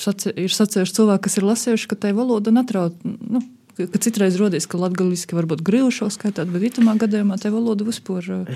saci, 0.00 0.32
ir 0.40 0.56
sacējuši 0.56 0.96
cilvēki, 0.96 1.24
kas 1.28 1.36
ir 1.36 1.48
lasējuši, 1.50 1.90
ka 1.92 2.00
tai 2.06 2.14
valoda 2.16 2.54
netrauc, 2.54 2.96
nu, 3.04 3.44
ka 3.76 4.00
citreiz 4.00 4.40
rodas, 4.40 4.64
ka 4.64 4.80
latgaliski 4.80 5.36
varbūt 5.36 5.60
grīvušo 5.68 6.08
skaitāt, 6.16 6.48
bet 6.52 6.64
itamā 6.72 6.96
gadījumā 7.00 7.36
tai 7.40 7.52
valoda 7.52 7.84
vispār. 7.88 8.48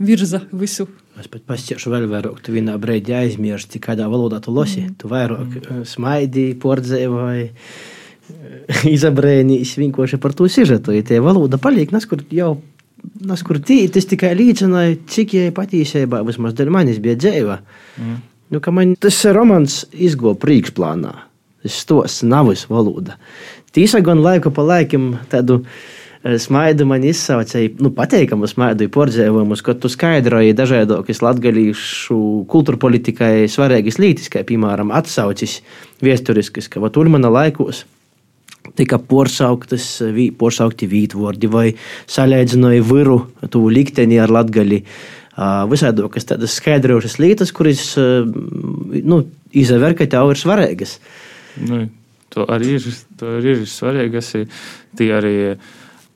Virza 0.00 0.40
visu. 0.48 0.86
Es 1.20 1.28
pat 1.28 1.44
pasiešu 1.48 1.92
vēl 1.92 2.06
vairāk, 2.08 2.40
tu 2.44 2.54
vienā 2.54 2.78
brīdī 2.80 3.12
aizmirsti, 3.18 3.82
kādā 3.82 4.06
valodā 4.08 4.40
tu 4.40 4.54
lasi. 4.56 4.86
Mm. 4.86 4.96
Tu 5.00 5.10
vairāk 5.10 5.58
mm. 5.60 5.84
smaidi, 5.88 6.46
pordzēji, 6.60 7.44
izabrēnīs 8.96 9.76
vienkārši 9.80 10.20
par 10.22 10.34
to 10.38 10.48
sižetu. 10.48 10.94
Ja 10.96 11.04
tie 11.06 11.20
valoda 11.24 11.60
paliek, 11.60 11.92
neskur 11.92 12.24
jau, 12.32 12.54
neskur 13.26 13.60
tī, 13.60 13.82
tas 13.92 14.08
tikai 14.08 14.32
līdzināja, 14.38 14.98
cik 15.10 15.36
jai 15.36 15.52
patīsībā, 15.56 16.22
vismaz 16.26 16.56
dēļ 16.56 16.72
manis 16.72 17.00
bija 17.02 17.18
dzēva. 17.20 17.60
Mm. 18.00 18.18
Nu, 18.50 18.62
man 18.74 18.96
tas 18.98 19.20
romans 19.30 19.84
izgo 19.92 20.34
priekšplānā. 20.40 21.14
Tas 21.60 21.76
stos 21.84 22.22
nav 22.24 22.48
valoda. 22.72 23.18
Tīsa 23.76 24.00
gan 24.02 24.22
laiku 24.24 24.50
pa 24.54 24.64
laikam 24.66 25.12
tādu. 25.30 25.60
Smaidu 26.20 26.84
man 26.84 27.04
izsaucēja, 27.08 27.78
nu, 27.80 27.88
pateikamu 27.96 28.48
smaidu 28.50 28.90
pordzējumus, 28.92 29.62
kad 29.64 29.78
tu 29.80 29.88
skaidroji 29.88 30.52
dažādokas 30.52 31.22
latgalīšu 31.24 32.18
kultūra 32.50 32.76
politikai 32.82 33.46
svarīgas 33.48 33.96
lītis, 34.02 34.28
kā 34.32 34.42
piemēram 34.44 34.92
atsaucis 34.92 35.62
viesturiskas, 36.04 36.68
ka 36.68 36.82
vat 36.84 36.98
Ulmana 37.00 37.32
laikos 37.32 37.86
tika 38.76 39.00
porsauktas, 39.00 39.86
porsaukti 40.36 40.90
vītvordi 40.90 41.48
vai 41.50 41.66
salēdzināja 42.04 42.84
viru, 42.84 43.16
tu 43.48 43.64
likteni 43.72 44.20
ar 44.20 44.32
latgali 44.32 44.82
visādi 45.72 46.04
tādas 46.20 46.60
skaidrojušas 46.60 47.16
lietas, 47.22 47.52
kuras 47.56 47.94
nu, 47.96 49.22
izver, 49.56 49.96
ka 49.96 50.04
tev 50.04 50.34
ir 50.34 50.44
svarīgas. 50.44 50.98
Nu, 51.64 51.86
to 52.28 52.44
arī 52.44 52.76
ir, 52.76 52.88
to 53.16 53.36
arī 53.38 53.56
ir 53.56 53.68
svarīgi. 53.70 54.44
Tie 54.98 55.08
arī 55.16 55.34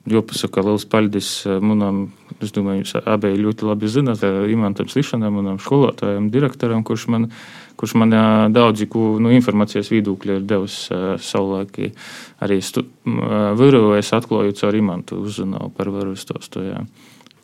Jāpasaka 0.05 0.61
liels 0.61 0.83
paldies 0.85 1.27
manam, 1.65 2.03
es 2.37 2.51
domāju, 2.53 2.83
jūs 2.83 2.99
abi 3.09 3.31
ļoti 3.39 3.65
labi 3.65 3.89
zināt, 3.89 4.21
Imantam 4.53 4.89
Slišanam, 4.91 5.39
manam 5.39 5.57
skolotājam, 5.57 6.27
direktoram, 6.33 6.83
kurš 6.85 7.07
man, 7.09 7.25
kurš 7.79 7.95
man 7.97 8.13
daudzi 8.53 8.85
ku, 8.91 9.15
nu, 9.17 9.33
informācijas 9.33 9.89
viedokļi 9.89 10.37
ir 10.37 10.45
devis 10.45 10.77
savulaik. 11.25 11.81
Arī 12.45 12.59
varu 13.57 13.83
es 13.97 14.13
atklāju 14.13 14.53
caur 14.61 14.77
Imantu, 14.77 15.23
uzzināju 15.25 15.73
par 15.73 15.89
varu 15.95 16.13
stostojām. 16.19 16.85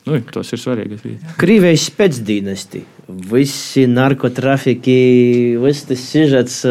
Nu, 0.05 0.17
tas 0.33 0.49
ir 0.53 0.61
svarīgi. 0.61 1.17
Krievijas 1.41 1.89
pēcdīnesti, 1.97 2.79
visi 3.29 3.83
narkotrafiki, 3.89 4.97
viss 5.61 5.85
tas 5.89 6.05
sižets 6.13 6.63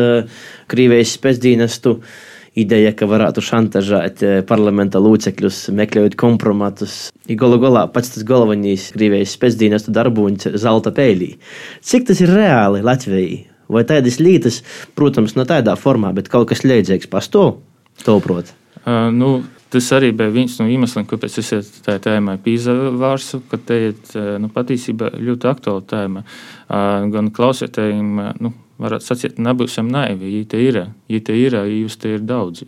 Krievijas 0.71 1.19
pēcdīnestu 1.23 1.99
ideja, 2.63 2.93
ka 2.97 3.09
varētu 3.11 3.45
šantažēt 3.45 4.25
parlamenta 4.49 5.01
locekļus, 5.03 5.69
meklējot 5.77 6.17
kompromatus. 6.21 6.99
Galu 7.31 7.61
galā 7.63 7.87
pats 7.93 8.15
tas 8.15 8.27
galvenais 8.27 8.89
Krievijas 8.95 9.37
pēcdīnestu 9.41 9.95
darbuņš 9.95 10.57
zelta 10.61 10.93
pēlī. 10.95 11.35
Cik 11.87 12.11
tas 12.11 12.23
ir 12.25 12.33
reāli 12.35 12.85
Latvijai? 12.87 13.47
Vai 13.71 13.85
tādas 13.87 14.19
lietas, 14.19 14.65
protams, 14.99 15.37
ne 15.39 15.47
tādā 15.47 15.77
formā, 15.79 16.11
bet 16.17 16.31
kaut 16.31 16.49
kas 16.51 16.65
līdzīgs 16.67 17.11
pastāv? 17.11 17.61
Toprot. 18.03 18.51
Uh, 18.83 19.11
nu, 19.15 19.29
Tas 19.71 19.87
arī 19.95 20.11
bija 20.17 20.33
viens 20.35 20.57
no 20.59 20.67
iemesliem, 20.67 21.05
kāpēc 21.07 21.37
es 21.39 21.71
tā 21.85 21.95
tēmai 22.03 22.41
pīzavārsu, 22.43 23.39
ka 23.51 23.59
te 23.69 23.77
ir 23.91 24.17
nu, 24.43 24.51
patiesībā 24.51 25.13
ļoti 25.15 25.47
aktuāla 25.47 25.85
tēma. 25.93 26.25
Gan 27.13 27.31
klausītājiem, 27.37 28.09
nu, 28.43 28.51
varētu 28.83 29.07
sacīt, 29.07 29.39
nebūsim 29.39 29.87
naivi, 29.93 30.33
ja 30.41 30.49
te 30.51 30.63
ir, 30.65 30.81
ja 31.11 31.21
te 31.23 31.37
ir, 31.39 31.55
ja 31.55 31.63
jūs 31.69 32.01
te 32.03 32.17
ir 32.17 32.25
daudzi. 32.27 32.67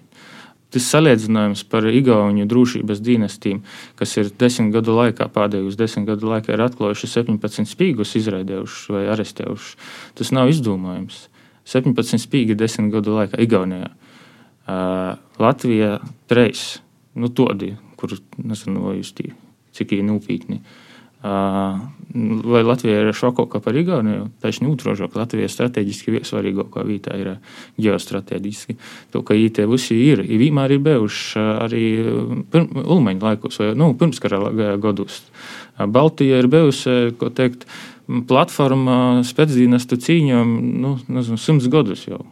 Tas 0.73 0.87
salīdzinājums 0.89 1.67
par 1.69 1.85
Igauniju 1.91 2.47
drošības 2.49 3.03
dienestīm, 3.05 3.59
kas 3.99 4.15
ir 4.17 4.31
desmit 4.41 4.71
gadu 4.73 4.95
laikā, 4.97 5.27
pēdējos 5.35 5.77
desmit 5.77 6.07
gadu 6.09 6.31
laikā, 6.31 6.55
ir 6.55 6.63
atklājuši 6.65 7.11
17 7.19 7.69
spīgus, 7.69 8.15
izraidījuši 8.23 8.95
vai 8.95 9.03
arestējuši. 9.13 9.75
Tas 10.17 10.33
nav 10.33 10.55
izdomājums. 10.55 11.27
17 11.69 12.23
spīgi 12.23 12.57
desmit 12.59 12.95
gadu 12.95 13.19
laikā 13.19 13.43
Igaunijā. 13.43 13.91
Uh, 14.63 15.19
Latvija 15.43 15.99
treis 16.31 16.79
nu, 17.15 17.29
tādi, 17.29 17.75
kur 18.01 18.15
nezinu, 18.39 18.87
vai 18.89 18.97
jūs 19.01 19.13
tī, 19.17 19.33
cik 19.77 19.97
ir 19.97 20.07
nopietni. 20.07 20.63
Vai 21.23 22.65
Latvija 22.67 23.05
ir 23.05 23.15
šokāka 23.15 23.61
par 23.63 23.77
Igauniju? 23.79 24.25
Taisni 24.43 24.67
otrāžāk, 24.67 25.15
Latvija 25.15 25.47
strateģiski 25.53 26.25
svarīgākā 26.27 26.83
vietā 26.89 27.15
ir 27.21 27.31
ģeostrateģiski. 27.81 28.75
To, 29.15 29.23
ka 29.23 29.37
IT 29.39 29.63
visi 29.71 30.01
ir, 30.09 30.25
ir 30.27 30.43
vienmēr 30.43 30.75
ir 30.75 30.83
bijuši 30.83 31.47
arī 31.63 31.85
Ulmaņa 32.83 33.29
laikos, 33.29 33.61
vai 33.63 33.71
nu, 33.79 33.93
pirmskara 33.99 34.43
gados. 34.83 35.23
Baltija 35.79 36.43
ir 36.43 36.51
bijusi, 36.51 37.15
ko 37.21 37.31
teikt, 37.31 37.69
platforma 38.29 39.23
spēcdienestu 39.27 40.03
cīņām, 40.03 40.55
nu, 40.83 40.97
nezinu, 41.07 41.39
simts 41.39 41.71
gadus 41.71 42.09
jau. 42.11 42.25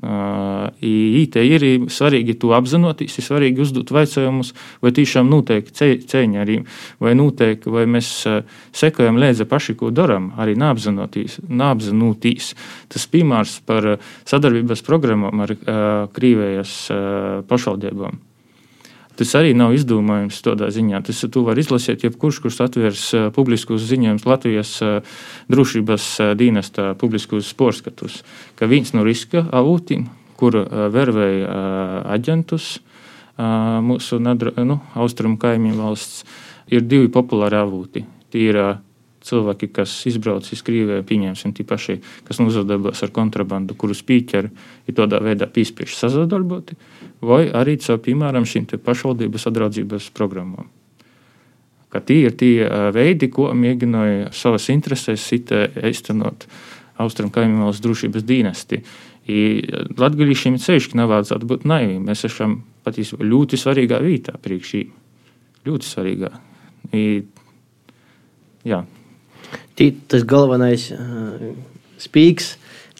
IT 0.00 1.36
ir 1.36 1.64
svarīgi 1.92 2.38
to 2.40 2.54
apzinoties, 2.56 3.18
ir 3.20 3.26
svarīgi 3.26 3.60
uzdot 3.60 3.90
jautājumus, 3.92 4.54
vai 4.80 4.94
tiešām 4.96 5.28
notiek 5.28 5.68
cēņa 5.68 6.40
arī, 6.40 6.60
vai 7.02 7.12
notiek, 7.18 7.66
vai 7.68 7.84
mēs 7.90 8.08
sekojam 8.72 9.20
līdzi 9.20 9.44
paši, 9.50 9.76
ko 9.76 9.92
darām, 9.92 10.32
arī 10.40 10.56
neapzinoties. 10.56 12.54
Tas 12.88 13.06
piemērs 13.12 13.60
par 13.68 13.98
sadarbības 14.24 14.86
programmām 14.88 15.44
ar 15.44 15.54
Krīvējas 16.16 16.74
pašvaldībām. 17.50 18.29
Tas 19.20 19.34
arī 19.36 19.50
nav 19.52 19.74
izdomājums 19.76 20.38
tādā 20.40 20.70
ziņā. 20.72 21.02
Tas 21.04 21.18
tu 21.28 21.42
vari 21.44 21.60
izlasīt, 21.60 22.06
jebkurš, 22.06 22.38
kurš 22.40 22.60
atvērs 22.64 23.02
uh, 23.12 23.26
publiskus 23.36 23.84
ziņojumus 23.90 24.24
Latvijas 24.24 24.70
uh, 24.80 25.18
drošības 25.52 26.06
uh, 26.22 26.30
dienesta 26.40 26.94
publiskus 26.96 27.50
porskatus, 27.52 28.22
ka 28.56 28.68
viens 28.70 28.94
no 28.96 29.04
riska 29.04 29.44
avotiem, 29.52 30.06
kur 30.40 30.56
vervēja 30.64 31.50
aģentus 32.16 32.78
mūsu 33.84 34.16
nu, 34.24 34.76
austrumu 34.96 35.36
kaimiņu 35.40 35.76
valsts, 35.76 36.22
ir 36.72 36.86
divi 36.88 37.10
populāri 37.12 37.58
avoti. 37.60 38.06
Tie 38.32 38.46
ir 38.48 38.56
uh, 38.56 38.78
cilvēki, 39.26 39.68
kas 39.76 39.92
izbrauc 40.08 40.46
iz 40.52 40.62
Krieviju, 40.64 41.04
pieņemsim, 41.06 41.52
tie 41.56 41.64
paši, 41.68 41.98
kas 42.26 42.40
nozadarbos 42.40 43.02
ar 43.04 43.12
kontrabandu, 43.14 43.76
kurus 43.78 44.00
pīķeri 44.06 44.50
ir 44.88 44.96
tādā 44.96 45.20
veidā 45.24 45.48
pīspieši 45.50 45.98
sazadarboti, 45.98 46.78
vai 47.20 47.44
arī 47.52 47.76
caur, 47.82 48.00
piemēram, 48.04 48.48
šīm 48.48 48.68
pašvaldības 48.80 49.48
atraudzības 49.50 50.10
programmām. 50.16 50.70
Ka 51.90 51.98
tie 52.00 52.20
ir 52.28 52.36
tie 52.38 52.68
veidi, 52.94 53.28
ko 53.34 53.48
mēģināja 53.50 54.30
savas 54.36 54.68
interesēs 54.70 55.24
īstenot 55.34 56.46
Austrum 57.00 57.32
kaimiņu 57.34 57.64
valsts 57.64 57.82
drošības 57.82 58.26
dienesti. 58.28 58.78
Latgadījušiem 59.98 60.58
ceļš 60.62 60.92
nevajadzētu 61.00 61.48
būt 61.50 61.66
naiviem. 61.68 62.04
Mēs 62.06 62.24
esam 62.28 62.60
patiesībā 62.86 63.26
ļoti 63.26 63.58
svarīgā 63.60 63.98
vietā 64.04 64.36
priekš 64.40 64.72
šīm. 64.74 64.94
Ļoti 65.66 65.88
svarīgā. 65.88 66.30
I, 66.96 67.04
jā, 68.68 68.80
tas 70.10 70.24
galvenais 70.28 70.88
uh, 70.94 71.52
spīks 72.00 72.54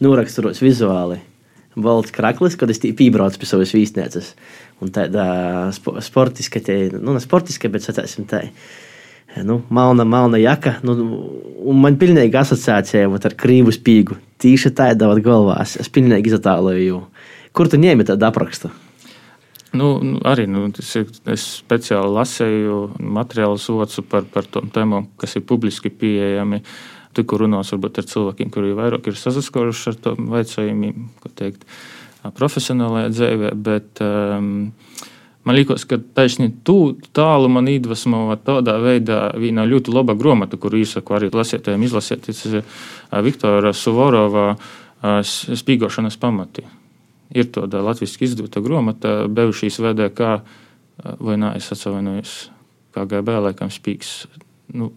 noraksturots 0.04 0.62
vizuāli. 0.64 1.20
Balts 1.80 2.12
kraklis, 2.12 2.56
kad 2.58 2.70
es 2.72 2.80
piebraucu 2.82 3.38
pie 3.38 3.48
savas 3.48 3.72
viesnīcas. 3.76 4.34
Un 4.82 4.90
tāda 4.94 5.24
spo, 5.76 5.94
sportiska, 6.02 6.62
te, 6.64 6.76
nu, 6.96 7.14
ne 7.14 7.22
sportiska, 7.22 7.70
bet 7.72 7.84
sacēsim 7.84 8.26
tā. 8.28 8.42
Nu, 9.46 9.60
malna, 9.70 10.04
malna 10.08 10.40
jaka. 10.40 10.78
Nu, 10.82 10.96
man 11.78 11.98
pilnīgi 12.00 12.34
asociācija 12.40 13.06
ar 13.06 13.36
krīvu 13.38 13.74
spīgu. 13.76 14.18
Tīši 14.42 14.72
tāda 14.74 15.12
galvā. 15.22 15.60
Es, 15.62 15.76
es 15.78 15.92
pilnīgi 15.92 16.32
izatāloju. 16.32 17.04
Kur 17.54 17.70
tu 17.70 17.78
ņēmi 17.78 18.08
tādu 18.08 18.26
aprakstu? 18.26 18.72
Nu, 19.72 20.00
nu, 20.02 20.18
arī 20.26 20.48
nu, 20.50 20.64
ir, 20.66 21.10
es 21.30 21.44
speciāli 21.60 22.10
lasīju 22.16 22.78
materiālus 22.98 23.68
otru 23.70 24.02
par, 24.02 24.26
par 24.32 24.48
tām 24.50 24.70
tēmām, 24.74 25.06
kas 25.20 25.36
ir 25.38 25.46
publiski 25.46 25.92
pieejami. 25.94 26.64
Tikko 27.14 27.40
runās 27.42 27.70
varbūt 27.74 28.00
ar 28.02 28.06
cilvēkiem, 28.10 28.50
kuri 28.54 28.74
vairāk 28.78 29.06
ir 29.10 29.18
saskaruši 29.18 29.92
ar 29.92 30.00
tām 30.06 30.28
jautājumiem, 30.34 31.06
ko 31.22 31.30
teikt, 31.38 31.62
profesionālajā 32.38 33.14
dzīvē. 33.14 33.54
Bet, 33.68 34.02
um, 34.04 34.70
Man 35.40 35.56
liekas, 35.56 35.86
ka 35.88 35.96
taisni 35.96 36.50
tālu 37.16 37.48
man 37.48 37.68
iedvesmo 37.72 38.26
tādā 38.44 38.74
veidā 38.76 39.30
viena 39.40 39.64
ļoti 39.64 39.94
laba 39.96 40.12
grāmata, 40.12 40.58
kuru 40.60 40.82
īsaku 40.82 41.16
arī 41.16 41.30
lasītājiem 41.32 41.86
izlasiet. 41.86 42.26
Tas 42.26 42.42
ir 42.44 42.60
Viktora 43.24 43.72
Suvorova 43.72 44.50
spīgošanas 45.00 46.20
pamati 46.20 46.66
ir 47.34 47.50
tāda 47.54 47.82
latviešu 47.84 48.24
izdota 48.26 48.62
grāmata, 48.64 49.24
bijušīs 49.30 49.80
VDK, 49.82 50.30
vai 51.22 51.36
nē, 51.40 51.54
es 51.58 51.70
atvainojos, 51.74 52.36
KGB, 52.96 53.40
laikam, 53.46 53.72
spīks. 53.72 54.14
Nu, 54.70 54.92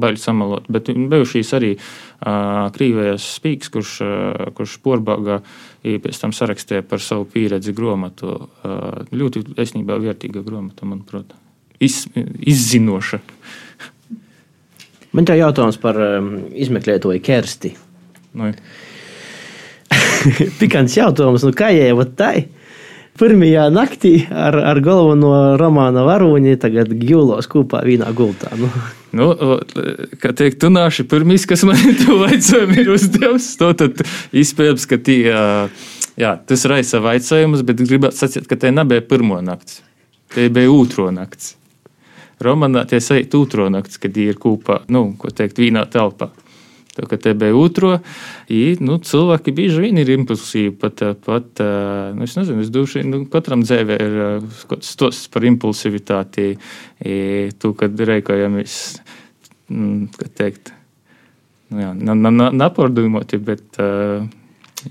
baigi 0.00 0.22
samalot, 0.22 0.70
bet 0.72 0.88
bijušīs 0.88 1.50
arī 1.58 1.74
uh, 1.76 2.70
Krīvijas 2.72 3.26
spīks, 3.36 3.68
kurš, 3.74 3.90
uh, 4.00 4.46
kurš 4.56 4.78
porbāgā 4.84 5.42
pēc 5.84 6.20
tam 6.22 6.32
sarakstīja 6.32 6.86
par 6.88 7.02
savu 7.04 7.26
pieredzi 7.28 7.74
grāmatu. 7.76 8.38
Uh, 8.64 9.02
ļoti 9.12 9.44
esnībā 9.60 9.98
vērtīga 10.00 10.40
grāmata, 10.46 10.88
manuprāt. 10.88 11.36
Iz, 11.84 12.06
izzinoša. 12.40 13.20
Man 15.12 15.28
te 15.28 15.36
jautājums 15.36 15.76
par 15.80 16.00
um, 16.00 16.32
izmeklētoju 16.56 17.20
Kersti. 17.24 17.74
Nu, 18.36 18.50
pikants 20.60 20.96
jautājums, 20.98 21.44
nu 21.46 21.54
kā 21.56 21.72
jau 21.74 22.06
tā? 22.16 22.32
Pirmajā 23.18 23.64
naktī 23.74 24.12
ar, 24.30 24.54
ar 24.62 24.78
galveno 24.78 25.56
romāna 25.58 26.04
varoni 26.06 26.52
tagad 26.60 26.92
gūlos 27.00 27.48
kopā 27.50 27.80
vienā 27.86 28.12
gultā. 28.14 28.52
Nu. 28.58 28.70
Nu, 29.08 29.30
kā 30.20 30.34
teikt, 30.36 30.58
tu 30.60 30.68
nāši 30.68 31.06
pirmīs, 31.08 31.46
kas 31.48 31.62
man 31.64 31.78
to 32.02 32.18
vajadzēja 32.20 32.74
ir 32.82 32.90
uzdevis, 32.92 33.46
to 33.56 33.70
tad 33.80 34.02
izpējams, 34.36 34.84
ka 34.84 34.98
tie, 35.00 35.22
jā, 36.20 36.32
tas 36.44 36.66
raisa 36.68 37.00
vajadzējumus, 37.00 37.62
bet 37.64 37.80
gribētu 37.80 38.20
sacīt, 38.20 38.44
ka 38.50 38.58
te 38.60 38.68
nebija 38.68 39.06
pirmo 39.08 39.40
nakts, 39.40 39.80
te 40.34 40.50
bija 40.52 40.68
otro 40.74 41.08
nakts. 41.08 41.54
Romanā 42.44 42.84
tie 42.90 43.00
sajūt 43.00 43.38
otro 43.40 43.70
nakts, 43.72 43.96
kad 43.96 44.12
tie 44.12 44.28
ir 44.34 44.36
kopā, 44.38 44.82
nu, 44.92 45.08
ko 45.16 45.32
teikt, 45.32 45.56
vienā 45.64 45.86
telpā. 45.88 46.28
Tā 46.98 47.06
kā 47.06 47.32
bija 47.38 47.54
otro, 47.54 47.92
i, 48.50 48.62
nu, 48.82 48.96
cilvēki 48.98 49.54
bieži 49.54 49.84
vien 49.84 50.00
ir 50.02 50.10
impulsīvi. 50.16 50.72
Pat, 50.80 51.04
pat 51.22 51.62
nu, 52.16 52.26
es 52.26 52.34
nezinu, 52.38 52.64
es 52.64 52.72
domāju, 52.74 53.04
nu, 53.06 53.20
katram 53.30 53.62
dzīvē 53.62 53.98
ir 54.02 54.18
stosts 54.82 55.30
par 55.30 55.46
impulsivitāti, 55.46 56.48
i, 57.06 57.20
tu, 57.62 57.70
kad 57.78 58.02
reikojamies, 58.10 58.80
mm, 59.70 60.08
kā 60.18 60.32
teikt, 60.42 60.72
nu, 61.70 61.84
jā, 61.84 61.94
napordījumoti, 61.94 63.38
bet 63.46 63.78
uh, 63.84 64.26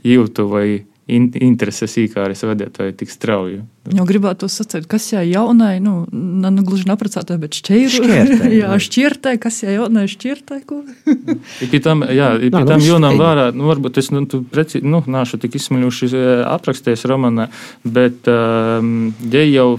jūtu 0.07 0.47
vai 0.51 0.67
in, 1.07 1.27
intereses 1.43 1.95
īkāris 1.99 2.43
vadītāji 2.47 2.95
tik 2.99 3.11
strauji. 3.11 3.61
Jau 3.95 4.05
gribētu 4.07 4.43
to 4.43 4.49
sacīt, 4.51 4.87
kas 4.91 5.05
jau 5.13 5.23
jaunai, 5.23 5.77
nu, 5.83 6.01
ne 6.11 6.51
nu, 6.51 6.63
gluži 6.67 6.89
nepracētāji, 6.89 7.41
bet 7.43 7.59
šķēru. 7.61 8.09
jā, 8.61 8.71
šķirtē, 8.83 9.37
kas 9.41 9.61
jau 9.63 9.75
jaunai 9.77 10.07
šķirtē, 10.11 10.59
ko? 10.67 10.81
pie 11.71 11.81
tam, 11.83 12.03
jā, 12.03 12.33
pie 12.43 12.51
tam 12.53 12.81
nu, 12.81 12.87
jūnam 12.89 13.19
vārā, 13.21 13.49
nu, 13.55 13.69
varbūt 13.71 14.01
es, 14.03 14.11
nu, 14.15 14.25
tu 14.29 14.43
preci, 14.43 14.83
nu, 14.83 15.01
nāšu 15.07 15.39
tik 15.43 15.55
izsmeļuši 15.59 16.11
aprakstēs 16.47 17.07
romanā, 17.09 17.47
bet, 17.87 18.27
um, 18.31 19.13
ja 19.31 19.45
jau 19.47 19.69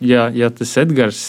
ja, 0.00 0.28
ja 0.34 0.50
tas 0.54 0.76
Edgars 0.80 1.22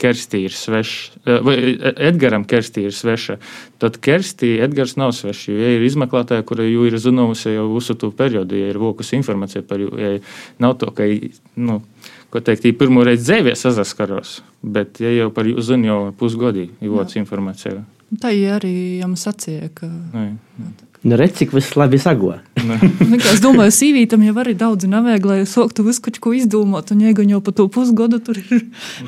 Kerstī 0.00 0.44
ir 0.46 0.54
svešs, 0.56 1.18
vai 1.44 1.56
Edgaram 1.92 2.46
Kerstī 2.48 2.86
ir 2.88 2.94
sveša, 2.96 3.36
tad 3.82 3.98
Kerstī 4.04 4.54
Edgars 4.64 4.96
nav 5.00 5.12
svešs. 5.16 5.50
Ja 5.52 5.74
ir 5.76 5.84
izmeklētāja, 5.84 6.46
kura 6.48 6.64
jau 6.64 6.86
ir 6.88 6.96
zināmusi 7.00 7.52
jau 7.52 7.66
visu 7.74 7.96
to 8.00 8.08
periodu, 8.16 8.56
ja 8.56 8.70
ir 8.72 8.80
vokus 8.80 9.12
informācija 9.16 9.64
par 9.68 9.82
viņu, 9.84 10.00
ja 10.00 10.14
nav 10.64 10.78
to, 10.80 10.88
ka, 10.96 11.08
nu, 11.60 11.82
teikt, 12.32 12.64
ja 12.64 12.78
pirmo 12.78 13.04
reizi 13.04 13.28
dzīvē 13.28 13.52
sazaskaros, 13.58 14.38
bet 14.64 15.02
ja 15.04 15.12
jau 15.12 15.28
par 15.34 15.50
jūsu 15.50 15.74
zinu 15.74 15.90
jau 15.90 16.00
pusgodī, 16.16 16.70
ir 16.80 16.94
vokus 16.94 17.20
informācija. 17.20 17.84
Tā 18.20 18.32
arī 18.54 18.74
jums 19.02 19.28
sacīja, 19.28 19.68
ka. 19.76 19.90
Nē. 20.14 20.28
Nu, 21.04 21.18
redz, 21.20 21.36
cik 21.36 21.52
viss 21.52 21.76
labi 21.76 22.00
sago. 22.00 22.32
Nu, 22.64 23.18
es 23.18 23.42
domāju, 23.44 23.72
sīvītam 23.76 24.22
jau 24.24 24.32
arī 24.40 24.54
daudz 24.56 24.86
nevajag, 24.88 25.26
lai 25.28 25.38
soktu 25.48 25.84
visu 25.84 26.00
kaut 26.06 26.16
ko 26.24 26.32
izdomāt. 26.32 26.94
Un 26.94 27.02
iegaņ 27.04 27.34
jau 27.34 27.40
pa 27.44 27.52
to 27.52 27.66
pusgadu 27.72 28.22
tur 28.24 28.40
ir 28.40 28.62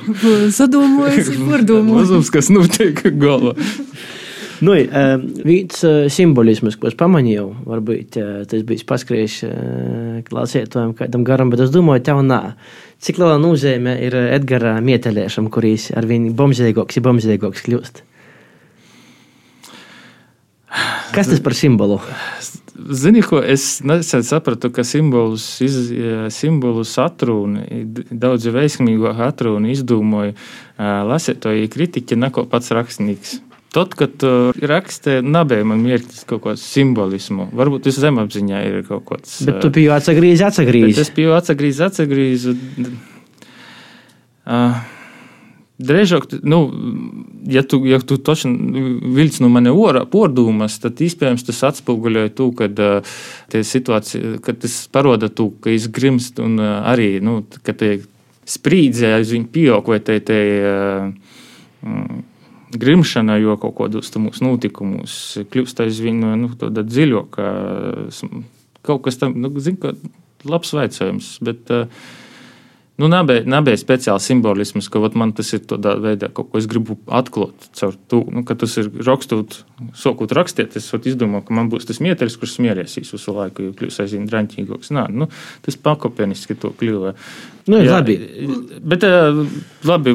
sadomājis, 0.59 1.33
pārdomājis. 1.41 2.03
Mazums, 2.03 2.33
kas 2.35 2.53
notiek 2.53 3.01
galvā. 3.17 3.55
Nu, 4.61 4.73
uh, 4.73 5.15
viens 5.45 5.81
uh, 5.85 6.07
simbolisms, 6.13 6.77
ko 6.81 6.89
es 6.89 6.97
pamanīju, 7.01 7.47
varbūt 7.69 8.19
uh, 8.21 8.35
tas 8.49 8.65
bija 8.69 8.89
paskrējis 8.89 9.39
klausētājiem 10.29 10.95
kādam 10.97 11.25
garam, 11.29 11.53
bet 11.53 11.65
es 11.65 11.73
domāju, 11.73 12.05
tev 12.09 12.21
nā. 12.25 12.43
Cik 13.05 13.21
liela 13.21 13.37
nozīme 13.41 13.97
ir 14.05 14.17
Edgara 14.17 14.79
mietelēšam, 14.85 15.49
kurīs 15.53 15.91
ar 15.97 16.09
vien 16.09 16.31
bombzēgoks 16.37 17.01
ir 17.01 17.09
bombzēgoks 17.09 17.65
kļūst? 17.69 18.05
Kas 21.15 21.31
tas 21.31 21.41
par 21.41 21.57
simbolu? 21.57 22.01
Zini, 22.77 23.23
ko 23.25 23.41
es 23.41 23.81
nesen 23.87 24.25
sapratu, 24.27 24.69
ka 24.75 24.85
simbolus, 24.85 25.47
iz, 25.65 25.77
simbolus 26.35 26.93
atrunu, 27.01 27.65
daudz 28.11 28.47
veiksmīgāk 28.53 29.23
atrunu 29.31 29.71
izdomāja 29.73 30.37
lasītāji 31.09 31.71
kritiķi, 31.73 32.19
neko 32.27 32.45
pats 32.53 32.75
rakstnieks. 32.77 33.39
Tad, 33.77 33.93
kad 33.99 34.23
uh, 34.25 34.57
rakstē, 34.57 35.19
nebija 35.25 35.65
man 35.69 35.83
mērķis 35.85 36.25
kaut 36.29 36.45
kāds 36.47 36.63
simbolismu. 36.65 37.51
Varbūt 37.57 37.89
tas 37.89 37.99
zemapziņā 38.01 38.63
ir 38.65 38.79
kaut 38.89 39.05
kāds. 39.09 39.35
Bet 39.49 39.59
tu 39.65 39.73
biji 39.75 39.91
atsagrīzis, 39.93 40.45
atsagrīzis. 40.47 41.01
Es 41.03 41.13
biju 41.17 41.35
atsagrīzis, 41.37 41.83
atsagrīzis. 41.91 42.57
Uh, 44.47 44.79
Drīzāk, 45.77 46.31
nu, 46.49 46.59
ja 47.53 47.61
tu, 47.61 47.83
ja 47.85 47.99
tu 48.01 48.17
točni 48.17 48.81
vilci 49.13 49.43
no 49.45 49.51
mani 49.53 49.69
orā 49.69 50.07
pordumas, 50.09 50.79
tad 50.81 51.03
iespējams 51.05 51.45
tas 51.45 51.61
atspoguļoja 51.69 52.33
to, 52.39 52.47
ka 52.57 52.71
uh, 52.73 53.19
situācija, 53.53 54.39
ka 54.45 54.55
tas 54.57 54.79
paroda 54.93 55.29
to, 55.29 55.51
ka 55.61 55.75
es 55.75 55.91
grimst 55.93 56.41
un 56.41 56.57
uh, 56.63 56.79
arī, 56.89 57.19
nu, 57.21 57.43
ka 57.67 57.77
te 57.77 57.99
sprīdzē 58.49 59.13
aiz 59.19 59.35
viņu 59.37 59.53
pieaug 59.53 59.93
vai 59.93 60.01
te, 60.01 60.17
te 60.25 60.41
uh, 60.65 61.13
grimšana, 62.73 63.37
jo 63.45 63.61
kaut 63.61 63.77
kādos 63.77 64.15
mūsu 64.17 64.49
notikumos 64.49 65.19
kļūst 65.53 65.85
aizvien 65.85 66.25
nu, 66.41 66.55
tāda 66.57 66.87
dziļāka, 66.89 67.51
kaut 68.87 69.05
kas 69.05 69.21
tam, 69.21 69.37
nu, 69.45 69.53
zin, 69.61 69.77
ka 69.83 69.93
labs 70.49 70.73
veicējums, 70.73 71.35
bet 71.45 71.69
uh, 71.75 71.85
Nu, 72.97 73.11
nebija, 73.13 73.43
nebija 73.45 73.77
speciāls 73.77 74.25
simbolisms, 74.25 74.87
ka 74.89 75.03
man 75.21 75.35
tas 75.37 75.51
ir 75.53 75.67
tādā 75.69 75.93
veidā, 76.01 76.31
kaut 76.33 76.49
ko 76.53 76.61
es 76.61 76.69
gribu 76.71 76.97
atklāt 77.13 77.67
nu, 78.33 78.41
ka 78.49 78.57
tas 78.57 78.73
ir 78.81 78.89
rakstot, 79.05 79.59
sākot 80.01 80.33
rakstīt. 80.37 80.79
Es 80.81 80.89
izdomāju, 80.97 81.45
ka 81.45 81.57
man 81.59 81.69
būs 81.73 81.85
tas 81.91 82.01
mieteris, 82.01 82.39
kurš 82.41 82.57
smierēsīs 82.57 83.13
visu 83.13 83.35
laiku, 83.37 83.67
jo 83.67 83.75
kļūs 83.77 84.01
aizvien 84.01 84.25
draņķīgāks. 84.31 84.95
Nā, 84.97 85.05
nu, 85.13 85.29
tas 85.67 85.77
pakopeniski 85.77 86.57
to 86.63 86.73
kļuva. 86.81 87.13
Nu, 87.67 87.81
jā, 87.83 87.97
labi. 87.97 88.15
Bet, 88.87 89.03
labi, 89.87 90.13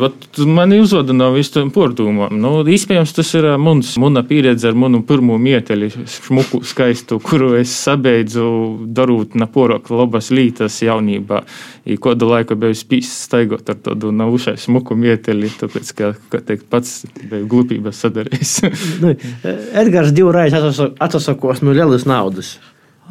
man 0.47 0.71
ir 0.71 0.85
uzvada 0.85 1.11
no 1.11 1.27
visam 1.35 1.67
portūmam. 1.75 2.31
Nu, 2.39 2.53
iespējams, 2.63 3.11
tas 3.17 3.31
ir 3.35 3.47
muns, 3.59 3.89
muna 3.99 4.23
pieredze 4.27 4.69
ar 4.69 4.77
manu 4.79 5.01
pirmo 5.07 5.35
mieteli, 5.41 5.89
šmuku 5.91 6.61
skaistu, 6.67 7.19
kuru 7.23 7.51
es 7.59 7.73
sabeidzu 7.75 8.45
darot 8.95 9.35
naporoku 9.35 9.99
labas 9.99 10.31
lītas 10.31 10.79
jaunībā. 10.85 11.41
I 11.91 11.99
kādu 11.99 12.31
laiku 12.31 12.55
biju 12.61 12.77
spīsis 12.79 13.27
staigot 13.27 13.67
ar 13.73 13.83
tādu 13.83 14.13
naušai 14.15 14.55
smuku 14.61 14.95
mieteli, 14.95 15.51
tāpēc, 15.59 15.93
ka, 15.97 16.13
kā 16.31 16.43
teikt, 16.47 16.69
pats 16.71 17.01
biju 17.19 17.51
glupības 17.51 17.99
sadarījis. 18.05 18.57
nu, 19.03 19.17
Edgars 19.83 20.15
divreiz 20.15 20.55
atsasakos 20.55 21.65
no 21.67 21.75
lielas 21.75 22.07
naudas. 22.07 22.55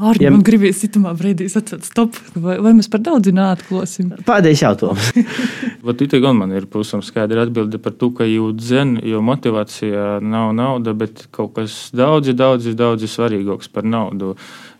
Arī 0.00 0.24
ja, 0.24 0.30
man 0.32 0.42
gribēja 0.46 0.78
citamā 0.78 1.12
brīdī 1.18 1.46
sacīt, 1.52 1.84
stop, 1.84 2.16
vai, 2.32 2.56
vai 2.64 2.72
mēs 2.76 2.88
par 2.92 3.02
daudz 3.04 3.32
neatklāsim? 3.36 4.14
Pēdējais 4.24 4.62
jautājums. 4.64 5.10
Vat 5.86 6.04
it 6.04 6.16
gan 6.24 6.38
man 6.38 6.54
ir 6.56 6.66
pusam 6.72 7.02
skaidra 7.04 7.44
atbilde 7.44 7.80
par 7.82 7.92
to, 8.00 8.08
ka 8.16 8.24
jūt 8.28 8.62
zen, 8.64 8.94
jo 9.04 9.20
motivācija 9.24 10.18
nav 10.24 10.54
nauda, 10.56 10.94
bet 10.96 11.26
kaut 11.36 11.52
kas 11.58 11.78
daudzi, 11.96 12.32
daudzi, 12.36 12.72
daudzi 12.78 13.10
svarīgāks 13.10 13.68
par 13.72 13.88
naudu. 13.88 14.34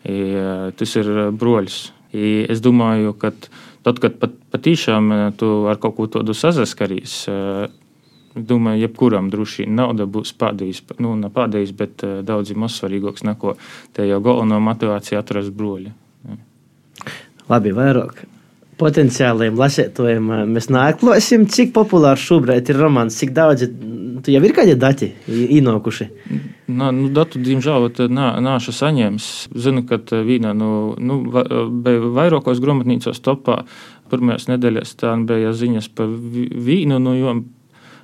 I, 0.08 0.20
tas 0.80 0.96
ir 0.96 1.10
broļs. 1.36 1.82
I, 2.16 2.46
es 2.50 2.64
domāju, 2.64 3.12
ka 3.20 3.34
tad, 3.84 4.00
kad 4.00 4.16
pat, 4.22 4.32
patīšām 4.54 5.12
tu 5.40 5.50
ar 5.70 5.80
kaut 5.82 5.98
ko 5.98 6.08
tādu 6.16 6.36
sazaskaries, 6.36 7.26
Domāju, 8.34 8.84
jebkuram 8.84 9.30
droši 9.30 9.64
vien 9.64 9.74
nauda 9.74 10.06
būs 10.06 10.30
pādījis, 10.38 10.84
nu, 11.02 11.16
ne 11.18 11.32
pādījis, 11.34 11.72
bet 11.74 12.04
uh, 12.06 12.20
daudz 12.26 12.52
mazsvarīgāks 12.54 13.26
neko. 13.26 13.56
Te 13.96 14.06
jau 14.06 14.20
galveno 14.22 14.60
motivāciju 14.62 15.18
atrast 15.18 15.50
broļi. 15.56 15.90
Labi, 17.50 17.72
vairāk 17.74 18.22
potenciāliem 18.80 19.58
lasētājiem 19.60 20.30
mēs 20.54 20.70
neatklāsim, 20.72 21.46
cik 21.52 21.74
populārs 21.76 22.22
šobrīd 22.24 22.72
ir 22.72 22.80
romāns, 22.80 23.18
cik 23.20 23.34
daudz 23.36 23.66
jau 23.66 24.42
ir 24.46 24.54
kādi 24.56 24.76
dati 24.80 25.10
ienākuši. 25.28 26.08
Nā, 26.70 26.90
nu, 26.94 27.08
datu, 27.14 27.40
diemžēl, 27.42 27.90
nāšu 28.46 28.74
saņēmis. 28.76 29.30
Zinu, 29.58 29.84
ka 29.88 30.00
vīna 30.26 30.54
nu, 30.56 30.70
nu, 30.96 31.20
vairākos 32.16 32.62
grāmatnīcos 32.62 33.22
topā 33.24 33.62
pirmajās 34.10 34.48
nedēļās 34.50 34.96
tā 35.00 35.14
bija 35.26 35.52
ziņas 35.56 35.90
par 35.94 36.10
vīnu, 36.10 36.98
nu, 37.02 37.16
jo 37.18 37.34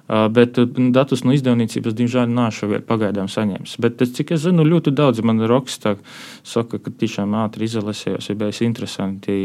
Bet 0.07 0.59
datus 0.94 1.24
no 1.26 1.34
izdevniecības, 1.34 1.94
diemžēl, 1.98 2.30
nāšu 2.30 2.68
pagaidām 2.86 3.26
saņēmis. 3.30 3.74
Bet, 3.82 4.02
cik 4.14 4.30
es 4.36 4.44
zinu, 4.44 4.62
ļoti 4.66 4.92
daudz 4.94 5.22
man 5.26 5.42
raksta, 5.50 5.96
saka, 6.46 6.78
ka 6.78 6.92
tiešām 6.94 7.34
ātri 7.40 7.66
izlasījos, 7.66 8.28
ir 8.30 8.38
bijis 8.38 8.62
interesanti. 8.62 9.38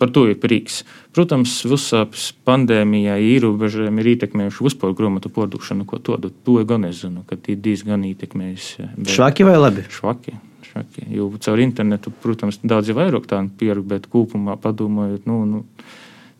Par 0.00 0.10
to 0.14 0.24
ir 0.30 0.40
prieks. 0.42 0.82
Protams, 1.14 1.60
visāpes 1.70 2.32
pandēmijā 2.46 3.14
ierobežojumi 3.22 4.02
ir 4.02 4.10
ietekmējuši 4.14 4.66
vispār 4.66 4.94
grāmatu 4.98 5.30
pārdošanu, 5.34 5.86
ko 5.86 6.00
to, 6.02 6.18
to 6.18 6.58
gan 6.66 6.88
es 6.90 7.04
zinu, 7.04 7.22
ka 7.28 7.38
tie 7.38 7.54
diezgan 7.54 8.02
ietekmējuši. 8.10 8.88
Švaki 9.14 9.46
vai 9.46 9.54
labi? 9.60 9.86
Švaki. 9.90 10.34
švaki. 10.66 11.06
Jo 11.14 11.30
caur 11.38 11.62
internetu, 11.62 12.10
protams, 12.22 12.58
daudz 12.66 12.90
vairāk 12.90 13.30
tādu 13.30 13.54
pieru, 13.58 13.86
bet 13.86 14.10
kopumā 14.10 14.58
padomājot, 14.58 15.30
nu, 15.30 15.44
nu 15.46 15.62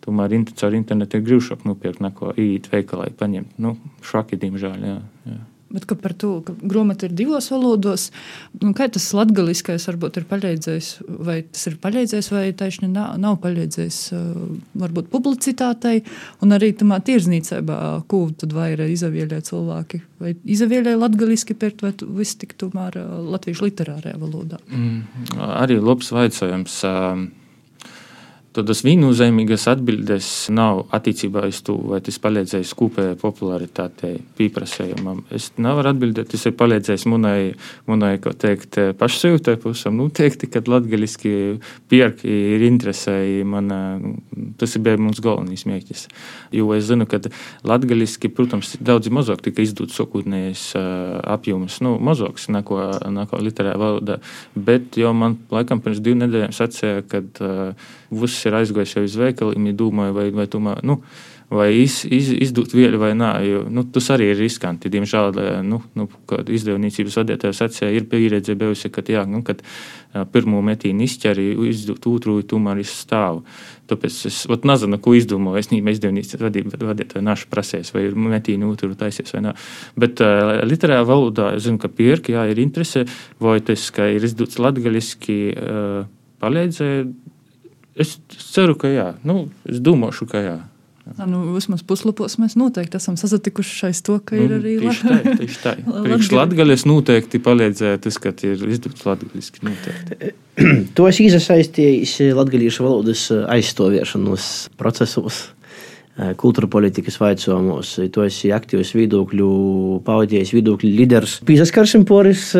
Tomēr 0.05 0.37
caur 0.53 0.77
internetu 0.77 1.17
ir 1.17 1.25
grūtāk 1.25 1.65
nopirkt 1.65 2.03
neko 2.05 2.35
īet 2.37 2.69
veikalā, 2.69 3.09
paņemt. 3.17 3.57
Nu, 3.61 3.75
švaki, 4.05 4.37
diemžēl. 4.41 4.85
Jā, 4.85 5.01
jā. 5.31 5.41
Bet 5.75 5.89
par 5.99 6.13
to, 6.13 6.37
ka 6.45 6.53
grāmata 6.61 7.07
ir 7.07 7.13
divos 7.17 7.49
valodos, 7.49 8.07
nu, 8.61 8.71
kā 8.77 8.85
tas 8.93 9.07
latgaliskais 9.17 9.87
varbūt 9.89 10.19
ir 10.21 10.27
palīdzējis, 10.29 10.89
vai 11.25 11.39
tas 11.49 11.65
ir 11.67 11.77
palīdzējis, 11.81 12.29
vai 12.31 12.43
taisni 12.55 12.87
nav, 12.91 13.17
nav 13.19 13.39
palīdzējis 13.43 13.97
varbūt 14.77 15.09
publicitātei, 15.11 16.03
un 16.45 16.55
arī 16.55 16.69
tamā 16.77 17.01
tirzniecībā, 17.03 17.79
ko 18.11 18.21
tad 18.37 18.53
vairāk 18.55 18.93
izavieļē 18.93 19.41
cilvēki, 19.49 20.01
vai 20.21 20.35
izavieļē 20.55 20.95
latgaliski 21.01 21.57
pērt, 21.57 21.81
vai 21.83 21.95
viss 22.21 22.37
tik 22.39 22.53
tomēr 22.61 23.01
latviešu 23.33 23.65
literārajā 23.65 24.21
valodā? 24.21 24.61
Mm, 24.69 25.41
arī 25.57 25.81
labs 25.81 26.13
vaicājums. 26.13 26.77
Uh, 26.85 27.25
Tādas 28.55 28.85
viennozīmīgas 28.85 29.65
atbildes 29.67 30.27
nav 30.55 30.85
attiecībā 30.95 31.41
uz 31.49 31.57
to, 31.65 31.73
vai 31.91 31.97
tas 32.03 32.15
palīdzēs 32.23 32.69
kopējai 32.79 33.17
popularitātei, 33.19 34.13
pieprasījumam. 34.37 35.25
Es 35.35 35.49
nevaru 35.59 35.91
atbildēt, 35.91 36.29
tas 36.31 36.45
ir 36.47 36.53
palīdzējis 36.55 37.03
manai, 37.11 37.39
manai 37.89 38.13
ko 38.23 38.31
teikt, 38.31 38.77
pašsajūtai 39.01 39.57
pusam. 39.59 39.97
Noteikti, 39.99 40.47
kad 40.53 40.69
latgaliski 40.71 41.33
pierk 41.91 42.23
ir 42.23 42.63
interesēji, 42.69 43.43
man, 43.43 43.67
tas 44.61 44.77
bija 44.79 45.03
mums 45.03 45.19
galvenais 45.25 45.65
mērķis. 45.67 46.05
Jo 46.55 46.71
es 46.77 46.87
zinu, 46.87 47.09
ka 47.11 47.19
latgaliski, 47.67 48.31
protams, 48.31 48.77
daudz 48.79 49.11
mazāk 49.11 49.43
tika 49.43 49.65
izdots 49.65 49.99
sokūtnējais 49.99 50.63
apjoms, 51.35 51.81
nu, 51.83 51.97
mazāks 51.99 52.47
neko, 52.55 52.79
neko 53.19 53.43
literārā 53.43 53.75
valodā, 53.83 54.21
bet 54.55 54.95
jau 55.01 55.11
man 55.11 55.41
laikam 55.51 55.83
pirms 55.83 55.99
divu 55.99 56.23
nedēļām 56.23 56.55
sacīja, 56.55 57.03
kad 57.11 57.43
uh, 57.43 57.93
viss 58.21 58.45
ir 58.47 58.57
aizgājis 58.59 58.97
jau 58.97 59.05
uz 59.05 59.15
veikaliem, 59.19 59.71
ja 59.71 59.79
domāju, 59.79 60.15
vai, 60.17 60.29
vai, 60.35 60.45
tomēr, 60.51 60.83
nu, 60.87 61.01
vai 61.49 61.67
iz, 61.77 61.99
iz, 62.09 62.31
izdot 62.41 62.73
vielu 62.73 62.97
vai 62.99 63.11
nē. 63.17 63.31
Jo, 63.45 63.59
nu, 63.69 63.85
tas 63.93 64.07
arī 64.13 64.31
ir 64.31 64.39
riskanti. 64.39 64.89
Diemžēl 64.93 65.35
nu, 65.65 65.81
nu, 65.97 66.07
izdevniecības 66.31 67.19
vadītājs 67.21 67.61
sacīja, 67.61 67.91
ir 67.93 68.07
pieredze 68.09 68.55
bijusi, 68.57 68.89
ka 68.93 69.03
jā, 69.07 69.25
nu, 69.29 69.43
kad 69.45 69.61
pirmo 70.31 70.61
metīnu 70.65 71.05
izķeri, 71.05 71.51
izdot 71.69 72.07
otru, 72.09 72.39
tomēr 72.47 72.81
izstāv. 72.81 73.43
Tāpēc 73.89 74.19
es 74.31 74.41
ot, 74.49 74.65
nezinu, 74.65 74.97
ko 75.03 75.13
izdomāju. 75.17 75.61
Es 75.61 75.69
nezinu, 75.69 75.93
izdevniecības 75.93 76.81
vadītāju 76.81 77.25
našu 77.25 77.49
prasēs, 77.51 77.93
vai 77.93 78.07
ir 78.07 78.17
metīnu 78.17 78.71
otru 78.71 78.95
taisies 78.97 79.35
vai 79.35 79.43
nē. 79.45 79.55
Bet 80.01 80.23
uh, 80.25 80.63
literārā 80.65 81.05
valodā 81.05 81.51
es 81.57 81.67
zinu, 81.67 81.77
ka 81.81 81.91
pierki, 81.93 82.33
jā, 82.33 82.47
ir 82.49 82.63
interese, 82.63 83.05
vai 83.43 83.59
tas, 83.65 83.85
ka 83.93 84.09
ir 84.09 84.25
izdots 84.25 84.57
latgaļiski, 84.61 85.39
uh, 85.53 86.07
palīdzēja 86.41 87.05
Es 87.95 88.17
ceru, 88.51 88.75
ka 88.79 88.91
jā. 88.91 89.11
Nu, 89.23 89.45
es 89.69 89.79
domāšu, 89.83 90.27
ka 90.29 90.43
jā. 90.43 90.55
Jā, 91.05 91.27
nu, 91.29 91.43
vismaz 91.53 91.83
puslapos 91.85 92.33
mēs 92.41 92.55
noteikti 92.57 92.97
esam 92.97 93.13
sazinājušies 93.19 93.99
to, 94.07 94.15
ka 94.25 94.33
nu, 94.39 94.47
ir 94.47 94.53
arī 94.57 94.71
tieši 94.81 95.05
tā. 95.05 95.35
Tieši 95.41 95.59
tā. 95.61 95.73
Priekš 96.07 96.31
latgaļas 96.33 96.85
noteikti 96.89 97.41
palīdzēja 97.45 98.01
tas, 98.01 98.17
ka 98.21 98.33
ir 98.47 98.63
izdots 98.73 99.05
latgaļiski 99.05 99.67
noteikti. 99.67 100.31
to 100.97 101.05
es 101.11 101.21
iesaistījos 101.21 102.15
latgaļiešu 102.39 102.87
valodas 102.87 103.27
aizstāvēšanas 103.29 104.49
procesos. 104.81 105.43
Kultūra 106.15 106.69
politikas 106.71 107.17
jautājumos. 107.19 107.89
Tu 108.07 108.21
esi 108.23 108.51
aktīvs 108.55 108.93
viedokļu 108.95 109.47
paudījis, 110.07 110.53
viedokļu 110.55 110.91
līderis. 110.95 111.33
Pieskarsim 111.43 112.05
poris 112.07 112.53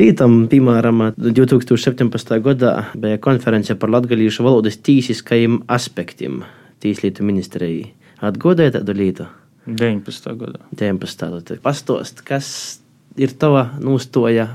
lītam, 0.00 0.48
piemēram, 0.50 1.04
2017. 1.14 2.32
gadā 2.42 2.72
bija 2.98 3.20
konference 3.22 3.76
par 3.78 3.92
latgalīšu 3.94 4.42
valodas 4.42 4.80
tīsiskajiem 4.82 5.60
aspektiem 5.70 6.42
Tīslietu 6.82 7.22
ministrijai. 7.26 7.92
Atgodēja 8.18 8.80
tādu 8.80 8.98
lītu? 8.98 9.28
19. 9.68 10.34
gadā. 10.42 10.66
19. 10.74 11.30
gadā. 11.36 11.60
Pastost, 11.62 12.24
kas 12.26 12.50
ir 13.14 13.34
tava 13.38 13.68
nostoja 13.78 14.48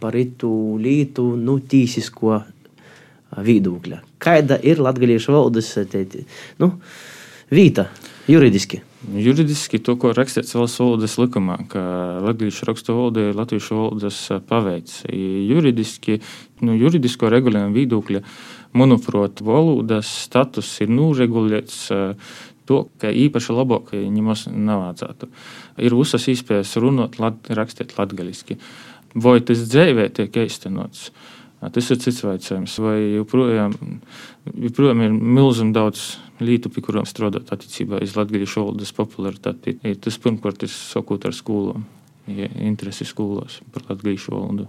par 0.00 0.16
itu 0.16 0.50
lītu, 0.80 1.34
nu, 1.36 1.58
tīsisko 1.60 2.40
viedokļa? 3.44 4.02
Kāda 4.20 4.56
ir 4.64 4.80
latgalīšu 4.80 5.36
valodas? 5.36 5.72
Nu, 6.60 6.74
vīta 7.50 7.88
juridiski? 8.30 8.82
Juridiski 9.00 9.80
to, 9.80 9.94
ko 9.96 10.10
rakstīts 10.12 10.52
valsts 10.54 10.80
valodas 10.82 11.16
likumā, 11.16 11.56
ka 11.72 11.82
latviešu 12.20 12.68
rakstu 12.68 12.92
valoda 12.92 13.30
ir 13.30 13.38
latviešu 13.38 13.78
valodas 13.78 14.18
paveids. 14.48 15.00
Juridiski, 15.08 16.18
nu, 16.60 16.76
juridisko 16.76 17.30
regulējumu 17.32 17.78
viedokļa, 17.78 18.22
manuprāt, 18.76 19.40
valodas 19.40 20.10
status 20.26 20.74
ir 20.84 20.92
noregulēts 20.92 21.80
to, 22.68 22.84
ka 23.00 23.08
īpaši 23.08 23.56
labāk 23.56 23.94
ņemos 23.96 24.46
nevajadzētu. 24.52 25.32
Ir 25.82 25.96
visas 25.98 26.28
iespējas 26.30 26.76
runāt, 26.84 27.18
lat, 27.22 27.50
rakstīt 27.56 27.96
latgaliski. 27.96 28.60
Vai 29.16 29.40
tas 29.42 29.64
dzīvē 29.64 30.10
tiek 30.14 30.42
īstenots? 30.44 31.08
Tas 31.60 31.88
ir 31.92 31.98
cits 32.00 32.22
jautājums. 32.22 32.76
Vai 32.80 32.98
joprojām, 33.16 33.74
joprojām 34.68 35.02
ir 35.08 35.16
milzīgi 35.16 35.74
daudz 35.76 36.04
lietu, 36.44 36.72
pie 36.72 36.82
kurām 36.84 37.06
strādāt 37.08 37.52
attiecībā 37.54 38.00
uz 38.04 38.16
latviešu 38.18 38.64
valodas 38.64 38.92
popularitāti. 38.96 39.76
Tas 40.02 40.18
pirmkārt 40.22 40.66
ir 40.66 40.72
sakot 40.72 41.24
ar 41.28 41.36
skolām, 41.36 41.86
ja 42.30 42.50
interesi 42.66 43.06
skolās 43.08 43.60
par 43.74 43.86
latviešu 43.90 44.34
valodu. 44.34 44.68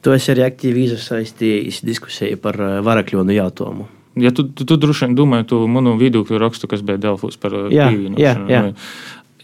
Tu 0.00 0.12
esi 0.14 0.30
arī 0.32 0.44
aktīvi 0.46 0.86
iesaistījies 0.86 1.82
diskusijā 1.84 2.38
par 2.40 2.56
varakļonu 2.86 3.34
jautājumu. 3.34 3.88
Ja 4.20 4.32
tu, 4.34 4.44
tu, 4.48 4.66
tu 4.66 4.76
droši 4.80 5.06
vien 5.06 5.16
domā 5.18 5.42
to 5.46 5.60
manu 5.70 5.94
viedokļu 5.98 6.38
rakstu, 6.42 6.66
kas 6.70 6.82
bija 6.86 6.98
Delfos 6.98 7.38
par 7.40 7.54
pievienošanu. 7.70 8.72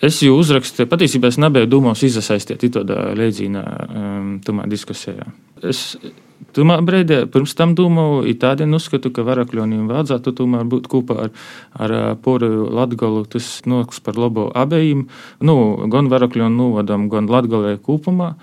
Es 0.05 0.21
jau 0.21 0.35
uzrakstīju, 0.37 0.91
patiesībā 0.91 1.31
es 1.33 1.41
nebiju 1.41 1.71
domājis 1.73 2.21
iesaistīt 2.21 2.67
tādā 2.75 3.11
līdzīgā 3.17 3.65
um, 3.87 4.63
diskusijā. 4.69 5.25
Es 5.65 5.97
Tomēr 6.57 6.81
brīdī 6.85 7.19
pirms 7.33 7.53
tam 7.57 7.75
domāju, 7.77 8.33
tādi 8.41 8.65
uzskatu, 8.77 9.11
ka 9.13 9.25
varakļoniem 9.27 9.89
vajadzētu 9.91 10.33
tomēr 10.39 10.65
būt 10.69 10.89
kopā 10.93 11.17
ar, 11.27 11.31
ar 11.77 11.95
poru 12.25 12.69
latgalu. 12.73 13.25
Tas 13.29 13.49
nāks 13.69 14.01
par 14.05 14.17
labu 14.21 14.47
abejiem, 14.57 15.07
nu, 15.45 15.57
gan 15.93 16.09
varakļonu 16.13 16.57
novadam, 16.57 17.09
gan 17.13 17.29
latgalē 17.33 17.77
kopumā, 17.85 18.35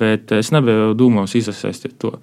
bet 0.00 0.32
es 0.36 0.52
nebiju 0.54 0.94
domājis 0.96 1.38
iesaistīt 1.42 1.98
to. 2.00 2.14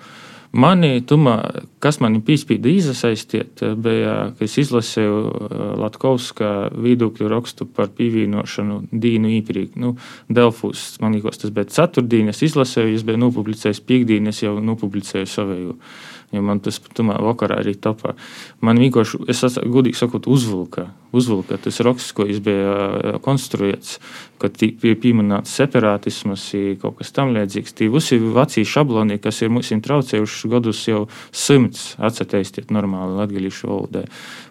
Mani, 0.55 1.01
tumā, 1.03 1.35
kas 1.83 1.97
man 1.99 2.21
piespieda 2.23 2.69
iesaistīt, 2.71 3.59
bija, 3.83 4.13
ka 4.37 4.45
es 4.47 4.55
izlasīju 4.61 5.17
uh, 5.19 5.63
Latvijas 5.81 6.29
viedokļu 6.85 7.27
rakstu 7.27 7.67
par 7.67 7.89
pievienošanu 7.97 8.85
Dīnu 8.93 9.33
īprīgi. 9.41 9.81
Nu, 9.83 9.97
Delfus, 10.31 10.93
man 11.03 11.17
liekas, 11.17 11.41
tas 11.41 11.51
bija 11.51 11.67
ceturtdienas, 11.75 12.39
izlasīju, 12.47 12.95
es 12.95 13.03
biju 13.03 13.19
nopublicējis 13.25 13.83
piekdienas, 13.83 14.39
jau 14.45 14.55
nopublicēju 14.63 15.27
savēju. 15.33 15.75
Jo 16.33 16.41
man 16.43 16.59
tas 16.63 16.79
tomēr 16.97 17.19
vakarā 17.21 17.59
arī 17.61 17.75
tapā. 17.79 18.15
Man 18.63 18.79
vienkārši, 18.81 19.25
es 19.31 19.43
godīgi 19.59 19.99
sakot, 19.99 20.25
uzvilka. 20.27 20.89
uzvilka 21.15 21.59
tas 21.61 21.79
raksts, 21.85 22.15
ko 22.15 22.25
es 22.27 22.39
biju 22.43 23.19
konstruēts, 23.23 23.99
kad 24.41 24.57
bija 24.59 24.95
pieminēts 24.99 25.53
separātisms, 25.57 26.45
kaut 26.81 26.99
kas 26.99 27.13
tam 27.15 27.33
līdzīgs. 27.35 27.75
Tie 27.77 27.87
visi 27.91 28.19
vecie 28.19 28.65
šabloni, 28.67 29.19
kas 29.23 29.41
ir 29.43 29.51
mums 29.53 29.71
traucējuši 29.85 30.51
gadus 30.51 30.81
jau 30.89 31.05
simts, 31.31 31.93
atcerēties 31.97 32.69
normāli 32.73 33.19
latviešu 33.19 33.69
valodai. 33.69 34.05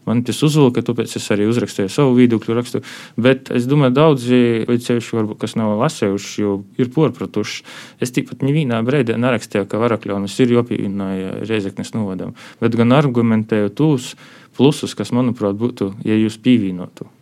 Man 0.04 0.20
tas 0.24 0.42
uzvilka, 0.44 0.82
tāpēc 0.84 1.16
es 1.16 1.30
arī 1.32 1.48
uzrakstīju 1.48 1.92
savu 1.92 2.12
viedokļu 2.18 2.56
rakstu. 2.56 2.82
Bet 3.16 3.48
es 3.54 3.68
domāju, 3.70 3.96
daudzi, 3.96 4.40
ceļši, 4.68 5.16
varbūt, 5.16 5.40
kas 5.44 5.56
nav 5.60 5.78
lasējuši, 5.80 6.36
jo 6.42 6.58
ir 6.80 6.92
porpratuši. 6.94 7.64
Es 8.04 8.12
tikpat 8.14 8.44
nevienā 8.44 8.82
brīdī 8.84 9.16
nerakstīju, 9.20 9.68
ka 9.70 9.80
varakļonis 9.80 10.38
ir 10.44 10.56
jopīnāja 10.58 11.34
Reizeknes 11.48 11.94
novadam, 11.96 12.36
bet 12.60 12.76
gan 12.76 12.92
argumentēju 12.96 13.74
tos 13.80 14.14
plusus, 14.54 14.94
kas, 14.94 15.12
manuprāt, 15.16 15.56
būtu, 15.58 15.94
ja 16.06 16.16
jūs 16.20 16.38
pīvīnotu 16.44 17.13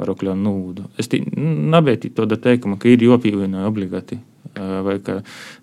varakļonu 0.00 0.42
nūdu. 0.46 0.88
Es 1.00 1.10
nebētīju 1.12 2.16
to 2.16 2.26
teikumu, 2.34 2.80
ka 2.80 2.90
ir 2.90 3.06
jopīvīnāja 3.06 3.70
obligāti 3.70 4.20
vai 4.56 4.96
ka 5.04 5.20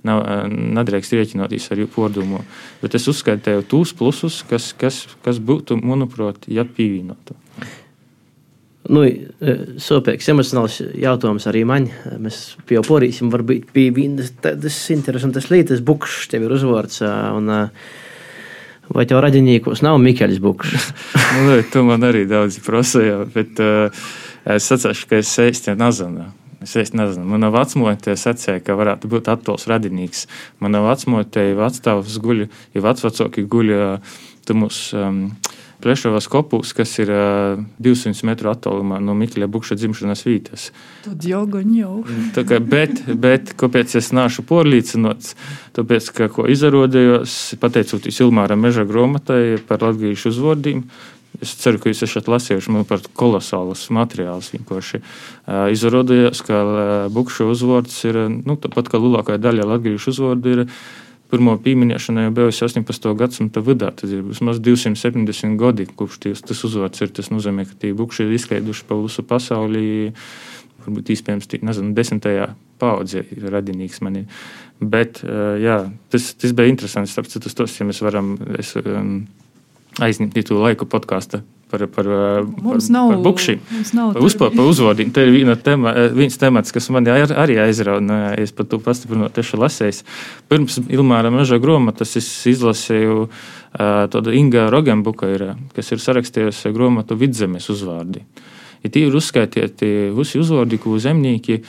nav, 0.07 0.23
nedrīkst 0.47 1.17
rēķināties 1.17 1.71
ar 1.73 1.83
pordumu. 1.91 2.43
Bet 2.81 2.95
es 2.95 3.07
uzskaitīju 3.11 3.65
tos 3.69 3.93
plusus, 3.97 4.43
kas, 4.47 4.71
kas, 4.79 5.03
kas 5.25 5.41
būtu, 5.43 5.79
manuprāt, 5.83 6.47
ja 6.47 6.65
pievienotu. 6.65 7.35
Nu, 8.87 9.03
Sopīgs 9.83 10.29
emocionāls 10.31 10.79
jautājums 10.95 11.47
arī 11.49 11.65
man. 11.67 11.89
Mēs 12.23 12.55
jau 12.71 12.83
porīsim, 12.87 13.31
varbūt 13.33 13.73
pie 13.75 13.89
vienas 13.91 14.31
tādas 14.43 14.77
interesantas 14.95 15.49
lietas. 15.51 15.83
Bukšs 15.83 16.29
tev 16.31 16.47
ir 16.47 16.55
uzvārds. 16.55 17.01
Un, 17.35 17.51
Vai 18.87 19.03
tev 19.03 19.19
radinīkos 19.19 19.81
nav 19.83 19.97
Mikls 19.99 20.37
Bukšs? 20.39 20.85
nu, 21.43 21.57
tu 21.67 21.81
man 21.83 22.07
arī 22.07 22.21
daudz 22.23 22.55
prasīji, 22.63 23.17
bet 23.33 23.59
uh, 23.59 24.05
es 24.55 24.67
sacīšu, 24.71 25.09
ka 25.09 25.19
es 25.19 25.33
īsti 25.43 25.75
nezinu. 25.79 26.29
Es 26.63 26.73
īsti 26.79 26.97
nezinu. 26.97 27.27
Manā 27.35 27.51
vecmotē 27.53 28.15
sacīja, 28.17 28.63
ka 28.65 28.77
varētu 28.79 29.09
būt 29.11 29.29
attols 29.29 29.67
radinīgs. 29.69 30.25
Manā 30.63 30.81
vecmotē 30.87 31.51
ir 31.51 31.59
vecstāvs 31.59 32.17
guļ, 32.23 32.47
ir 32.47 32.85
vecvecāki 32.85 33.45
guļ 33.45 33.75
tumus. 34.47 34.87
Um, 34.97 35.27
Plešavas 35.77 36.25
kopūs, 36.25 36.71
kas 36.73 36.95
ir 36.97 37.11
uh, 37.13 37.59
200 37.85 38.25
metru 38.25 38.49
attālumā 38.49 38.97
no 38.97 39.13
Mikla 39.13 39.45
Bukša 39.51 39.75
dzimšanas 39.77 40.23
vietas. 40.25 40.63
Tad 41.05 41.21
jau 41.29 41.43
gan 41.53 41.69
jau. 41.75 41.99
kā, 42.33 42.57
bet, 42.57 43.03
bet 43.21 43.51
kāpēc 43.61 43.93
es 43.99 44.09
nāšu 44.09 44.41
porlīcinots? 44.49 45.35
Tāpēc, 45.77 46.09
ka, 46.17 46.29
ko 46.33 46.47
izarādījos, 46.49 47.37
pateicoties 47.61 48.23
Ilmāra 48.25 48.57
meža 48.57 48.87
grāmatai 48.89 49.59
par 49.69 49.85
latgīšu 49.85 50.33
uzvārdiem, 50.33 50.81
Es 51.43 51.53
ceru, 51.61 51.77
ka 51.81 51.91
jūs 51.91 52.01
esat 52.07 52.29
lasījuši 52.31 52.73
man 52.73 52.85
par 52.89 53.03
kolosālus 53.17 53.83
materiālus. 53.93 54.49
Vienkārši 54.55 55.01
izrādījās, 55.73 56.41
ka 56.47 56.61
bukšu 57.13 57.51
uzvārds 57.53 57.97
ir 58.09 58.23
nu, 58.33 58.57
tāpat 58.57 58.89
kā 58.89 59.01
lielākā 59.01 59.37
daļa 59.41 59.67
latviešu 59.75 60.15
uzvārdu 60.15 60.55
ir 60.55 60.63
pirmo 61.31 61.57
pieminēšana 61.61 62.27
jau 62.27 62.33
bijusi 62.39 62.65
18. 62.65 63.09
gadsimta 63.19 63.61
vidū. 63.63 63.91
Tas 63.99 64.11
ir 64.11 64.23
vismaz 64.25 64.61
270 64.63 65.57
gadi, 65.61 65.87
kopš 65.99 66.21
ties, 66.23 66.43
tas 66.45 66.63
uzvārds 66.65 67.03
ir. 67.03 67.11
Tas 67.13 67.31
nozīmē, 67.33 67.67
ka 67.69 67.77
tie 67.81 67.93
bukši 67.97 68.25
ir 68.25 68.37
izskaiduši 68.39 68.87
pa 68.89 68.97
visu 69.01 69.25
pasauli. 69.27 69.87
Varbūt 70.85 71.11
iespējams, 71.13 71.49
tī, 71.51 71.59
nezinu, 71.67 71.91
desmitajā 71.97 72.53
paudzē 72.81 73.25
ir 73.35 73.49
radinīgs 73.51 73.99
man. 74.05 74.21
Ir. 74.23 74.45
Bet 74.79 75.21
jā, 75.61 75.81
tas, 76.13 76.31
tas 76.39 76.53
bija 76.55 76.71
interesants. 76.71 77.17
Tāpēc 77.17 77.41
tas 77.43 77.57
tos, 77.59 77.75
ja 77.77 77.87
mēs 77.87 78.01
varam 78.05 78.37
es, 78.57 78.73
um, 78.79 79.19
aizņemt 80.03 80.37
to 80.47 80.57
laiku 80.61 80.87
podkāstu 80.89 81.43
par, 81.71 81.83
par, 81.91 82.07
mums 82.63 82.87
par, 82.87 82.93
nav, 82.93 83.09
par 83.11 83.21
bukšiem. 83.25 83.59
Mums 83.71 83.93
nav 83.97 84.11
par, 84.15 84.25
uzpār, 84.27 84.53
par 84.55 84.69
uzvārdiem. 84.71 85.11
Tā 85.15 85.25
ir 85.27 85.33
viena 85.35 85.57
tema, 85.59 85.93
viens 86.15 86.39
temats, 86.39 86.71
kas 86.75 86.89
man 86.95 87.07
ar, 87.11 87.33
arī 87.43 87.57
aizrauga. 87.65 88.19
Es 88.39 88.55
par 88.55 88.69
to 88.71 88.79
pastiprinot 88.83 89.35
tieši 89.35 89.59
lasēju. 89.59 90.07
Pirms 90.51 90.79
Ilmāra 90.87 91.31
meža 91.33 91.59
grāmatas 91.63 92.15
es 92.19 92.29
izlasīju 92.47 93.27
tādu 93.77 94.35
Inga 94.35 94.69
Rogenbuka, 94.73 95.29
ir, 95.35 95.49
kas 95.75 95.91
ir 95.91 96.03
sarakstījusi 96.03 96.71
grāmatu 96.75 97.19
Vidzemes 97.19 97.67
uzvārdi. 97.73 98.23
Ja 98.23 98.46
ir 98.85 99.15
uzskaitīti 99.17 99.87
visi 100.15 100.39
uzvārdi, 100.41 100.79
ko 100.81 100.97
zemnieki 101.01 101.61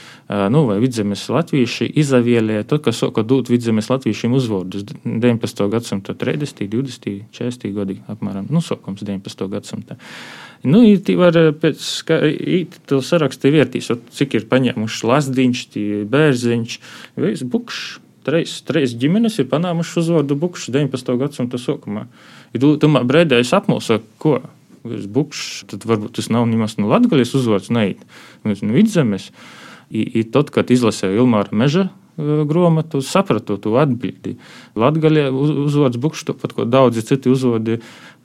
nu, 0.53 0.65
vai 0.69 0.79
vidzemes 0.83 1.25
latvieši 1.33 1.89
izavielēja, 2.03 2.67
tad, 2.69 2.83
kas 2.85 3.01
sāka 3.03 3.25
dot 3.27 3.51
vidzemes 3.53 3.89
latviešiem 3.91 4.35
uzvārdus 4.37 4.85
19. 5.05 5.65
gadsimta 5.73 6.15
30., 6.19 6.67
20., 6.69 7.23
40. 7.37 7.71
gadi 7.77 8.01
apmēram, 8.13 8.51
nu, 8.53 8.63
sākums 8.65 9.05
19. 9.07 9.49
gadsimta. 9.53 9.99
Nu, 10.67 10.83
tī 11.05 11.15
var 11.19 11.37
pēc 11.63 11.87
tam 12.91 13.03
sarakstīt 13.05 13.55
vērtīs, 13.55 13.93
cik 14.19 14.37
ir 14.39 14.49
paņēmuši 14.51 15.09
lasdiņš, 15.13 15.65
bērziņš, 16.13 16.79
veids 17.25 17.49
bukšs. 17.49 18.05
Treis, 18.29 18.59
treis 18.67 18.93
ģimenes 18.99 19.39
ir 19.41 19.47
panākušas 19.49 20.03
uzvārdu 20.03 20.37
bukšu 20.37 20.75
19. 20.75 21.15
gadsimta 21.17 21.57
sākumā. 21.57 22.03
Ir 22.53 22.67
tomēr 22.83 23.07
brīdējis 23.09 23.55
apmulsa, 23.57 24.03
ko 24.21 24.35
bukšs, 25.12 25.68
tad 25.72 25.86
varbūt 25.89 26.18
tas 26.18 26.30
nav 26.32 26.49
nemaz 26.51 26.78
no 26.80 26.91
Latvijas 26.91 27.34
uzvārds, 27.39 27.72
neiet 27.74 28.05
no 28.45 28.74
vidzemes. 28.74 29.30
I, 29.89 30.03
i 30.20 30.24
tad, 30.28 30.51
kad 30.53 30.68
izlasīju 30.68 31.22
Ilmāra 31.22 31.55
meža 31.57 31.86
grāmatu, 32.19 33.01
sapratu 33.05 33.57
to 33.62 33.77
atbildi. 33.79 34.37
Latvijā 34.79 35.31
uzvārds 35.31 36.01
bukšs, 36.03 36.27
tāpat 36.33 36.55
kā 36.57 36.66
daudzi 36.69 37.05
citi 37.07 37.31
uzvārdi 37.31 37.79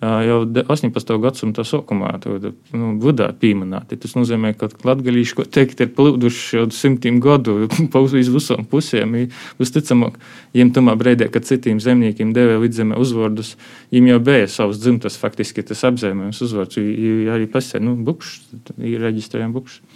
jau 0.03 0.39
18. 0.43 1.13
gadsimta 1.21 1.63
sākumā 1.67 2.11
nu, 2.25 2.89
budā 2.99 3.29
pieminēti. 3.39 3.97
Tas 4.03 4.15
nozīmē, 4.17 4.53
ka 4.57 4.67
latgalīši, 4.83 5.35
ko 5.37 5.45
teikt, 5.47 5.83
ir 5.83 5.93
plūduši 5.95 6.57
jau 6.57 6.65
simtiem 6.75 7.21
gadu 7.23 7.69
uz 8.03 8.15
visām 8.17 8.67
pusēm. 8.69 9.15
Visticamāk, 9.61 10.17
viņiem 10.55 10.73
tamā 10.75 10.97
brīdī, 10.99 11.29
kad 11.31 11.47
citiem 11.47 11.79
zemniekiem 11.83 12.33
deva 12.35 12.59
vidzemē 12.63 12.99
uzvārdus, 12.99 13.55
viņiem 13.93 14.13
jau 14.15 14.21
bija 14.27 14.51
savs 14.51 14.81
dzimtas 14.83 15.19
faktiski 15.21 15.63
tas 15.63 15.85
apzīmējums 15.87 16.43
uzvārds. 16.43 16.81
Arī 17.37 17.47
pasē, 17.51 17.79
nu, 17.83 17.95
bukšs, 18.03 18.41
ir 18.81 19.03
reģistrējami 19.05 19.55
bukšs. 19.55 19.92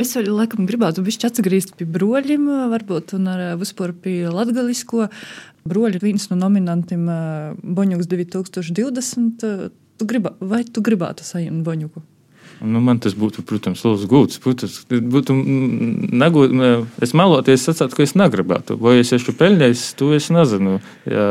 Es 0.00 0.14
arī 0.16 0.32
laikam 0.32 0.64
gribētu 0.68 1.02
atgriezties 1.04 1.76
pie 1.76 1.84
broļiem, 1.84 2.46
varbūt, 2.72 3.12
ar 3.28 3.42
vispār 3.60 3.92
pie 3.92 4.30
latgalisko. 4.32 5.10
Broļi 5.68 6.00
ir 6.00 6.06
viens 6.06 6.30
no 6.30 6.38
nominantiem 6.40 7.04
Boņuks 7.60 8.08
2020. 8.08 9.44
Tu 10.00 10.08
gribā, 10.08 10.32
vai 10.40 10.64
tu 10.64 10.80
gribētu 10.80 11.26
saņemt 11.28 11.62
Boņuku? 11.66 12.02
Nu, 12.62 12.78
man 12.84 13.00
tas 13.02 13.14
būtu, 13.18 13.42
protams, 13.46 13.82
liels 13.82 14.04
gūts. 14.06 14.38
Protams, 14.42 14.78
būtu 14.88 15.34
negūt, 15.34 16.54
es 17.02 17.12
meloties, 17.18 17.64
sacītu, 17.66 17.98
ka 17.98 18.04
es 18.06 18.14
negribētu. 18.18 18.76
Vai 18.78 19.00
es 19.00 19.10
esmu 19.14 19.34
pelnījis, 19.38 19.82
to 19.98 20.12
es 20.14 20.30
nezinu. 20.34 20.78
Jā, 21.10 21.26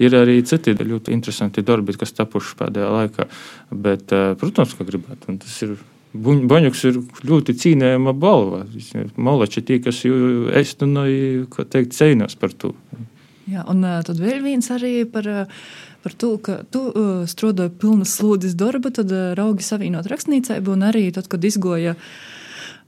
ir 0.00 0.16
arī 0.16 0.38
citi 0.48 0.74
ļoti 0.78 1.12
interesanti 1.14 1.64
darbi, 1.66 1.96
kas 2.00 2.16
tapuši 2.16 2.56
pēdējā 2.62 2.90
laikā. 2.96 3.28
Bet, 3.70 4.14
protams, 4.40 4.74
ka 4.78 4.88
gribētu. 4.88 5.28
Un 5.32 5.40
tas 5.44 5.58
ir 5.66 5.76
Boņuks 6.10 6.80
ir 6.88 6.96
ļoti 7.22 7.54
cīnījama 7.54 8.12
balva. 8.18 8.64
Malači 9.14 9.62
tie, 9.62 9.78
kas 9.82 10.02
kā 10.02 11.66
teikt, 11.70 11.94
cīnās 11.94 12.34
par 12.40 12.54
to. 12.58 12.72
Jā, 13.50 13.62
un 13.70 13.82
tad 14.06 14.18
vēl 14.18 14.42
viens 14.42 14.66
arī 14.74 15.04
par, 15.10 15.26
par 16.02 16.16
to, 16.18 16.34
ka 16.42 16.60
tu 16.70 16.82
strādāji 17.30 17.74
pilnas 17.78 18.16
slūdzes 18.18 18.58
darbu, 18.58 18.90
tad 18.94 19.14
raugi 19.38 19.66
savienot 19.66 20.10
rakstniecību, 20.10 20.74
un 20.74 20.86
arī 20.90 21.08
tad, 21.14 21.30
kad 21.30 21.46
izgoja 21.46 21.94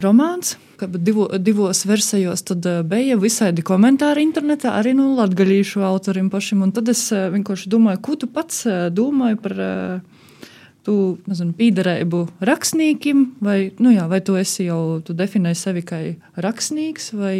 romāns, 0.02 0.56
divo, 0.82 1.28
divos 1.38 1.84
versijos, 1.86 2.42
bija 2.90 3.16
visādi 3.22 3.62
komentāri 3.62 4.26
internetā 4.26 4.74
arī 4.80 4.96
no 4.98 5.12
latgaļīšu 5.14 5.82
autorim 5.86 6.30
pašim, 6.30 6.66
un 6.66 6.74
tad 6.74 6.90
es 6.90 7.04
vienkārši 7.10 7.70
domāju, 7.70 8.02
ko 8.02 8.18
tu 8.18 8.30
pats 8.30 8.64
domāji 8.90 9.38
par 9.42 9.62
tu 10.86 10.94
nezinu, 11.30 11.54
pīderēju 11.58 12.22
rakstniekiem, 12.42 13.24
vai, 13.44 13.58
nu 13.82 13.92
jā, 13.94 14.06
vai 14.10 14.20
tu 14.24 14.36
esi 14.40 14.66
jau 14.66 15.00
tu 15.04 15.14
definēji 15.16 15.58
sevi 15.58 15.84
kā 15.86 16.00
rakstnieks, 16.42 17.12
vai 17.18 17.36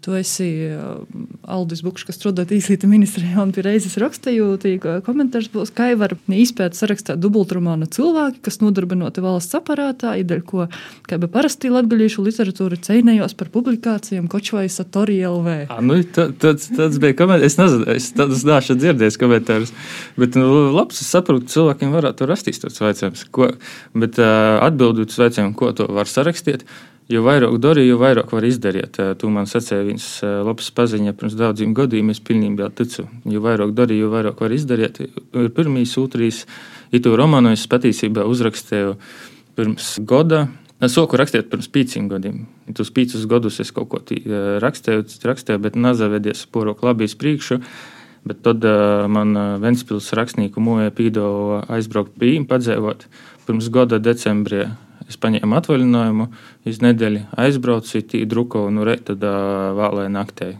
tu 0.00 0.14
esi 0.16 0.48
uh, 0.72 1.02
Aldis 1.50 1.82
Bukšs, 1.84 2.06
kas 2.08 2.16
strādā 2.16 2.46
Tīslīta 2.48 2.88
ministrijā 2.88 3.42
un 3.42 3.52
reizes 3.52 3.98
rakstīju, 4.00 4.48
tīk 4.62 4.86
komentārs 5.06 5.50
būs, 5.52 5.72
kā 5.76 5.90
var 6.00 6.14
izpēt 6.32 6.78
sarakstāt 6.78 7.20
dubultromānu 7.20 7.88
cilvēki, 7.92 8.40
kas 8.46 8.60
nodarbinoti 8.62 9.24
valsts 9.24 9.58
aparātā, 9.58 10.14
ideļ, 10.22 10.42
ko, 10.48 10.66
kā 11.08 11.18
bija 11.20 11.32
parasti 11.34 11.72
latgaļīšu 11.72 12.24
literatūra 12.24 12.80
ceinējos 12.86 13.36
par 13.36 13.52
publikācijām 13.52 14.28
Kočvai 14.32 14.66
Satori 14.72 15.20
LV. 15.26 15.56
A, 15.68 15.80
nu, 15.84 16.00
tāds, 16.16 16.70
tāds 16.72 17.00
bija 17.02 17.18
komentārs, 17.20 17.52
es 17.52 17.60
nezinu, 17.60 17.88
es 17.96 18.10
tādus 18.16 18.46
nāšu 18.48 18.78
dzirdējis 18.80 19.20
komentārus, 19.20 19.74
bet, 20.20 20.38
nu, 20.40 20.70
labs, 20.76 21.02
es 21.04 21.12
saprotu, 21.12 21.50
cilvēkiem 21.52 21.92
varētu 21.92 22.28
rastīs 22.30 22.62
tāds 22.62 22.80
vaicājums, 22.80 23.26
ko, 23.34 23.52
bet 23.92 24.20
uh, 24.22 24.60
atbildot 24.64 25.12
uz 25.12 25.20
vaicājumu, 25.20 25.56
ko 25.58 25.74
to 25.76 25.90
var 25.92 26.08
sarakstīt, 26.08 26.64
Jo 27.10 27.24
vairāk 27.26 27.56
dari, 27.58 27.82
jo 27.88 27.96
vairāk 27.98 28.30
var 28.30 28.44
izdarīt. 28.46 29.00
Tu 29.18 29.28
man 29.34 29.48
sacīji, 29.50 29.86
viens 29.88 30.04
labs 30.46 30.68
paziņa 30.76 31.14
pirms 31.18 31.34
daudziem 31.34 31.72
gadiem, 31.74 32.12
es 32.12 32.20
pilnībā 32.22 32.68
ticu. 32.78 33.08
Jo 33.26 33.40
vairāk 33.42 33.72
dari, 33.74 33.96
jo 33.98 34.12
vairāk 34.12 34.38
var 34.38 34.52
izdarīt. 34.54 35.00
Ir 35.02 35.48
pirmīs, 35.56 35.96
otrīs, 35.98 36.44
itu 36.94 37.10
romānu 37.18 37.50
es 37.56 37.64
patiesībā 37.66 38.22
uzrakstīju 38.30 38.94
pirms 39.58 39.96
gada. 40.06 40.44
Es 40.78 40.94
soku 40.94 41.18
rakstīt 41.18 41.48
pirms 41.50 41.66
pieciem 41.74 42.06
gadiem. 42.08 42.44
Tos 42.78 42.92
piecus 42.94 43.26
gadus 43.28 43.58
es 43.60 43.72
kaut 43.74 43.90
ko 43.90 43.98
rakstīju, 44.62 45.02
rakstīju 45.26 45.62
bet 45.64 45.74
nazavedies 45.74 46.44
porok 46.46 46.84
labi 46.86 47.10
uz 47.10 47.16
priekšu. 47.18 47.58
Bet 48.22 48.44
tad 48.44 48.62
uh, 48.68 49.08
man 49.10 49.34
Ventspils 49.58 50.12
rakstnieku 50.14 50.62
mūjā 50.62 50.92
pīdo 50.94 51.26
aizbraukt 51.72 52.14
pie 52.20 52.34
viņiem, 52.34 52.46
padzēvot 52.52 53.06
pirms 53.48 53.70
gada 53.72 53.98
decembrī 53.98 54.68
Es 55.10 55.18
paņēmu 55.18 55.56
atvaļinājumu, 55.58 56.28
iz 56.70 56.78
nedēļu 56.84 57.24
aizbraucu, 57.42 58.02
tī 58.06 58.22
druko 58.30 58.68
un 58.68 58.78
nu, 58.78 58.86
re, 58.86 58.94
tad 59.02 59.24
uh, 59.26 59.72
vēlēju 59.74 60.12
naktī. 60.14 60.52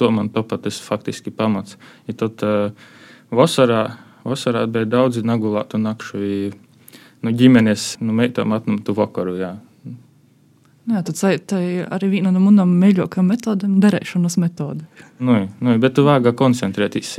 To 0.00 0.08
man 0.12 0.30
topat 0.32 0.64
tas 0.64 0.80
faktiski 0.80 1.32
pamats. 1.32 1.76
Ja 2.08 2.16
tad 2.22 2.40
uh, 2.46 2.72
vasarā, 3.32 3.82
vasarā 4.24 4.64
bija 4.72 4.88
daudzi 4.88 5.24
nagulātu 5.26 5.80
nakšu, 5.80 6.20
nu, 7.20 7.32
ģimenes, 7.42 7.98
nu, 8.00 8.16
meitām 8.16 8.56
atnamtu 8.56 8.96
vakaru, 8.96 9.36
jā. 9.40 9.58
Jā, 10.90 11.02
tad 11.06 11.20
tā 11.46 11.58
ir 11.60 11.90
arī 11.92 12.08
viena 12.14 12.32
no 12.32 12.40
manām 12.42 12.72
mīļākajām 12.80 13.28
metodēm, 13.30 13.74
derēšanas 13.84 14.38
metode. 14.40 14.86
Nu, 15.20 15.36
nu, 15.60 15.74
bet 15.82 15.92
tu 15.98 16.06
vāga 16.08 16.32
koncentrēties. 16.34 17.12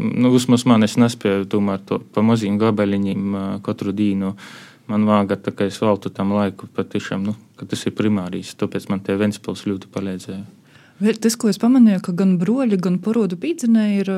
Nu, 0.00 0.32
vismaz 0.32 0.64
man 0.66 0.88
es 0.88 0.96
nespēju 0.98 1.44
tomēr 1.52 1.84
to 1.86 2.00
pa 2.16 2.24
maziem 2.24 2.56
gabaliņiem 2.58 3.36
katru 3.62 3.92
dienu. 3.94 4.32
Uh, 4.32 4.67
man 4.88 5.06
vāga, 5.08 5.36
tā 5.36 5.52
kā 5.54 5.68
es 5.68 5.78
veltu 5.82 6.10
tam 6.14 6.32
laiku, 6.36 6.68
patiešām, 6.74 7.26
nu, 7.28 7.36
ka 7.60 7.68
tas 7.68 7.86
ir 7.86 7.96
primārijas. 7.98 8.56
Tāpēc 8.58 8.88
man 8.92 9.04
tie 9.04 9.18
Ventspils 9.20 9.66
ļoti 9.68 9.90
palīdzēja. 9.94 10.44
Tas, 10.98 11.36
ko 11.38 11.46
es 11.46 11.60
pamanīju, 11.62 12.00
ka 12.08 12.12
gan 12.18 12.32
broļi, 12.40 12.74
gan 12.82 12.96
porodu 12.98 13.36
pīdzenē 13.38 13.84
ir 14.00 14.08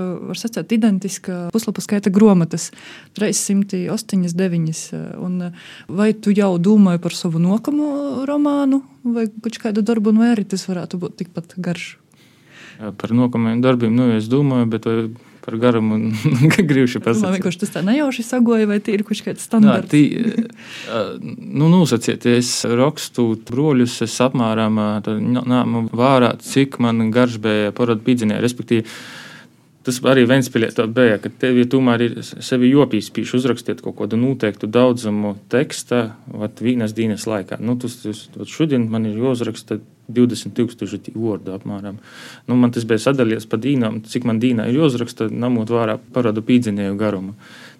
sacēt, 0.40 0.72
identiska 0.72 1.50
puslapu 1.52 1.82
skaita 1.84 2.08
grāmatas- 2.08 2.70
389. 3.18 4.92
Un 5.20 5.52
vai 5.88 6.12
tu 6.14 6.32
jau 6.32 6.56
domāji 6.56 7.02
par 7.02 7.12
savu 7.12 7.38
nākamo 7.38 8.24
romānu 8.24 8.82
vai 9.04 9.26
kādu 9.28 9.82
darbu, 9.84 10.16
vai 10.16 10.34
arī 10.34 10.48
tas 10.48 10.64
varētu 10.64 10.96
būt 10.98 11.16
tikpat 11.16 11.54
garš? 11.60 11.96
Par 12.78 13.10
nākamajiem 13.10 13.60
darbiem, 13.60 13.94
nu, 13.94 14.16
es 14.16 14.26
domāju, 14.26 14.70
bet 14.70 14.86
par 15.50 15.58
garumu 15.58 15.98
un 15.98 16.12
gribšu 16.70 17.02
pasakāt. 17.02 17.26
Man 17.26 17.36
vienkārši 17.38 17.62
tas 17.64 17.74
tā 17.74 17.82
nejauši 17.86 18.24
sagoja, 18.26 18.68
vai 18.70 18.78
tī 18.84 18.94
ir 18.98 19.06
kaut 19.06 19.22
kāds 19.26 19.46
standarts? 19.48 19.90
Jā, 19.90 20.36
tī, 20.38 20.44
nu, 21.26 21.70
nosacīt, 21.72 22.28
es 22.30 22.52
rakstu 22.64 23.32
broļus, 23.50 24.00
es 24.06 24.14
apmēram 24.22 24.78
nāmu 25.02 25.88
vārā, 25.96 26.36
cik 26.44 26.78
man 26.82 27.08
garš 27.14 27.40
bija 27.42 27.74
parāda 27.76 28.06
pīdzinē, 28.06 28.38
respektīvi. 28.44 28.86
Tas 29.80 29.96
arī 30.04 30.26
Vēnspēlē 30.28 30.68
tā 30.76 30.84
bija, 30.92 31.16
ka 31.22 31.30
tev 31.40 31.56
ja 31.56 31.64
tomēr 31.72 32.02
ir 32.04 32.18
sevi 32.20 32.68
jopīspīši 32.68 33.38
uzrakstīt 33.38 33.78
kaut 33.80 33.96
kādu 34.02 34.18
noteiktu 34.20 34.68
daudzumu 34.68 35.38
teksta, 35.50 36.02
vat 36.28 36.60
vienas 36.60 36.92
dienas 36.92 37.24
laikā. 37.24 37.56
Nu, 37.64 37.78
tas, 37.80 37.96
tas, 38.04 38.26
šodien 38.52 38.84
man 38.92 39.08
ir 39.08 39.16
jāuzraksta 39.22 39.80
20,000 40.16 41.14
vārdu 41.14 41.54
apmēram. 41.56 41.98
Nu, 42.48 42.58
man 42.60 42.74
tas 42.74 42.86
bija 42.88 43.02
sadalījies 43.06 43.48
pa 43.50 43.60
dīnām, 43.60 44.02
cik 44.08 44.26
man 44.28 44.40
dīnā 44.42 44.68
ir 44.70 44.80
jāuzraksta, 44.80 45.30
namot 45.30 45.72
vārā 45.72 45.98
parādu 46.14 46.44
pīdzinēju 46.46 46.98
garumu. 47.00 47.36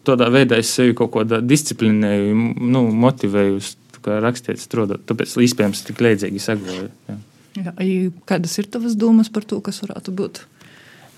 Tādā 0.07 0.31
veidā 0.33 0.59
es 0.61 0.71
sevi 0.73 0.97
kaut 0.97 1.13
kādā 1.17 1.43
disciplinēju, 1.45 2.37
nu, 2.61 2.87
motivēju, 3.05 3.61
kā 4.05 4.21
rakstīt, 4.25 4.63
strādāt. 4.63 5.05
Tāpēc 5.09 5.37
iespējams 5.45 5.85
tik 5.89 6.01
leidzīgi 6.01 6.41
sagoju. 6.41 6.89
Jā. 7.11 7.19
Jā, 7.59 7.75
kādas 8.31 8.55
ir 8.63 8.69
tavas 8.71 8.95
domas 8.97 9.29
par 9.33 9.45
to, 9.45 9.59
kas 9.65 9.83
varētu 9.83 10.15
būt 10.15 10.45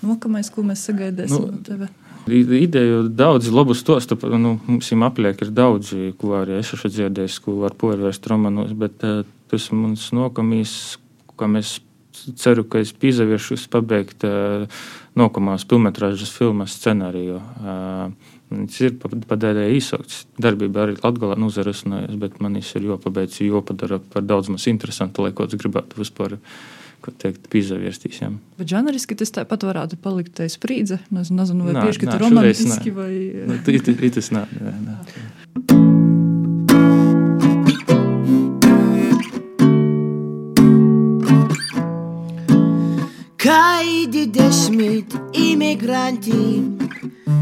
nākamais, 0.03 0.49
ko 0.51 0.63
mēs 0.65 0.87
sagaidīsim 0.89 1.45
nu, 1.45 1.51
no 1.53 1.61
tevis? 1.65 1.99
Ideju 2.23 3.09
daudz 3.11 3.49
labu 3.51 3.75
stostu, 3.75 4.15
nu, 4.39 4.55
mums 4.67 4.91
ir 4.95 5.03
apliek, 5.03 5.41
ir 5.43 5.51
daudzi, 5.51 6.13
ko 6.19 6.37
arī 6.39 6.57
es 6.61 6.71
esmu 6.71 6.91
dzirdējis, 6.91 7.39
ko 7.43 7.57
var 7.59 7.75
porvērst 7.75 8.29
romanos, 8.31 8.71
bet 8.79 9.03
uh, 9.03 9.25
tas 9.51 9.67
mums 9.75 10.07
nokamīs, 10.15 10.97
kam 11.39 11.57
es 11.59 11.79
ceru, 12.37 12.63
ka 12.69 12.81
es 12.83 12.93
pīzaviešos 12.93 13.65
pabeigt 13.73 14.25
nokamās 15.17 15.65
pilnmetrāžas 15.69 16.31
filmas 16.33 16.77
scenāriju. 16.77 17.39
Viņš 18.53 18.77
ir 18.85 18.95
padēļ 19.01 19.63
īsāks. 19.73 20.23
Darbība 20.41 20.85
arī 20.85 20.95
Latvijā 20.99 21.39
nozarasinājusi, 21.41 22.19
bet 22.21 22.37
man 22.43 22.59
viņš 22.59 22.69
ir 22.77 22.87
jāpabeidz, 22.91 23.41
jo 23.47 23.63
padara 23.65 23.97
par 24.13 24.25
daudz 24.29 24.51
maz 24.53 24.69
interesantu, 24.69 25.25
lai 25.25 25.33
kaut 25.33 25.53
kas 25.53 25.61
gribētu 25.63 26.01
vispār. 26.03 26.39
Teikt, 27.03 27.49
pīzaviestīs. 27.51 28.21
Ja. 28.21 28.29
Bet 28.55 28.69
žanriski 28.71 29.17
tas 29.19 29.33
tāpat 29.35 29.65
varētu 29.67 29.97
palikt 29.99 30.37
tā 30.37 30.47
sprīdze. 30.47 31.01
Es 31.19 31.33
nezinu, 31.35 31.67
vai 31.67 31.89
tieši 31.89 32.07
tā 32.07 32.15
romantiski 32.21 32.93
nā, 32.93 32.95
vai... 32.95 33.11
Nu, 33.51 33.59
tas 34.15 34.31
nāk. 34.31 35.91
110 44.13 45.15
imigranti, 45.33 46.61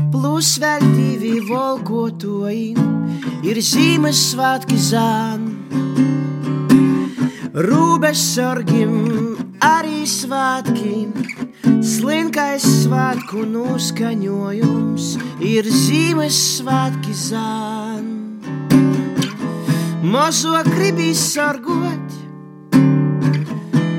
plus 0.08 0.54
vēl 0.64 0.86
divi 0.96 1.34
volkotoji, 1.44 2.70
ir 3.44 3.58
Ziemassvētki 3.60 4.78
zān. 4.80 5.50
Rūbesargim 7.68 8.94
arī 9.68 10.06
svētki, 10.08 11.10
slinkais 11.84 12.70
svētku 12.86 13.44
noskaņojums 13.52 15.10
ir 15.44 15.68
Ziemassvētki 15.68 17.18
zān. 17.26 18.08
Mazo 20.08 20.56
gribīs 20.72 21.28
sargot, 21.34 22.18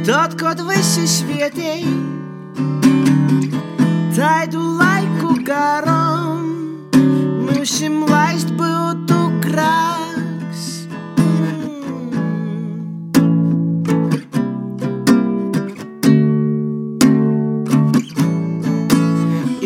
tad, 0.09 0.41
kad 0.41 0.65
visi 0.73 1.05
svietēji 1.19 2.12
taidu 4.17 4.63
laiku 4.81 5.37
garam, 5.47 6.47
mūsim 7.49 8.03
laist 8.11 8.55
būtu 8.59 9.21
grāk. 9.47 9.93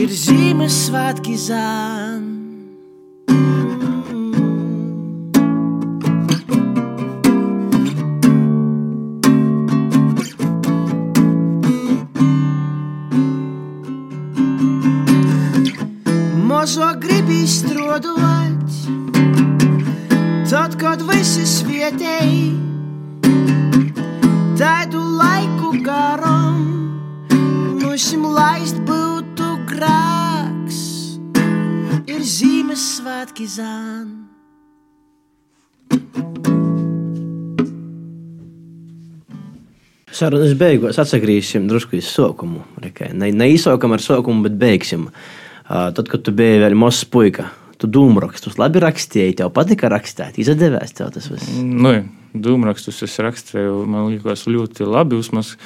ir 0.07 0.13
zīmes 0.13 0.75
svētki 0.87 1.35
Mazo 16.67 16.87
grib 16.99 17.29
izstrādāt, 17.31 18.73
tad, 20.51 20.73
kad 20.81 21.05
visi 21.07 21.45
svietēji, 21.47 22.49
tādu 24.59 24.99
laiku 24.99 25.71
garam, 25.87 26.67
mūsim 27.85 28.27
laist 28.35 28.83
būt 28.91 29.45
grāks 29.71 30.83
ir 32.11 32.27
zīmes 32.33 32.89
svētki 32.97 33.47
zān. 33.47 34.11
Sarunas 40.11 40.59
beigās 40.59 40.99
atgriezīsim 40.99 41.71
drusku 41.71 42.03
uz 42.03 42.11
sākumu. 42.11 42.67
Ne, 42.83 43.31
neizsākam 43.31 43.95
ar 43.95 44.03
sākumu, 44.03 44.49
bet 44.51 44.59
beigsim. 44.67 45.13
Uh, 45.15 45.35
tad, 45.69 46.05
kad 46.09 46.23
tu 46.27 46.35
biji 46.37 46.61
vēl 46.63 46.77
mazs 46.79 47.07
puika, 47.11 47.51
tu 47.81 47.89
dūmrakstus 47.91 48.59
labi 48.61 48.83
rakstīji, 48.85 49.39
tev 49.41 49.51
patika 49.57 49.91
rakstīt, 49.93 50.39
izdevās 50.43 50.95
tev 50.97 51.11
tas 51.15 51.29
viss. 51.33 51.59
Nu, 51.59 51.99
dūmrakstus 52.33 53.03
es 53.07 53.19
rakstīju, 53.23 53.83
man 53.91 54.11
liekas, 54.13 54.47
ļoti 54.51 54.87
labi. 54.89 55.19
Uzmaz, 55.19 55.57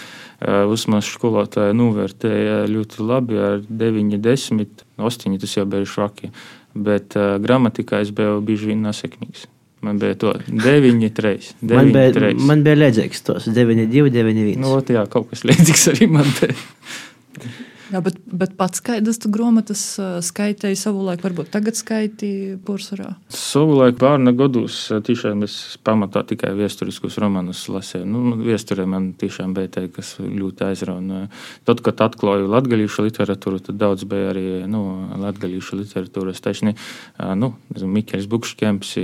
Vismaz 0.41 1.05
skolotāja 1.05 1.75
novērtēja 1.77 2.63
ļoti 2.71 3.05
labi, 3.05 3.37
ar 3.37 3.65
9, 3.69 4.15
10, 4.25 4.85
8. 4.97 5.39
Tas 5.43 5.57
jau 5.59 5.67
bija 5.69 5.89
šoki. 5.89 6.31
Bet 6.73 7.17
uh, 7.19 7.35
gramatikā 7.43 8.01
es 8.01 8.13
biju 8.17 8.39
bieži 8.47 8.71
vien 8.71 8.81
nesekmīgs. 8.87 9.45
Man 9.85 10.01
bija 10.01 10.17
to 10.21 10.33
9, 10.49 11.05
3. 11.17 11.51
9, 11.61 11.77
man 11.77 11.93
bija, 11.93 12.15
3. 12.17 12.33
man 12.49 12.65
bija 12.65 12.79
līdzīgs 12.79 13.25
tos 13.27 13.49
9, 13.53 13.85
2, 13.93 14.13
9, 14.17 14.41
1. 14.47 14.61
Nu, 14.61 14.75
jā, 14.81 15.05
kaut 15.13 15.29
kas 15.33 15.45
līdzīgs 15.49 15.89
arī 15.93 16.09
man 16.17 16.33
bija. 16.41 16.57
Jā, 17.91 17.99
bet, 18.05 18.21
bet 18.31 18.53
pats 18.59 18.79
skaidrs, 18.79 19.19
tu 19.19 19.31
grāmatas 19.35 19.81
skaitīji 20.23 20.79
savulaik, 20.79 21.25
varbūt 21.27 21.49
tagad 21.51 21.75
skaitīji 21.75 22.61
Pursarā. 22.63 23.17
Savulaik 23.35 23.99
bērna 23.99 24.31
gados 24.39 24.77
tiešām 25.07 25.43
es 25.47 25.57
pamatā 25.87 26.23
tikai 26.31 26.53
vēsturiskus 26.59 27.19
romanus 27.23 27.65
lasīju. 27.73 28.07
Nu, 28.07 28.37
Vēsturē 28.47 28.87
man 28.87 29.11
tiešām 29.19 29.57
bija 29.59 29.73
te, 29.75 29.85
kas 29.91 30.15
ļoti 30.23 30.69
aizrauja. 30.69 31.25
Tad, 31.67 31.83
kad 31.87 32.07
atklāju 32.07 32.47
latgalīšu 32.55 33.09
literatūru, 33.09 33.59
tad 33.67 33.83
daudz 33.83 34.07
bija 34.11 34.31
arī 34.37 34.47
nu, 34.71 34.85
latgalīšu 35.27 35.83
literatūras. 35.83 36.43
Taisni, 36.47 36.77
nu, 37.19 37.55
Mikēls 37.75 38.31
Bukšķemps, 38.31 38.97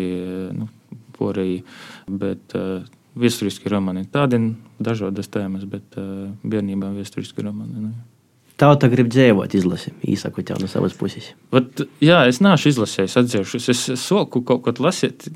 nu, 0.55 0.71
porēji, 1.19 1.63
bet 2.07 2.55
vēsturiski 3.19 3.73
romani. 3.73 4.07
Tādi 4.13 4.45
dažādas 4.79 5.33
tēmas, 5.33 5.67
bet 5.67 5.97
bērnībā 6.47 6.95
vēsturiski 6.95 7.43
romani. 7.43 7.89
Nu. 7.89 7.97
Tauta 8.57 8.89
grib 8.89 9.11
dzīvot, 9.13 9.53
izlasi, 9.59 9.93
īsaku 10.09 10.45
tev 10.47 10.63
no 10.63 10.69
savas 10.71 10.95
puses. 10.97 11.35
Vat, 11.53 11.83
jā, 12.01 12.23
es 12.31 12.41
neesmu 12.41 12.71
izlasījis, 12.73 13.19
atzīšu. 13.21 13.61
Es 13.73 13.83
soku 14.01 14.41
kaut 14.49 14.63
ko 14.65 14.73
lasīt. 14.87 15.29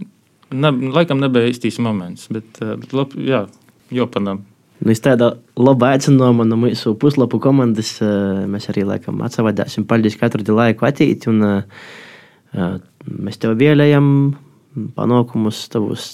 Ne, 0.50 0.72
laikam 0.96 1.20
nebija 1.20 1.50
īstais 1.50 1.76
moments, 1.84 2.30
bet, 2.32 2.48
bet 2.58 2.94
lab, 2.96 3.12
jā, 3.20 3.44
jopanam. 3.92 4.40
Nu, 4.80 4.88
es 4.94 5.02
tādu 5.04 5.34
labu 5.60 5.84
aicinājumu 5.90 6.46
no 6.48 6.56
mūsu 6.62 6.94
puslapu 7.00 7.36
komandas. 7.44 7.98
Mēs 8.48 8.70
arī 8.72 8.86
laikam 8.88 9.20
atsavādāsim. 9.26 9.84
Paldies 9.88 10.16
katru 10.16 10.56
laiku 10.56 10.88
attīt. 10.88 11.28
Un, 11.28 11.60
mēs 13.20 13.40
tev 13.42 13.58
vēlējam 13.60 14.06
panākumus 14.96 15.66
tavus 15.72 16.06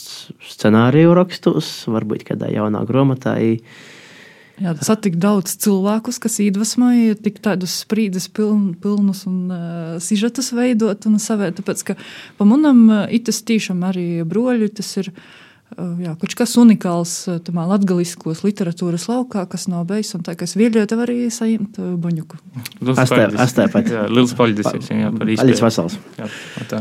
scenāriju 0.50 1.14
rakstus, 1.14 1.68
varbūt 1.92 2.26
kādā 2.26 2.50
jaunā 2.50 2.82
grāmatā. 2.88 3.36
Jā, 4.56 4.72
satikt 4.80 5.18
daudz 5.20 5.52
cilvēkus, 5.60 6.16
kas 6.22 6.38
iedvesmoja 6.40 7.18
tik 7.20 7.42
tādus 7.44 7.74
sprīdus 7.82 8.30
piln, 8.32 8.70
pilnus 8.80 9.26
un 9.28 9.50
uh, 9.52 9.96
sižetus 10.00 10.54
veidot 10.56 11.04
un 11.10 11.18
savēt. 11.20 11.58
Tāpēc, 11.58 11.82
ka 11.90 11.96
pa 12.38 12.46
manam 12.48 12.86
uh, 12.88 13.02
itas 13.12 13.42
tiešām 13.44 13.84
arī 13.84 14.06
broļi, 14.24 14.70
tas 14.78 14.88
ir 15.02 15.10
uh, 15.12 15.92
jā, 16.00 16.16
kaut 16.22 16.36
kas 16.40 16.56
unikāls 16.62 17.14
tamā 17.44 17.66
latgaliskos 17.68 18.40
literatūras 18.46 19.04
laukā, 19.12 19.44
kas 19.52 19.68
nav 19.68 19.84
beigas, 19.92 20.16
un 20.16 20.24
tā, 20.24 20.32
kas 20.40 20.56
vieļoja 20.56 20.88
tev 20.88 21.04
arī 21.04 21.18
saņemt 21.28 21.76
uh, 21.82 21.92
buņuku. 22.00 22.40
Astē, 22.96 23.26
astē 23.44 23.68
pat. 23.76 23.92
Jā, 23.92 24.08
liels 24.08 24.32
paldies, 24.40 24.72
jā, 24.72 25.12
par 25.12 25.28
īstenību. 25.28 25.42
Paldies, 25.44 25.66
vasals. 25.68 26.00
Jā, 26.16 26.32
tā. 26.72 26.80